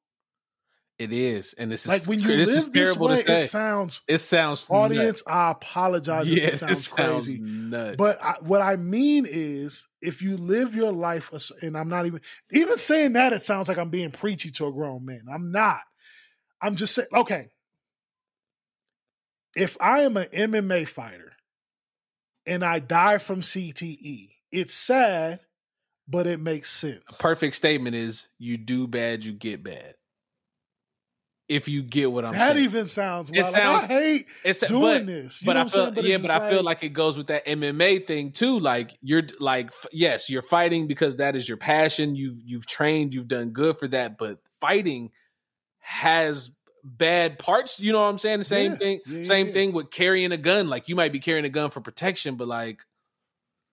[0.99, 3.23] It is, and this is Like when you this live is this terrible way, to
[3.23, 3.35] say.
[3.35, 6.39] it sounds It sounds audience, I apologize nuts.
[6.39, 7.41] if Yeah, it sounds crazy.
[7.41, 7.97] nuts.
[7.97, 11.33] But I, what I mean is, if you live your life,
[11.63, 12.21] and I'm not even
[12.53, 15.23] even saying that, it sounds like I'm being preachy to a grown man.
[15.33, 15.81] I'm not.
[16.63, 17.49] I'm just saying, okay.
[19.57, 21.33] If I am an MMA fighter
[22.47, 25.41] and I die from CTE, it's sad,
[26.09, 27.03] but it makes sense.
[27.11, 29.95] a perfect statement is you do bad, you get bad.
[31.47, 33.45] If you get what I'm that saying, That even sounds It wild.
[33.53, 35.43] Like, sounds- I hate it's doing but, this.
[35.43, 35.95] You but know I what I'm feel saying?
[35.95, 38.59] But yeah, but I feel like- like it goes with that MMA thing too.
[38.59, 42.15] Like you're like f- yes, you're fighting because that is your passion.
[42.17, 44.17] You've you've trained, you've done good for that.
[44.17, 45.11] But fighting
[45.81, 47.79] has bad parts.
[47.79, 48.39] You know what I'm saying?
[48.39, 48.79] The same Yeah.
[48.79, 49.01] thing.
[49.07, 49.53] Yeah, same yeah.
[49.53, 50.71] thing with carrying a gun.
[50.71, 52.81] Like you might be carrying a gun for protection, but like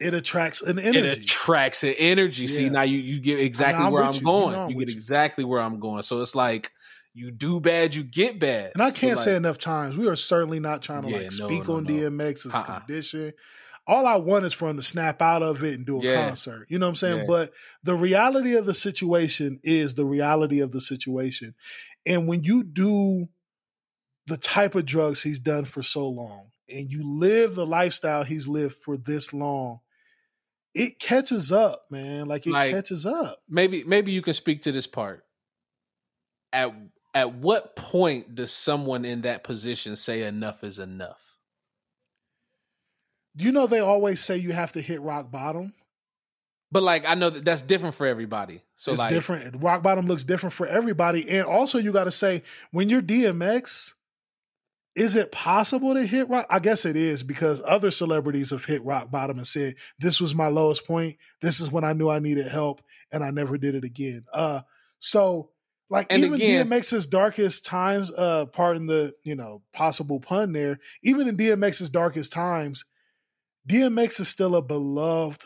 [0.02, 1.00] it attracts an energy.
[1.08, 2.48] it attracts an energy.
[2.48, 4.20] See, now you you get exactly I'm where I'm you.
[4.20, 4.54] You going.
[4.54, 4.96] know I'm you get you.
[4.96, 6.02] exactly where I'm going.
[6.04, 6.72] So it's like
[7.14, 8.72] you do bad, you get bad.
[8.74, 11.32] And I can't say like, enough times, we are certainly not trying to Yeah, like
[11.32, 11.90] speak no, on no.
[11.94, 12.80] DMX as Uh-uh.
[12.80, 13.34] condition.
[13.88, 16.28] All I want is for him to snap out of it and do a Yeah.
[16.28, 16.68] concert.
[16.70, 17.18] You know what I'm saying?
[17.20, 17.26] Yeah.
[17.28, 17.52] But
[17.84, 21.54] the reality of the situation is the reality of the situation.
[22.06, 23.28] And when you do
[24.28, 28.48] the type of drugs he's done for so long and you live the lifestyle he's
[28.48, 29.80] lived for this long,
[30.74, 32.28] it catches up, man.
[32.28, 33.42] Like it Like- catches up.
[33.50, 35.26] maybe maybe you can speak to this part.
[36.54, 36.74] At
[37.14, 41.38] at what point does someone in that position say enough is enough?
[43.36, 45.74] Do you know they always say you have to hit rock bottom?
[46.72, 48.62] But like I know that that's different for everybody.
[48.76, 49.62] So it's like different.
[49.62, 51.30] Rock bottom looks different for everybody.
[51.30, 53.94] And also, you got to say when you're DMX,
[54.96, 56.46] is it possible to hit rock?
[56.50, 60.36] I guess it is because other celebrities have hit rock bottom and said, "This was
[60.36, 61.18] my lowest point.
[61.42, 62.82] This is when I knew I needed help,
[63.12, 64.62] and I never did it again." Uh,
[65.00, 65.52] so
[65.90, 70.80] like And even again- DMX's darkest times, uh, pardon the you know possible pun there.
[71.04, 72.84] Even in DMX's darkest times,
[73.70, 75.42] DMX is still a beloved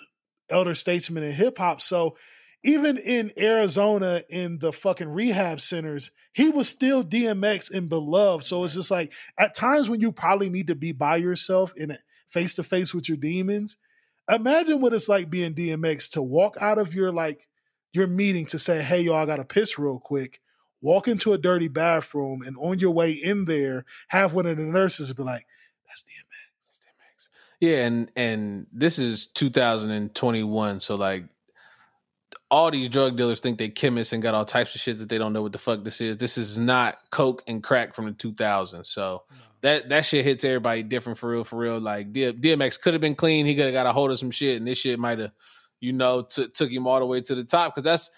[0.49, 1.81] elder statesman in hip hop.
[1.81, 2.17] So
[2.65, 8.43] even in Arizona in the fucking rehab centers, he was still DMX and beloved.
[8.43, 11.95] So it's just like at times when you probably need to be by yourself in
[12.27, 13.77] face to face with your demons.
[14.29, 17.47] Imagine what it's like being DMX to walk out of your like
[17.93, 20.41] your meeting to say, "Hey, y'all, I got to piss real quick."
[20.81, 24.63] Walk into a dirty bathroom and on your way in there, have one of the
[24.63, 25.45] nurses be like,
[25.87, 27.29] "That's DMX."
[27.59, 31.25] Yeah, and and this is 2021, so like
[32.51, 35.17] all these drug dealers think they chemists and got all types of shit that they
[35.17, 36.17] don't know what the fuck this is.
[36.17, 38.85] This is not coke and crack from the 2000s.
[38.85, 39.23] So
[39.61, 41.79] that that shit hits everybody different for real, for real.
[41.79, 43.45] Like DMX could have been clean.
[43.45, 45.31] He could have got a hold of some shit, and this shit might have,
[45.79, 47.73] you know, t- took him all the way to the top.
[47.73, 48.11] Because that's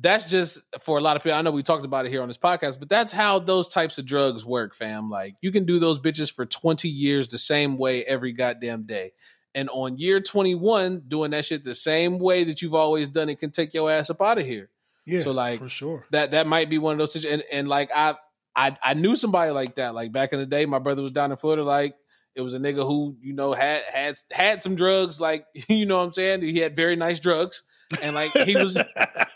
[0.00, 1.38] that's just for a lot of people.
[1.38, 3.98] I know we talked about it here on this podcast, but that's how those types
[3.98, 5.08] of drugs work, fam.
[5.08, 9.12] Like you can do those bitches for 20 years the same way every goddamn day.
[9.54, 13.38] And on year 21, doing that shit the same way that you've always done it
[13.38, 14.70] can take your ass up out of here.
[15.04, 16.06] Yeah, So, like, for sure.
[16.10, 17.44] That that might be one of those situations.
[17.50, 18.14] And, and like I,
[18.54, 19.94] I I knew somebody like that.
[19.94, 21.64] Like back in the day, my brother was down in Florida.
[21.64, 21.94] Like
[22.34, 25.20] it was a nigga who you know had had had some drugs.
[25.20, 26.42] Like you know what I'm saying.
[26.42, 27.62] He had very nice drugs,
[28.00, 28.80] and like he was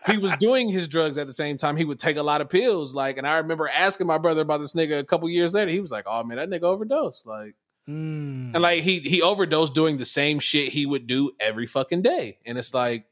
[0.06, 1.76] he was doing his drugs at the same time.
[1.76, 2.94] He would take a lot of pills.
[2.94, 5.70] Like, and I remember asking my brother about this nigga a couple years later.
[5.70, 7.54] He was like, "Oh man, that nigga overdosed." Like,
[7.88, 8.52] Mm.
[8.52, 12.38] and like he he overdosed doing the same shit he would do every fucking day.
[12.44, 13.04] And it's like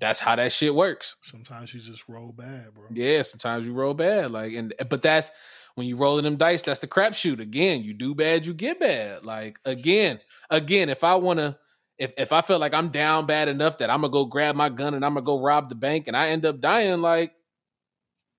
[0.00, 1.16] that's how that shit works.
[1.22, 2.84] Sometimes you just roll bad, bro.
[2.90, 4.30] Yeah, sometimes you roll bad.
[4.30, 5.30] Like, and but that's
[5.76, 6.62] when you rolling them dice.
[6.62, 7.40] That's the crapshoot.
[7.40, 9.24] Again, you do bad, you get bad.
[9.24, 10.20] Like again,
[10.50, 11.58] again, if I want to.
[11.96, 14.68] If, if I feel like I'm down bad enough that I'm gonna go grab my
[14.68, 17.32] gun and I'm gonna go rob the bank and I end up dying, like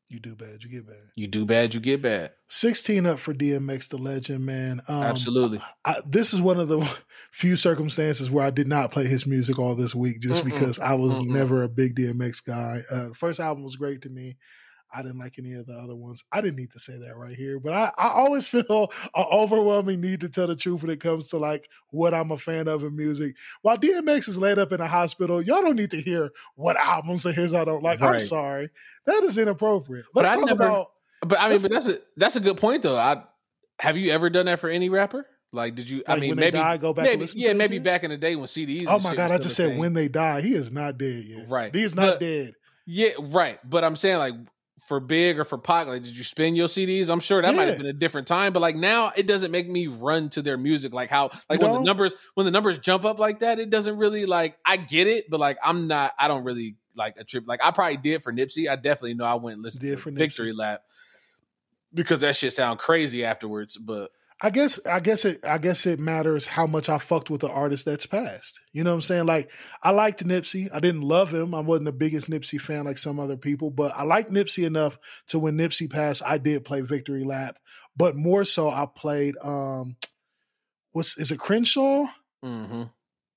[0.07, 1.11] You do bad, you get bad.
[1.15, 2.31] you do bad, you get bad.
[2.49, 4.79] 16 up for DMX, the legend, man.
[4.87, 5.59] Um, Absolutely.
[5.83, 6.87] I, this is one of the
[7.31, 10.51] few circumstances where I did not play his music all this week just Mm-mm.
[10.53, 11.29] because I was Mm-mm.
[11.29, 12.81] never a big DMX guy.
[12.91, 14.37] Uh, the first album was great to me.
[14.95, 16.23] I didn't like any of the other ones.
[16.31, 19.99] I didn't need to say that right here, but I, I always feel an overwhelming
[20.01, 22.83] need to tell the truth when it comes to like what I'm a fan of
[22.83, 23.35] in music.
[23.61, 27.25] While DMX is laid up in a hospital, y'all don't need to hear what albums
[27.25, 28.01] of his I don't like.
[28.01, 28.69] I'm sorry.
[29.05, 30.05] That is inappropriate.
[30.13, 30.87] Let's I talk never- about
[31.21, 32.97] But I mean, That's- but that's a that's a good point though.
[32.97, 33.23] I
[33.79, 35.25] have you ever done that for any rapper?
[35.51, 36.03] Like, did you?
[36.07, 37.83] I mean, maybe die, go back and maybe yeah, maybe shit?
[37.85, 38.85] back in the day when CDs.
[38.87, 39.31] Oh my god!
[39.31, 39.77] I just said thing.
[39.79, 40.41] when they die.
[40.41, 41.45] He is not dead yet.
[41.49, 41.73] Right.
[41.73, 42.53] He is not But- dead.
[42.85, 43.57] Yeah, right.
[43.67, 44.33] But I'm saying like
[44.79, 47.09] for Big or for Pac, like, did you spin your CDs?
[47.09, 49.69] I'm sure that might have been a different time, but like now it doesn't make
[49.69, 53.05] me run to their music like how like when the numbers when the numbers jump
[53.05, 56.27] up like that, it doesn't really like I get it, but like I'm not I
[56.27, 57.45] don't really like a trip.
[57.47, 58.69] Like I probably did for Nipsey.
[58.69, 60.17] I definitely know I went and listened Did to for Nipsey.
[60.17, 60.81] Victory Lap
[61.93, 63.77] because that shit sound crazy afterwards.
[63.77, 67.41] But I guess I guess it I guess it matters how much I fucked with
[67.41, 68.59] the artist that's passed.
[68.73, 69.25] You know what I'm saying?
[69.25, 69.49] Like
[69.81, 70.67] I liked Nipsey.
[70.73, 71.55] I didn't love him.
[71.55, 74.99] I wasn't the biggest Nipsey fan like some other people, but I liked Nipsey enough
[75.27, 77.57] to when Nipsey passed, I did play Victory Lap.
[77.95, 79.95] But more so I played um
[80.91, 82.05] what's is it Crenshaw?
[82.43, 82.83] hmm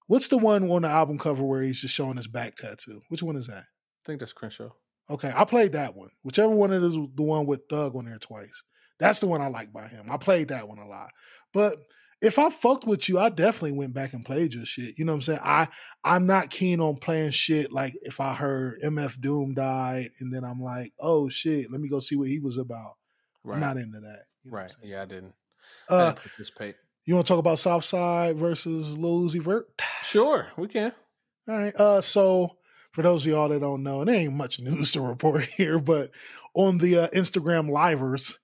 [0.08, 3.02] What's the one on the album cover where he's just showing his back tattoo?
[3.08, 3.64] Which one is that?
[3.64, 4.70] I think that's Crenshaw.
[5.10, 6.10] Okay, I played that one.
[6.22, 8.62] Whichever one it is, the one with Thug on there twice.
[8.98, 10.06] That's the one I like by him.
[10.10, 11.10] I played that one a lot.
[11.54, 11.78] But
[12.20, 14.98] if I fucked with you, I definitely went back and played your shit.
[14.98, 15.40] You know what I'm saying?
[15.42, 15.68] I
[16.04, 20.44] I'm not keen on playing shit like if I heard MF Doom died and then
[20.44, 22.94] I'm like, oh shit, let me go see what he was about.
[23.44, 23.54] Right.
[23.54, 24.24] I'm not into that.
[24.42, 24.74] You know right.
[24.82, 25.34] Yeah, I didn't.
[25.88, 26.76] I Uh, didn't participate.
[27.04, 29.66] you want to talk about Southside versus Lil Uzi Vert?
[30.02, 30.92] Sure, we can.
[31.48, 31.74] All right.
[31.76, 32.56] Uh, so
[32.92, 35.78] for those of y'all that don't know, and there ain't much news to report here,
[35.78, 36.10] but
[36.54, 38.38] on the uh, Instagram livers,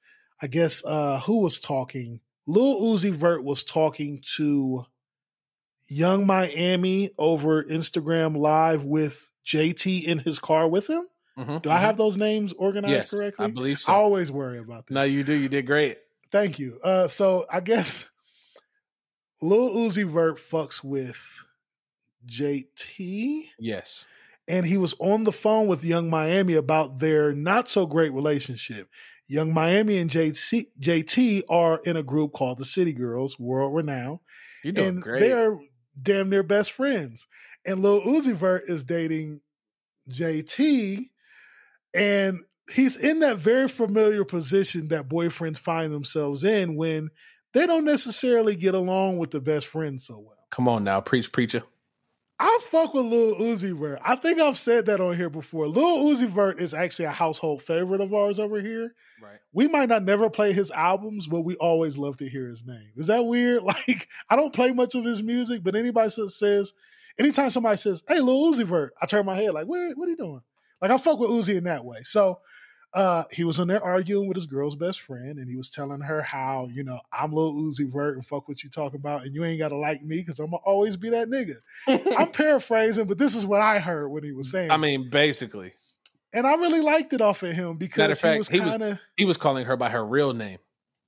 [0.45, 2.21] I guess uh who was talking?
[2.47, 4.85] Lil Uzi Vert was talking to
[5.89, 11.07] Yung Miami over Instagram Live with JT in his car with him.
[11.39, 11.81] Mhm, Do I mhm.
[11.81, 13.47] have those names organized Yes, correctly?
[13.47, 13.91] I believe so.
[13.93, 14.95] I always worry about this.
[14.95, 15.33] No, you do.
[15.35, 15.97] You did great.
[16.31, 16.79] Thank you.
[16.85, 18.05] Uh, so I guess
[19.41, 21.17] Lil Uzi Vert fucks with
[22.27, 24.07] JT, Yes.
[24.49, 28.89] and he was on the phone with Yung Miami about their not so great relationship.
[29.27, 34.19] Yung Miami and JT, JT are in a group called the City Girls, world renowned,
[34.63, 35.21] You're doing and great.
[35.21, 35.59] they're
[36.03, 37.27] damn near best friends.
[37.67, 39.41] And Lil Uzi Vert is dating
[40.11, 41.09] JT,
[41.95, 42.41] and
[42.73, 47.11] he's in that very familiar position that boyfriends find themselves in when
[47.55, 50.37] they don't necessarily get along with the best friend so well.
[50.51, 51.63] Come on now, preach, preacher.
[52.39, 54.01] I fuck with Lil Uzi Vert.
[54.05, 55.69] I think I've said that on here before.
[55.69, 58.95] Lil Uzi Vert is actually a household favorite of ours over here.
[59.23, 59.39] Right.
[59.53, 62.91] We might not never play his albums, but we always love to hear his name.
[62.97, 63.63] Is that weird?
[63.63, 66.73] Like, I don't play much of his music, but anybody says,
[67.19, 70.11] anytime somebody says, hey, Lil Uzi Vert, I turn my head like, where, what are
[70.11, 70.43] you doing?
[70.83, 71.99] Like, I fuck with Uzi in that way.
[72.03, 72.41] So,
[72.95, 76.01] uh, he was in there arguing with his girl's best friend, and he was telling
[76.01, 79.35] her how, you know, I'm Lil Uzi Vert and fuck what you talking about, and
[79.35, 81.57] you ain't got to like me because I'm going to always be that nigga.
[82.17, 84.71] I'm paraphrasing, but this is what I heard when he was saying.
[84.71, 85.73] I mean, basically,
[86.33, 89.01] and I really liked it off of him because of fact, he was kind of.
[89.17, 90.59] he was calling her by her real name.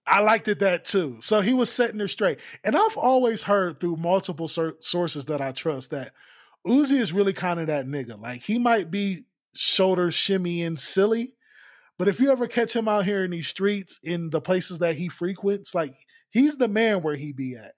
[0.07, 1.19] I liked it that too.
[1.21, 2.39] So he was setting her straight.
[2.63, 6.13] And I've always heard through multiple sur- sources that I trust that
[6.65, 8.21] Uzi is really kind of that nigga.
[8.21, 11.33] Like he might be shoulder shimmying silly,
[11.99, 14.97] but if you ever catch him out here in these streets in the places that
[14.97, 15.91] he frequents, like
[16.31, 17.73] he's the man where he be at.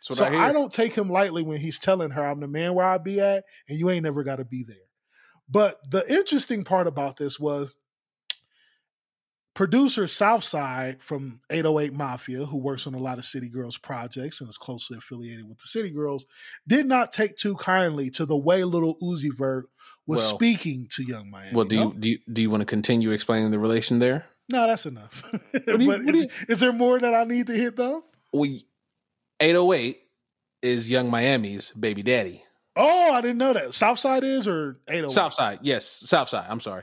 [0.00, 0.48] So I.
[0.48, 3.20] I, don't take him lightly when he's telling her I'm the man where I be
[3.20, 4.76] at, and you ain't never got to be there.
[5.48, 7.74] But the interesting part about this was
[9.54, 14.50] producer Southside from 808 Mafia, who works on a lot of City Girls projects and
[14.50, 16.26] is closely affiliated with the City Girls,
[16.66, 19.66] did not take too kindly to the way little Uzi Vert
[20.06, 21.54] was Well- speaking to Yung Miami.
[21.54, 21.92] well, do No?
[21.92, 24.26] you do you, do you want to continue explaining the relation there?
[24.50, 25.22] No, that's enough.
[25.66, 28.04] you- do is there more that I need to hit though?
[28.32, 28.66] We
[29.40, 29.98] 808
[30.62, 32.42] is Yung Miami's baby daddy.
[32.76, 33.72] Oh, I didn't know that.
[33.74, 35.10] Southside is or 808?
[35.12, 36.46] Southside, yes, Southside.
[36.48, 36.82] I'm sorry.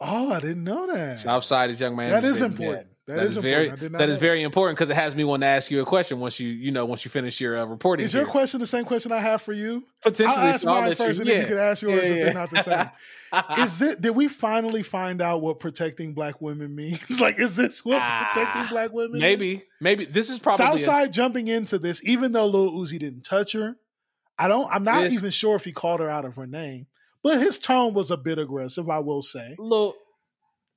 [0.00, 1.18] Oh, I didn't know that.
[1.18, 2.86] Southside is Yung Miami's That is important.
[2.88, 2.96] daddy.
[3.16, 5.42] That is very I did not that is very important because it has me want
[5.42, 8.04] to ask you a question once you you know once you finish your uh, reporting.
[8.04, 8.30] Is your here.
[8.30, 9.84] question the same question I have for you?
[10.02, 10.26] potentially?
[10.36, 12.24] I'll ask so mine first, you- and then you can ask yours Yeah, if yeah.
[12.24, 12.90] they're not the same.
[13.64, 14.00] is it?
[14.00, 17.20] Did we finally find out what protecting black women means?
[17.20, 19.16] like, is this what Ah, protecting black women?
[19.16, 19.20] is?
[19.20, 23.22] maybe maybe this is probably a- Southside jumping into this, even though Lil Uzi didn't
[23.22, 23.76] touch her.
[24.38, 24.68] I don't.
[24.72, 26.86] I'm not even sure if he called her out of her name,
[27.22, 28.88] but his tone was a bit aggressive.
[28.88, 29.54] I will say.
[29.58, 29.94] little.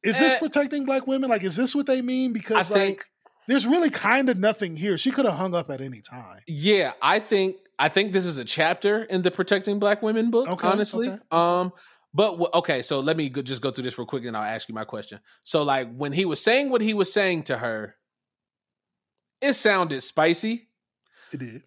[0.03, 0.39] Is this Eh.
[0.39, 1.29] protecting black women?
[1.29, 2.31] Like, is this what they mean?
[2.31, 3.05] I Because think like,
[3.47, 4.97] there's really kind of nothing here.
[4.97, 6.39] She could have hung up at any time.
[6.47, 10.47] Yeah, I think I think this is a chapter in the protecting black women book.
[10.47, 11.21] Okay, honestly, okay.
[11.31, 11.71] um,
[12.13, 14.69] but okay, so let me go, just go through this real quick, and I'll ask
[14.69, 15.19] you my question.
[15.43, 17.95] So, like when he was saying what he was saying to her,
[19.41, 20.67] it sounded spicy,
[21.31, 21.63] It did.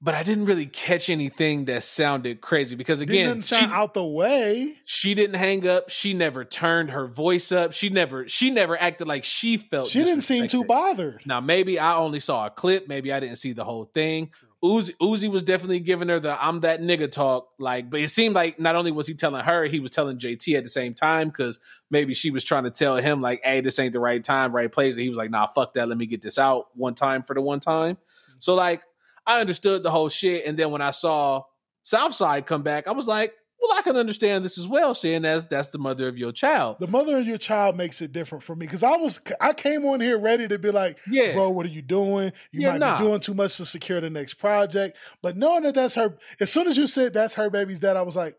[0.00, 3.74] But I didn't really catch anything that sounded crazy because Again, again, didn't sound she,
[3.74, 4.74] out the way.
[4.84, 5.90] she didn't hang up.
[5.90, 7.72] She never turned her voice up.
[7.72, 9.88] She never she never acted like she felt.
[9.88, 11.22] She didn't seem too bothered.
[11.26, 12.86] Now maybe I only saw a clip.
[12.88, 14.30] Maybe I didn't see the whole thing.
[14.62, 17.50] Uzi, Uzi was definitely giving her the "I'm that nigga" talk.
[17.60, 20.56] Like, but it seemed like not only was he telling her, he was telling JT
[20.56, 21.60] at the same time because
[21.90, 24.70] maybe she was trying to tell him like, "Hey, this ain't the right time, right
[24.70, 25.88] place." And he was like, "Nah, fuck that.
[25.88, 28.34] Let me get this out one time for the one time." Mm-hmm.
[28.40, 28.82] So like,
[29.28, 31.42] I understood the whole shit, and then when I saw
[31.82, 35.46] Southside come back, I was like, "Well, I can understand this as well, seeing as
[35.46, 38.54] that's the mother of your child." The mother of your child makes it different for
[38.54, 41.34] me because I was I came on here ready to be like, Yeah.
[41.34, 42.32] bro, what are you doing?
[42.52, 42.98] You Yeah, might nah.
[42.98, 44.96] be doing too much to secure the next project.
[45.22, 48.02] But knowing that that's her, as soon as you said that's her baby's dad, I
[48.02, 48.34] was like,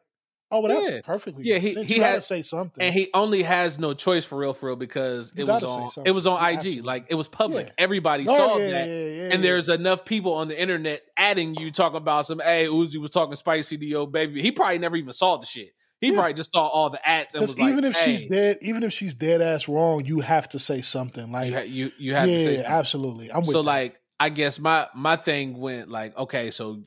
[0.51, 1.01] oh, well, Yeah.
[1.03, 1.43] perfectly.
[1.45, 2.83] Yeah, he- he you gotta say something.
[2.83, 6.03] and he only has no choice for real, for real, because You it was on
[6.05, 6.81] it was on IG, absolutely.
[6.83, 7.67] like it was public.
[7.67, 7.73] Yeah.
[7.77, 8.87] Everybody Oh, saw yeah, that,
[9.33, 12.39] and there's enough people on the internet adding you talking about some.
[12.39, 14.41] Hey, Uzi was talking spicy to your baby.
[14.41, 15.69] He probably never even saw the shit.
[16.01, 18.21] He probably just saw all the ads and Because was like, even if hey, she's
[18.29, 21.29] dead, even if she's dead ass wrong, you have to say something.
[21.29, 23.29] Like, you ha- you, you have to say absolutely.
[23.31, 23.67] I'm with so that.
[23.67, 26.83] like I guess my my thing went like okay, so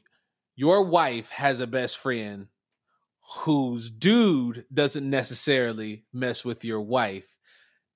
[0.57, 2.47] your wife has a best friend
[3.45, 7.39] whose dude doesn't necessarily mess with your wife.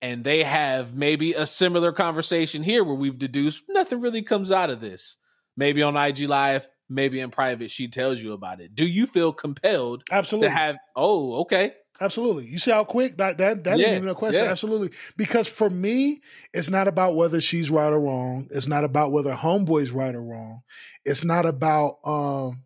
[0.03, 4.70] And they have maybe a similar conversation here where we've deduced nothing really comes out
[4.70, 5.16] of this.
[5.57, 8.74] Maybe on IG Live, maybe in private she tells you about it.
[8.74, 10.48] Do you feel compelled Absolutely.
[10.48, 10.77] to have?
[10.94, 11.73] Oh, okay.
[11.98, 12.44] Absolutely.
[12.44, 14.44] You see how quick that that that Yeah, ain't even a question.
[14.44, 14.51] yeah.
[14.51, 14.90] Absolutely.
[15.16, 16.20] Because for me,
[16.53, 18.48] it's not about whether she's right or wrong.
[18.51, 20.61] It's not about whether homeboy's right or wrong.
[21.07, 22.65] It's not about um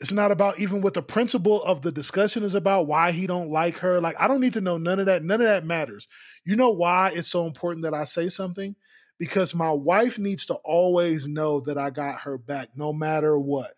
[0.00, 3.50] it's not about even what the principle of the discussion is about, why he don't
[3.50, 4.00] like her.
[4.00, 5.22] Like I don't need to know none of that.
[5.22, 6.08] None of that matters.
[6.44, 8.74] You know why it's so important that I say something?
[9.18, 13.72] Because my wife needs to always know that I got her back no matter what.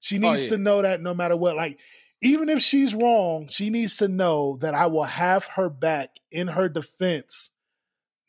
[0.00, 0.50] She Oh, needs yeah.
[0.50, 1.56] to know that no matter what.
[1.56, 1.78] Like
[2.20, 6.48] even if she's wrong, she needs to know that I will have her back in
[6.48, 7.50] her defense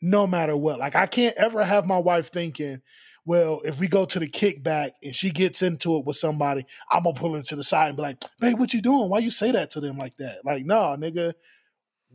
[0.01, 0.79] no matter what.
[0.79, 2.81] Like I can't ever have my wife thinking,
[3.25, 7.03] well, if we go to the kickback and she gets into it with somebody, I'm
[7.03, 9.09] gonna pull her to the side and be like, babe, what you doing?
[9.09, 10.39] Why you say that to them like that?
[10.43, 11.33] Like, no, nigga,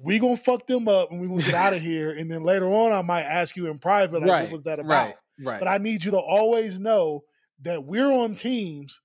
[0.00, 2.10] we gonna fuck them up and we gonna get out of here.
[2.10, 4.42] And then later on I might ask you in private, like, right.
[4.42, 5.06] what was that about?
[5.06, 5.14] Right.
[5.40, 5.60] Right.
[5.60, 7.24] But I need you to always know
[7.62, 9.00] that we're on teams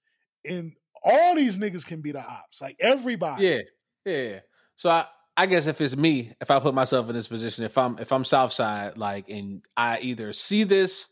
[0.46, 0.74] and
[1.04, 2.62] all these niggas can be the ops.
[2.62, 3.46] Like everybody.
[3.46, 3.60] Yeah,
[4.06, 4.40] yeah.
[4.76, 5.06] So I,
[5.36, 8.12] I guess if it's me, if I put myself in this position, if I'm if
[8.12, 11.08] I'm Southside, like, and I either see this,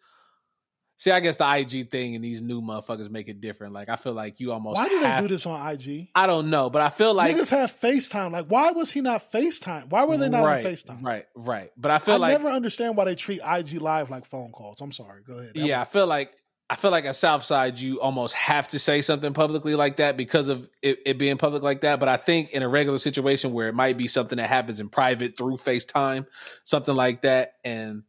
[1.01, 3.73] see, I guess the IG thing and these new motherfuckers make it different.
[3.73, 6.09] Like, I feel like you almost Why do they have- do this on IG?
[6.13, 8.31] I don't know, but I feel like Niggas have FaceTime.
[8.31, 9.89] Like, why was he not FaceTime?
[9.89, 11.03] Why were they not right, on FaceTime?
[11.03, 11.71] Right, right.
[11.75, 14.79] But I feel I like never understand why they treat IG Live like phone calls.
[14.79, 15.23] I'm sorry.
[15.23, 15.55] Go ahead.
[15.55, 16.35] That yeah, I feel like
[16.69, 20.49] I feel like at Southside you almost have to say something publicly like that because
[20.49, 21.99] of it, it being public like that.
[21.99, 24.87] But I think in a regular situation where it might be something that happens in
[24.87, 26.27] private through FaceTime,
[26.63, 28.03] something like that, and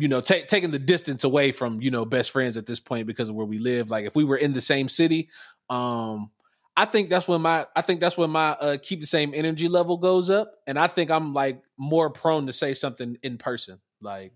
[0.00, 3.06] you know, ta- taking the distance away from you know best friends at this point
[3.06, 3.90] because of where we live.
[3.90, 5.28] Like if we were in the same city,
[5.70, 6.30] um,
[6.76, 9.68] I think that's when my I think that's when my uh, keep the same energy
[9.68, 13.80] level goes up, and I think I'm like more prone to say something in person,
[14.00, 14.32] like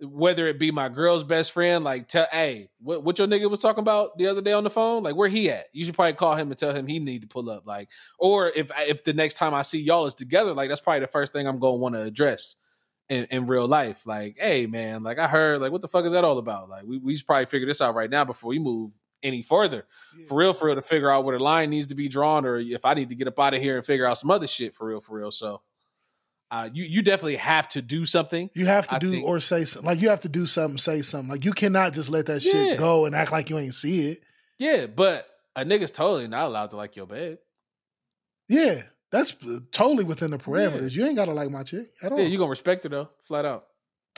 [0.00, 3.60] whether it be my girl's best friend, like tell, hey, what, what your nigga was
[3.60, 5.66] talking about the other day on the phone, like where he at?
[5.72, 7.88] You should probably call him and tell him he need to pull up, like,
[8.18, 11.06] or if if the next time I see y'all is together, like that's probably the
[11.06, 12.56] first thing I'm to want to address
[13.08, 14.06] in, in real life.
[14.06, 16.68] Like, hey man, like I heard, like what the fuck is that all about?
[16.68, 19.86] Like we we should probably figure this out right now before we move any further.
[20.26, 22.56] For real, for real, to figure out where the line needs to be drawn, or
[22.56, 24.74] if I need to get up out of here and figure out some other shit
[24.74, 25.30] for real, for real.
[25.30, 25.62] So.
[26.50, 28.48] Uh, you you definitely have to do something.
[28.54, 29.90] You have to I do think- or say something.
[29.90, 31.28] Like you have to do something, say something.
[31.28, 34.20] Like you cannot just let that shit go and act like you ain't see it.
[34.58, 35.26] Yeah, but
[35.56, 37.38] a nigga's totally not allowed to like your babe.
[38.48, 38.82] Yeah,
[39.14, 39.36] that's
[39.70, 40.96] totally within the parameters.
[40.96, 42.18] You ain't gotta like my chick at all.
[42.18, 43.66] Yeah, you gonna respect her though, flat out.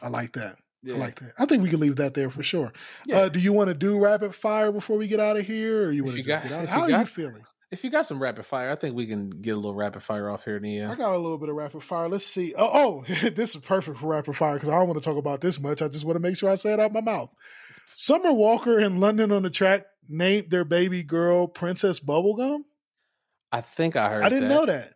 [0.03, 0.57] I like that.
[0.83, 0.95] Yeah.
[0.95, 1.33] I like that.
[1.39, 2.73] I think we can leave that there for sure.
[3.05, 3.19] Yeah.
[3.19, 5.93] Uh, do you want to do rapid fire before we get out of here, or
[5.93, 6.67] you want to got- get out?
[6.67, 7.45] How you are you feeling?
[7.71, 10.31] If you got some rapid fire, I think we can get a little rapid fire
[10.31, 12.09] off here in the I got a little bit of rapid fire.
[12.09, 12.55] Let's see.
[12.57, 15.41] Oh, oh this is perfect for rapid fire because I don't want to talk about
[15.41, 15.83] this much.
[15.83, 17.31] I just want to make sure I say it out my mouth.
[17.97, 22.61] Summer Walker and London on the track named their baby girl Princess Bubblegum.
[23.53, 24.23] I think I heard.
[24.25, 24.55] I didn't that.
[24.55, 24.93] know that.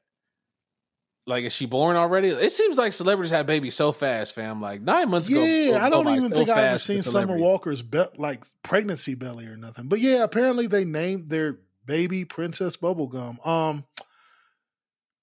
[1.26, 2.28] Like, is she born already?
[2.28, 4.60] It seems like celebrities have babies so fast, fam.
[4.60, 5.42] Like nine months ago.
[5.44, 7.36] Yeah, I don't by even so think I ever seen Summer.
[7.36, 9.86] Walker's be- like pregnancy belly or nothing.
[9.88, 13.46] But yeah, apparently they named their baby Princess Bubblegum.
[13.46, 13.84] Um,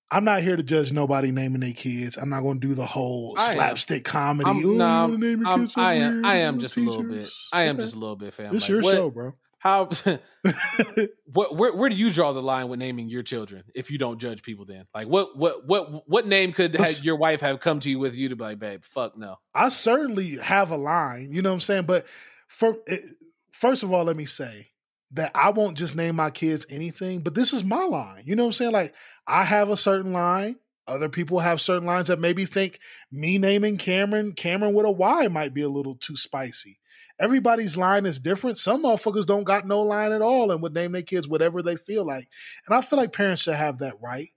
[0.09, 2.15] I'm not here to judge nobody naming their kids.
[2.15, 3.53] I'm not going to do the whole I am.
[3.55, 4.49] slapstick comedy.
[4.49, 6.23] I'm, Ooh, nah, your I'm- I am.
[6.25, 7.29] I am just a little bit.
[7.51, 7.83] I am Okay.
[7.83, 8.53] just a little bit, fam.
[8.53, 9.33] This Like, your what- show, bro.
[9.59, 9.89] How?
[11.25, 11.55] what?
[11.55, 13.63] Where, where do you draw the line with naming your children?
[13.73, 15.35] If you don't judge people, then like what?
[15.35, 15.65] What?
[15.65, 16.07] What?
[16.07, 18.59] What name could have your wife have come to you with you to be like,
[18.59, 18.83] babe?
[18.83, 19.37] Fuck no.
[19.53, 21.83] I certainly have a line, you know what I'm saying?
[21.83, 22.05] But
[22.47, 23.03] for it,
[23.51, 24.67] first of all, let me say
[25.11, 28.23] that I won't just name my kids anything, but this is my line.
[28.25, 28.71] You know what I'm saying?
[28.73, 28.93] Like
[29.25, 30.57] I have a certain line.
[30.87, 32.79] Other people have certain lines that maybe think
[33.11, 36.79] me naming Cameron Cameron with a Y might be a little too spicy.
[37.19, 38.57] Everybody's line is different.
[38.57, 41.75] Some motherfuckers don't got no line at all and would name their kids whatever they
[41.75, 42.27] feel like.
[42.67, 44.29] And I feel like parents should have that right.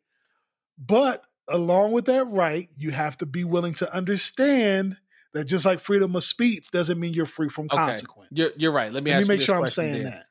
[0.78, 4.96] But along with that right, you have to be willing to understand
[5.34, 8.30] that just like freedom of speech doesn't mean you're free from Okay, consequence.
[8.32, 8.92] you're you're right.
[8.92, 9.20] Let me ask.
[9.20, 10.04] Let me make sure I'm saying then.
[10.04, 10.26] that.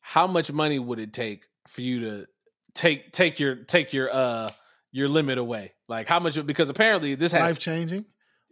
[0.00, 2.26] How much money would it take for you to
[2.74, 4.50] take take your take your uh
[4.92, 5.72] your limit away?
[5.88, 6.44] Like how much?
[6.46, 8.06] Because apparently this has Life changing.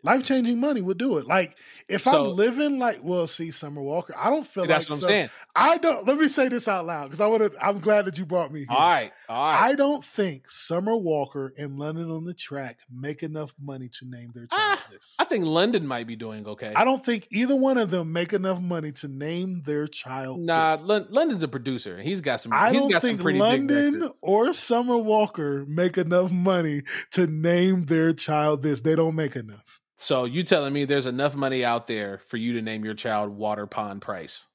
[0.07, 1.27] Life changing money would do it.
[1.27, 1.57] Like
[1.89, 4.97] if So- I'm living like well, see Summer Walker, I don't feel That's like what
[4.97, 5.31] I'm so- saying.
[5.59, 6.07] I don't.
[6.07, 7.65] Let me say this out loud because I want to.
[7.65, 8.67] I'm glad that you brought me here.
[8.71, 9.71] All right, all right.
[9.71, 14.33] I don't think Summer Walker and London on the track make enough money to name
[14.35, 15.17] their ah, child this.
[15.19, 16.75] I think London might be doing okay.
[16.77, 20.41] I don't think either one of them make enough money to name their child.
[20.41, 20.85] Nah, this.
[20.85, 22.03] Lon- London's a producer.
[22.03, 22.53] He's got some.
[22.53, 26.83] I he's don't got think some pretty big London or Summer Walker make enough money
[27.13, 28.83] to name their child this.
[28.83, 29.65] They don't make enough.
[29.97, 33.31] So you telling me there's enough money out there for you to name your child
[33.31, 34.47] Water Pond Price?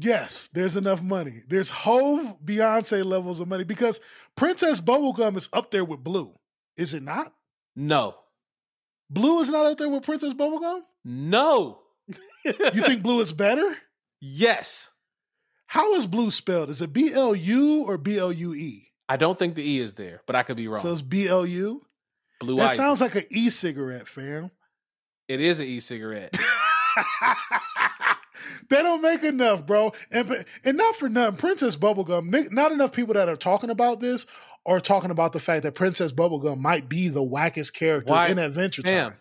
[0.00, 1.42] Yes, there's enough money.
[1.48, 4.00] There's whole Beyonce levels of money because
[4.36, 6.34] Princess Bubblegum is up there with Blue.
[6.76, 7.32] Is it not?
[7.74, 8.16] No.
[9.10, 10.80] Blue is not up there with Princess Bubblegum?
[11.04, 11.80] No.
[12.44, 13.76] You think Blue is better?
[14.20, 14.90] yes.
[15.66, 16.70] How is Blue spelled?
[16.70, 18.88] Is it B L U or B L U E?
[19.06, 20.80] I don't think the E is there, but I could be wrong.
[20.80, 21.82] So it's B L U?
[22.40, 22.74] Blue That Ivy.
[22.74, 24.50] sounds like an e cigarette, fam.
[25.28, 26.36] it is an e-cigarette.
[28.70, 29.92] they don't make enough, bro.
[30.10, 31.36] And and not for nothing.
[31.38, 34.26] Princess Bubblegum, not enough people that are talking about this
[34.66, 38.38] are talking about the fact that Princess Bubblegum might be the wackest character Why- in
[38.38, 38.82] Adventure.
[38.82, 39.14] Time.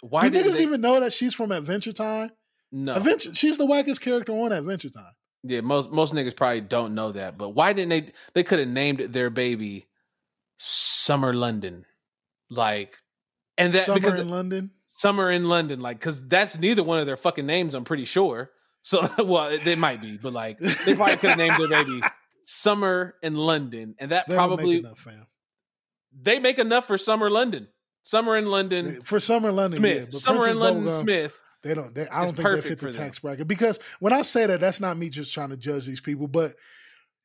[0.00, 2.30] Why Do did niggas they, even know that she's from Adventure Time?
[2.70, 2.94] no?
[2.94, 5.12] Adventure, she's the wackest character on Adventure Time.
[5.42, 7.36] Yeah, most most niggas probably don't know that.
[7.38, 8.12] But why didn't they?
[8.34, 9.86] They could have named their baby
[10.56, 11.84] Summer London,
[12.50, 12.96] like,
[13.56, 14.70] and that Summer because in London.
[14.88, 17.74] Summer in London, like, because that's neither one of their fucking names.
[17.74, 18.50] I'm pretty sure.
[18.82, 22.00] So, well, they might be, but like, they probably could have named their baby
[22.42, 25.26] Summer in London, and that They probably make enough, fam.
[26.18, 27.68] they make enough for Summer London.
[28.02, 29.96] Summer in London For Summer London, Smith.
[29.98, 31.40] yeah, but Summer Princess in London Smith.
[31.62, 31.94] They don't.
[31.94, 34.80] They, I don't think they fit the tax bracket because when I say that, that's
[34.80, 36.54] not me just trying to judge these people, but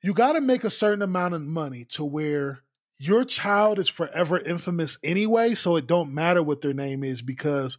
[0.01, 2.63] you got to make a certain amount of money to where
[3.03, 7.77] your child is forever infamous anyway, so it don't matter what their name is because,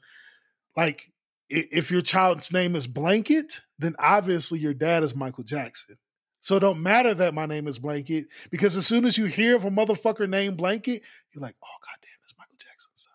[0.77, 1.11] like,
[1.49, 5.97] if your child's name is Blanket, then obviously your dad is Michael Jackson.
[6.41, 9.57] So it don't matter that my name is Blanket because as soon as you hear
[9.57, 11.03] of a motherfucker named Blanket,
[11.33, 13.15] you're like, oh goddamn, it's Michael Jackson's son.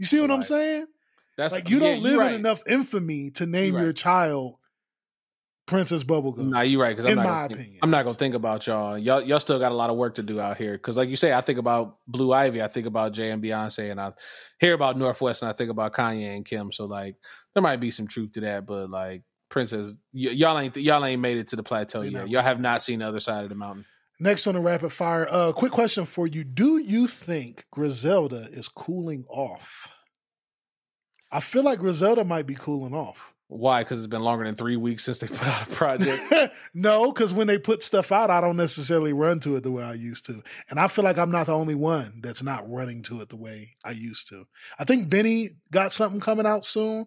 [0.00, 0.86] You see what I'm saying?
[1.36, 2.32] That's Like you yeah, don't live right.
[2.32, 3.82] in enough infamy to name right.
[3.82, 4.56] your child
[5.70, 6.48] Princess Bubblegum.
[6.50, 6.94] No, you're right.
[6.94, 7.78] Because I'm In not my gonna think- opinion.
[7.82, 8.98] I'm not gonna think about y'all.
[8.98, 10.72] Y'all, y'all still got a lot of work to do out here.
[10.72, 13.90] Because, like you say, I think about Blue Ivy, I think about Jay and Beyonce,
[13.90, 14.12] and I
[14.58, 16.70] hear about North West, and I think about Kanye and Kim.
[16.72, 17.16] So, like,
[17.54, 21.20] there might be some truth to that, but like, Princess, y- y'all ain't y'all ain't
[21.22, 22.28] made it to the plateau yet.
[22.28, 23.84] Y'all have not seen the other side of the mountain.
[24.22, 28.68] Next on the rapid fire, uh, quick question for you: Do you think Griselda is
[28.68, 29.88] cooling off?
[31.32, 33.29] I feel like Griselda might be cooling off.
[33.52, 33.82] Why?
[33.82, 36.54] Because it's been longer than three weeks since they put out a project.
[36.74, 39.82] no, because when they put stuff out, I don't necessarily run to it the way
[39.82, 40.40] I used to,
[40.70, 43.36] and I feel like I'm not the only one that's not running to it the
[43.36, 44.44] way I used to.
[44.78, 47.06] I think Benny got something coming out soon,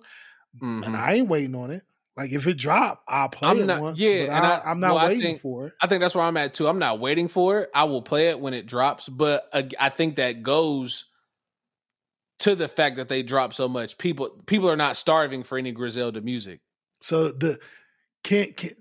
[0.62, 0.86] Mhm.
[0.86, 1.84] and I ain't waiting on it.
[2.18, 3.98] Like if it drop, I'll play I'm it not- once.
[3.98, 5.74] yeah, but I, I'm not well, waiting think- for it.
[5.82, 6.68] I think that's where I'm at too.
[6.68, 7.70] I'm not waiting for it.
[7.74, 11.06] I will play it when it drops, but uh, I think that goes
[12.44, 13.98] to the fact that they drop so much.
[13.98, 16.60] People people are not starving for any Griselda music.
[17.02, 17.60] So the
[18.24, 18.72] can can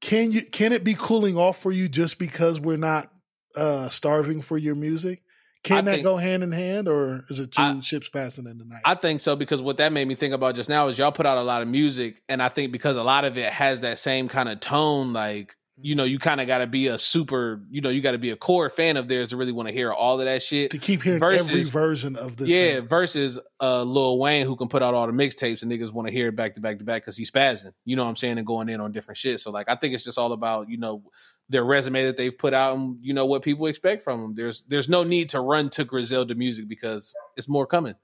[0.00, 3.10] can you can it be cooling off for you just because we're not
[3.56, 5.22] uh starving for your music?
[5.62, 8.46] Can I that think- go hand in hand, or is it two I- ships passing
[8.46, 8.82] in the night?
[8.84, 11.24] I think so because what that made me think about just now is y'all put
[11.26, 13.98] out a lot of music, and I think because a lot of it has that
[14.00, 17.62] same kind of tone, like you know, you kind of got to be a super,
[17.70, 19.74] you know, you got to be a core fan of theirs to really want to
[19.74, 20.70] hear all of that shit.
[20.70, 22.48] to keep hearing every version of this.
[22.48, 26.08] Yeah, versus uh Lil Wayne who can put out all the mixtapes and niggas want
[26.08, 27.72] to hear it back to back to back because he's spazzing.
[27.84, 28.38] You know what I'm saying?
[28.38, 29.40] And going in on different shit.
[29.40, 31.02] So like I think it's just all about, you know,
[31.48, 34.34] their resume that they've put out and you know what people expect from them.
[34.34, 37.94] There's there's no need to run to Griselda music because it's more coming.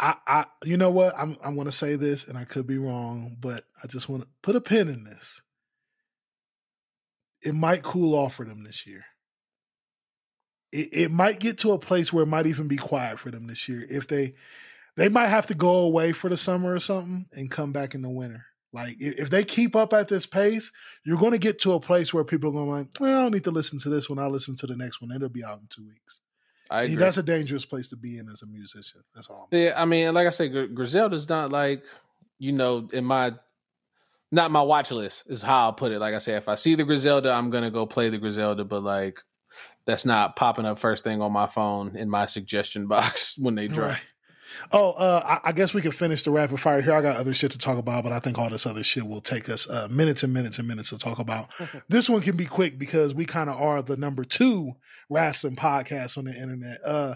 [0.00, 1.18] I, I, you know what?
[1.18, 4.22] I'm, I'm going to say this, and I could be wrong, but I just want
[4.22, 5.42] to put a pin in this.
[7.42, 9.04] It might cool off for them this year.
[10.72, 13.46] It, it might get to a place where it might even be quiet for them
[13.46, 13.86] this year.
[13.88, 14.34] If they,
[14.96, 18.02] they might have to go away for the summer or something and come back in
[18.02, 18.44] the winter.
[18.72, 20.70] Like if, they keep up at this pace,
[21.04, 23.32] you're going to get to a place where people are going like, well, I don't
[23.32, 24.18] need to listen to this one.
[24.18, 25.10] I'll listen to the next one.
[25.10, 26.20] It'll be out in two weeks.
[26.70, 26.96] I And agree.
[26.96, 29.00] that's a dangerous place to be in as a musician.
[29.14, 29.48] That's all.
[29.50, 31.82] I'm Yeah, I mean, like I said, Griselda's not like,
[32.38, 33.32] you know, in my
[34.30, 35.98] not my watch list is how I'll put it.
[35.98, 38.82] Like I said, if I see the Griselda, I'm gonna go play the Griselda, but
[38.82, 39.20] like
[39.86, 43.68] that's not popping up first thing on my phone in my suggestion box when they
[43.68, 43.90] drop.
[43.90, 44.02] Right.
[44.72, 46.94] Oh, uh, I, I guess we can finish the rapid fire here.
[46.94, 49.20] I got other shit to talk about, but I think all this other shit will
[49.20, 51.48] take us uh, minutes and minutes and minutes to talk about.
[51.88, 54.72] this one can be quick because we kind of are the number two
[55.10, 56.78] wrestling podcast on the internet.
[56.84, 57.14] Uh,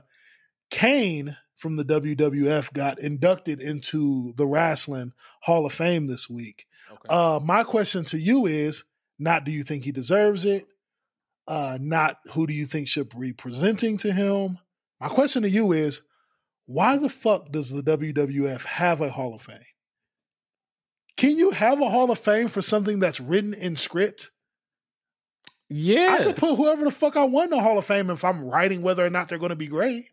[0.71, 5.13] Kane from the WWF got inducted into the Wrestling
[5.43, 6.67] Hall of Fame this week.
[6.93, 7.09] Okay.
[7.09, 8.85] Uh, my question to you is
[9.19, 10.65] not do you think he deserves it?
[11.47, 14.59] Uh, not who do you think should be presenting to him?
[15.01, 16.03] My question to you is
[16.67, 19.59] why the fuck does the WWF have a Hall of Fame?
[21.17, 24.31] Can you have a Hall of Fame for something that's written in script?
[25.69, 26.17] Yeah.
[26.19, 28.45] I could put whoever the fuck I want in the Hall of Fame if I'm
[28.45, 30.05] writing whether or not they're going to be great.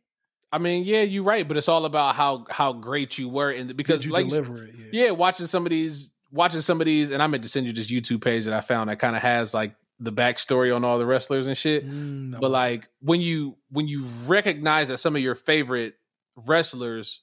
[0.51, 3.67] I mean, yeah, you're right, but it's all about how how great you were in
[3.67, 4.71] the, because Did you like deliver it?
[4.91, 5.05] Yeah.
[5.05, 7.73] yeah, watching some of these watching some of these, and I meant to send you
[7.73, 10.97] this YouTube page that I found that kind of has like the backstory on all
[10.97, 11.85] the wrestlers and shit.
[11.85, 12.39] Mm, no.
[12.39, 15.95] But like when you when you recognize that some of your favorite
[16.35, 17.21] wrestlers,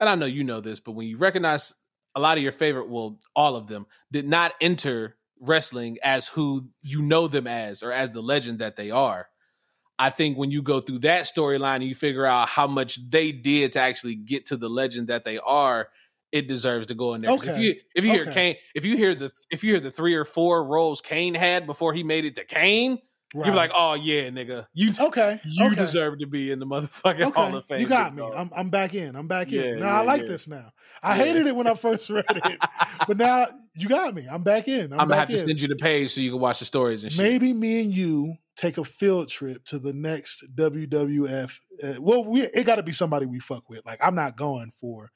[0.00, 1.74] and I know you know this, but when you recognize
[2.14, 6.68] a lot of your favorite, well, all of them did not enter wrestling as who
[6.80, 9.28] you know them as or as the legend that they are.
[9.98, 13.30] I think when you go through that storyline and you figure out how much they
[13.30, 15.88] did to actually get to the legend that they are,
[16.34, 17.30] it deserves to go in there.
[17.30, 18.32] 'Cause If you if you hear Okay.
[18.32, 21.64] Kane, if you hear the if you hear the three or four roles Kane had
[21.64, 22.98] before he made it to Kane,
[23.32, 23.46] Right.
[23.46, 25.74] you're like, oh yeah, nigga, you okay, you okay.
[25.74, 27.80] deserve to be in the motherfucking Hall of Fame.
[27.80, 28.22] You got me.
[28.22, 29.16] I'm, I'm back in.
[29.16, 29.80] I'm back Yeah, in.
[29.80, 30.28] Now yeah, I like yeah.
[30.28, 30.72] this now.
[31.02, 32.60] I hated it when I first read it,
[33.08, 34.26] but now you got me.
[34.30, 34.92] I'm back in.
[34.92, 37.02] I'm, I'm, gonna have to send you the page so you can watch the stories
[37.02, 37.22] and shit.
[37.24, 41.58] Maybe me and you take a field trip to the next WWF.
[41.82, 43.84] Uh, well, we it got to be somebody we fuck with.
[43.84, 45.10] Like I'm not going for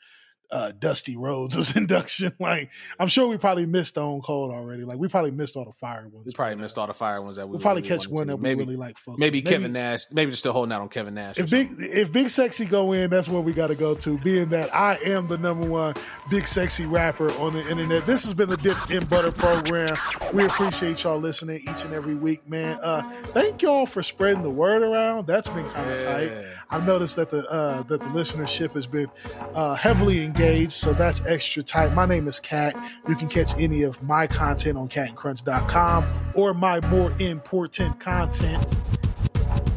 [0.50, 2.32] uh, Dusty Rhodes' induction.
[2.38, 4.84] Like I'm sure we probably missed Stone Cold already.
[4.84, 6.26] Like we probably missed all the fire ones.
[6.26, 8.36] We probably missed all the fire ones that we We'll probably really catch one that
[8.36, 8.98] we maybe, really like.
[8.98, 9.48] Fuck maybe with.
[9.50, 10.04] Kevin Nash.
[10.10, 11.38] Maybe just still holding out on Kevin Nash.
[11.38, 11.88] If big something.
[11.90, 14.18] if Big Sexy go in, that's where we got to go to.
[14.18, 15.94] Being that I am the number one
[16.30, 18.06] Big Sexy rapper on the internet.
[18.06, 19.96] This has been the Dipped in Butter program.
[20.32, 22.78] We appreciate y'all listening each and every week, man.
[22.82, 23.02] Uh,
[23.32, 25.26] thank y'all for spreading the word around.
[25.26, 26.44] That's been kind of tight.
[26.70, 29.08] I've noticed that the uh, that the listenership has been
[29.54, 30.37] uh, heavily engaged,
[30.68, 31.92] so that's extra tight.
[31.94, 32.72] My name is Kat.
[33.08, 36.04] You can catch any of my content on catandcrunch.com
[36.36, 38.76] or my more important content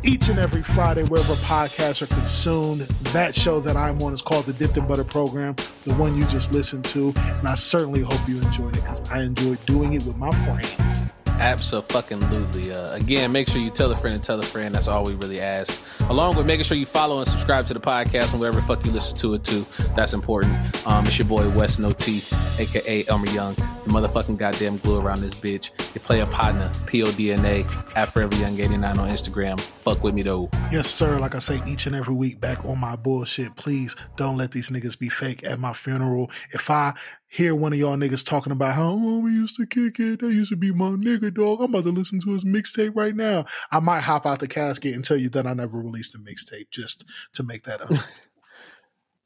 [0.03, 2.81] each and every Friday, wherever podcasts are consumed.
[3.11, 5.55] That show that I'm on is called the Dipped in Butter Program,
[5.85, 7.11] the one you just listened to.
[7.15, 11.00] And I certainly hope you enjoyed it because I enjoyed doing it with my friend.
[11.41, 12.71] Absolutely.
[12.71, 14.75] Uh, again, make sure you tell a friend and tell a friend.
[14.75, 15.83] That's all we really ask.
[16.07, 18.91] Along with making sure you follow and subscribe to the podcast and wherever fuck you
[18.91, 19.65] listen to it to.
[19.95, 20.53] That's important.
[20.85, 22.21] Um, it's your boy Wes No T,
[22.59, 25.71] aka Elmer Young, the motherfucking goddamn glue around this bitch.
[25.95, 29.59] Your player partner, PODNA, at Forever Young 89 on Instagram.
[29.59, 30.47] Fuck with me though.
[30.71, 31.19] Yes, sir.
[31.19, 33.55] Like I say each and every week, back on my bullshit.
[33.55, 36.29] Please don't let these niggas be fake at my funeral.
[36.53, 36.93] If I
[37.31, 40.33] hear one of y'all niggas talking about how oh, we used to kick it, that
[40.33, 41.61] used to be my nigga, dog.
[41.61, 43.45] I'm about to listen to his mixtape right now.
[43.71, 46.71] I might hop out the casket and tell you that I never released a mixtape
[46.71, 47.91] just to make that up.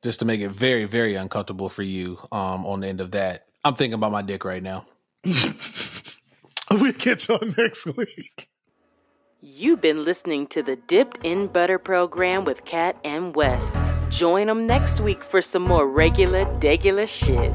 [0.03, 3.48] Just to make it very, very uncomfortable for you um, on the end of that.
[3.64, 4.86] I'm thinking about my dick right now.
[5.23, 8.48] we get y'all next week.
[9.41, 13.64] You've been listening to the Dipped in Butter program with Kat and Wes.
[14.11, 17.52] Join them next week for some more regular, degular shit.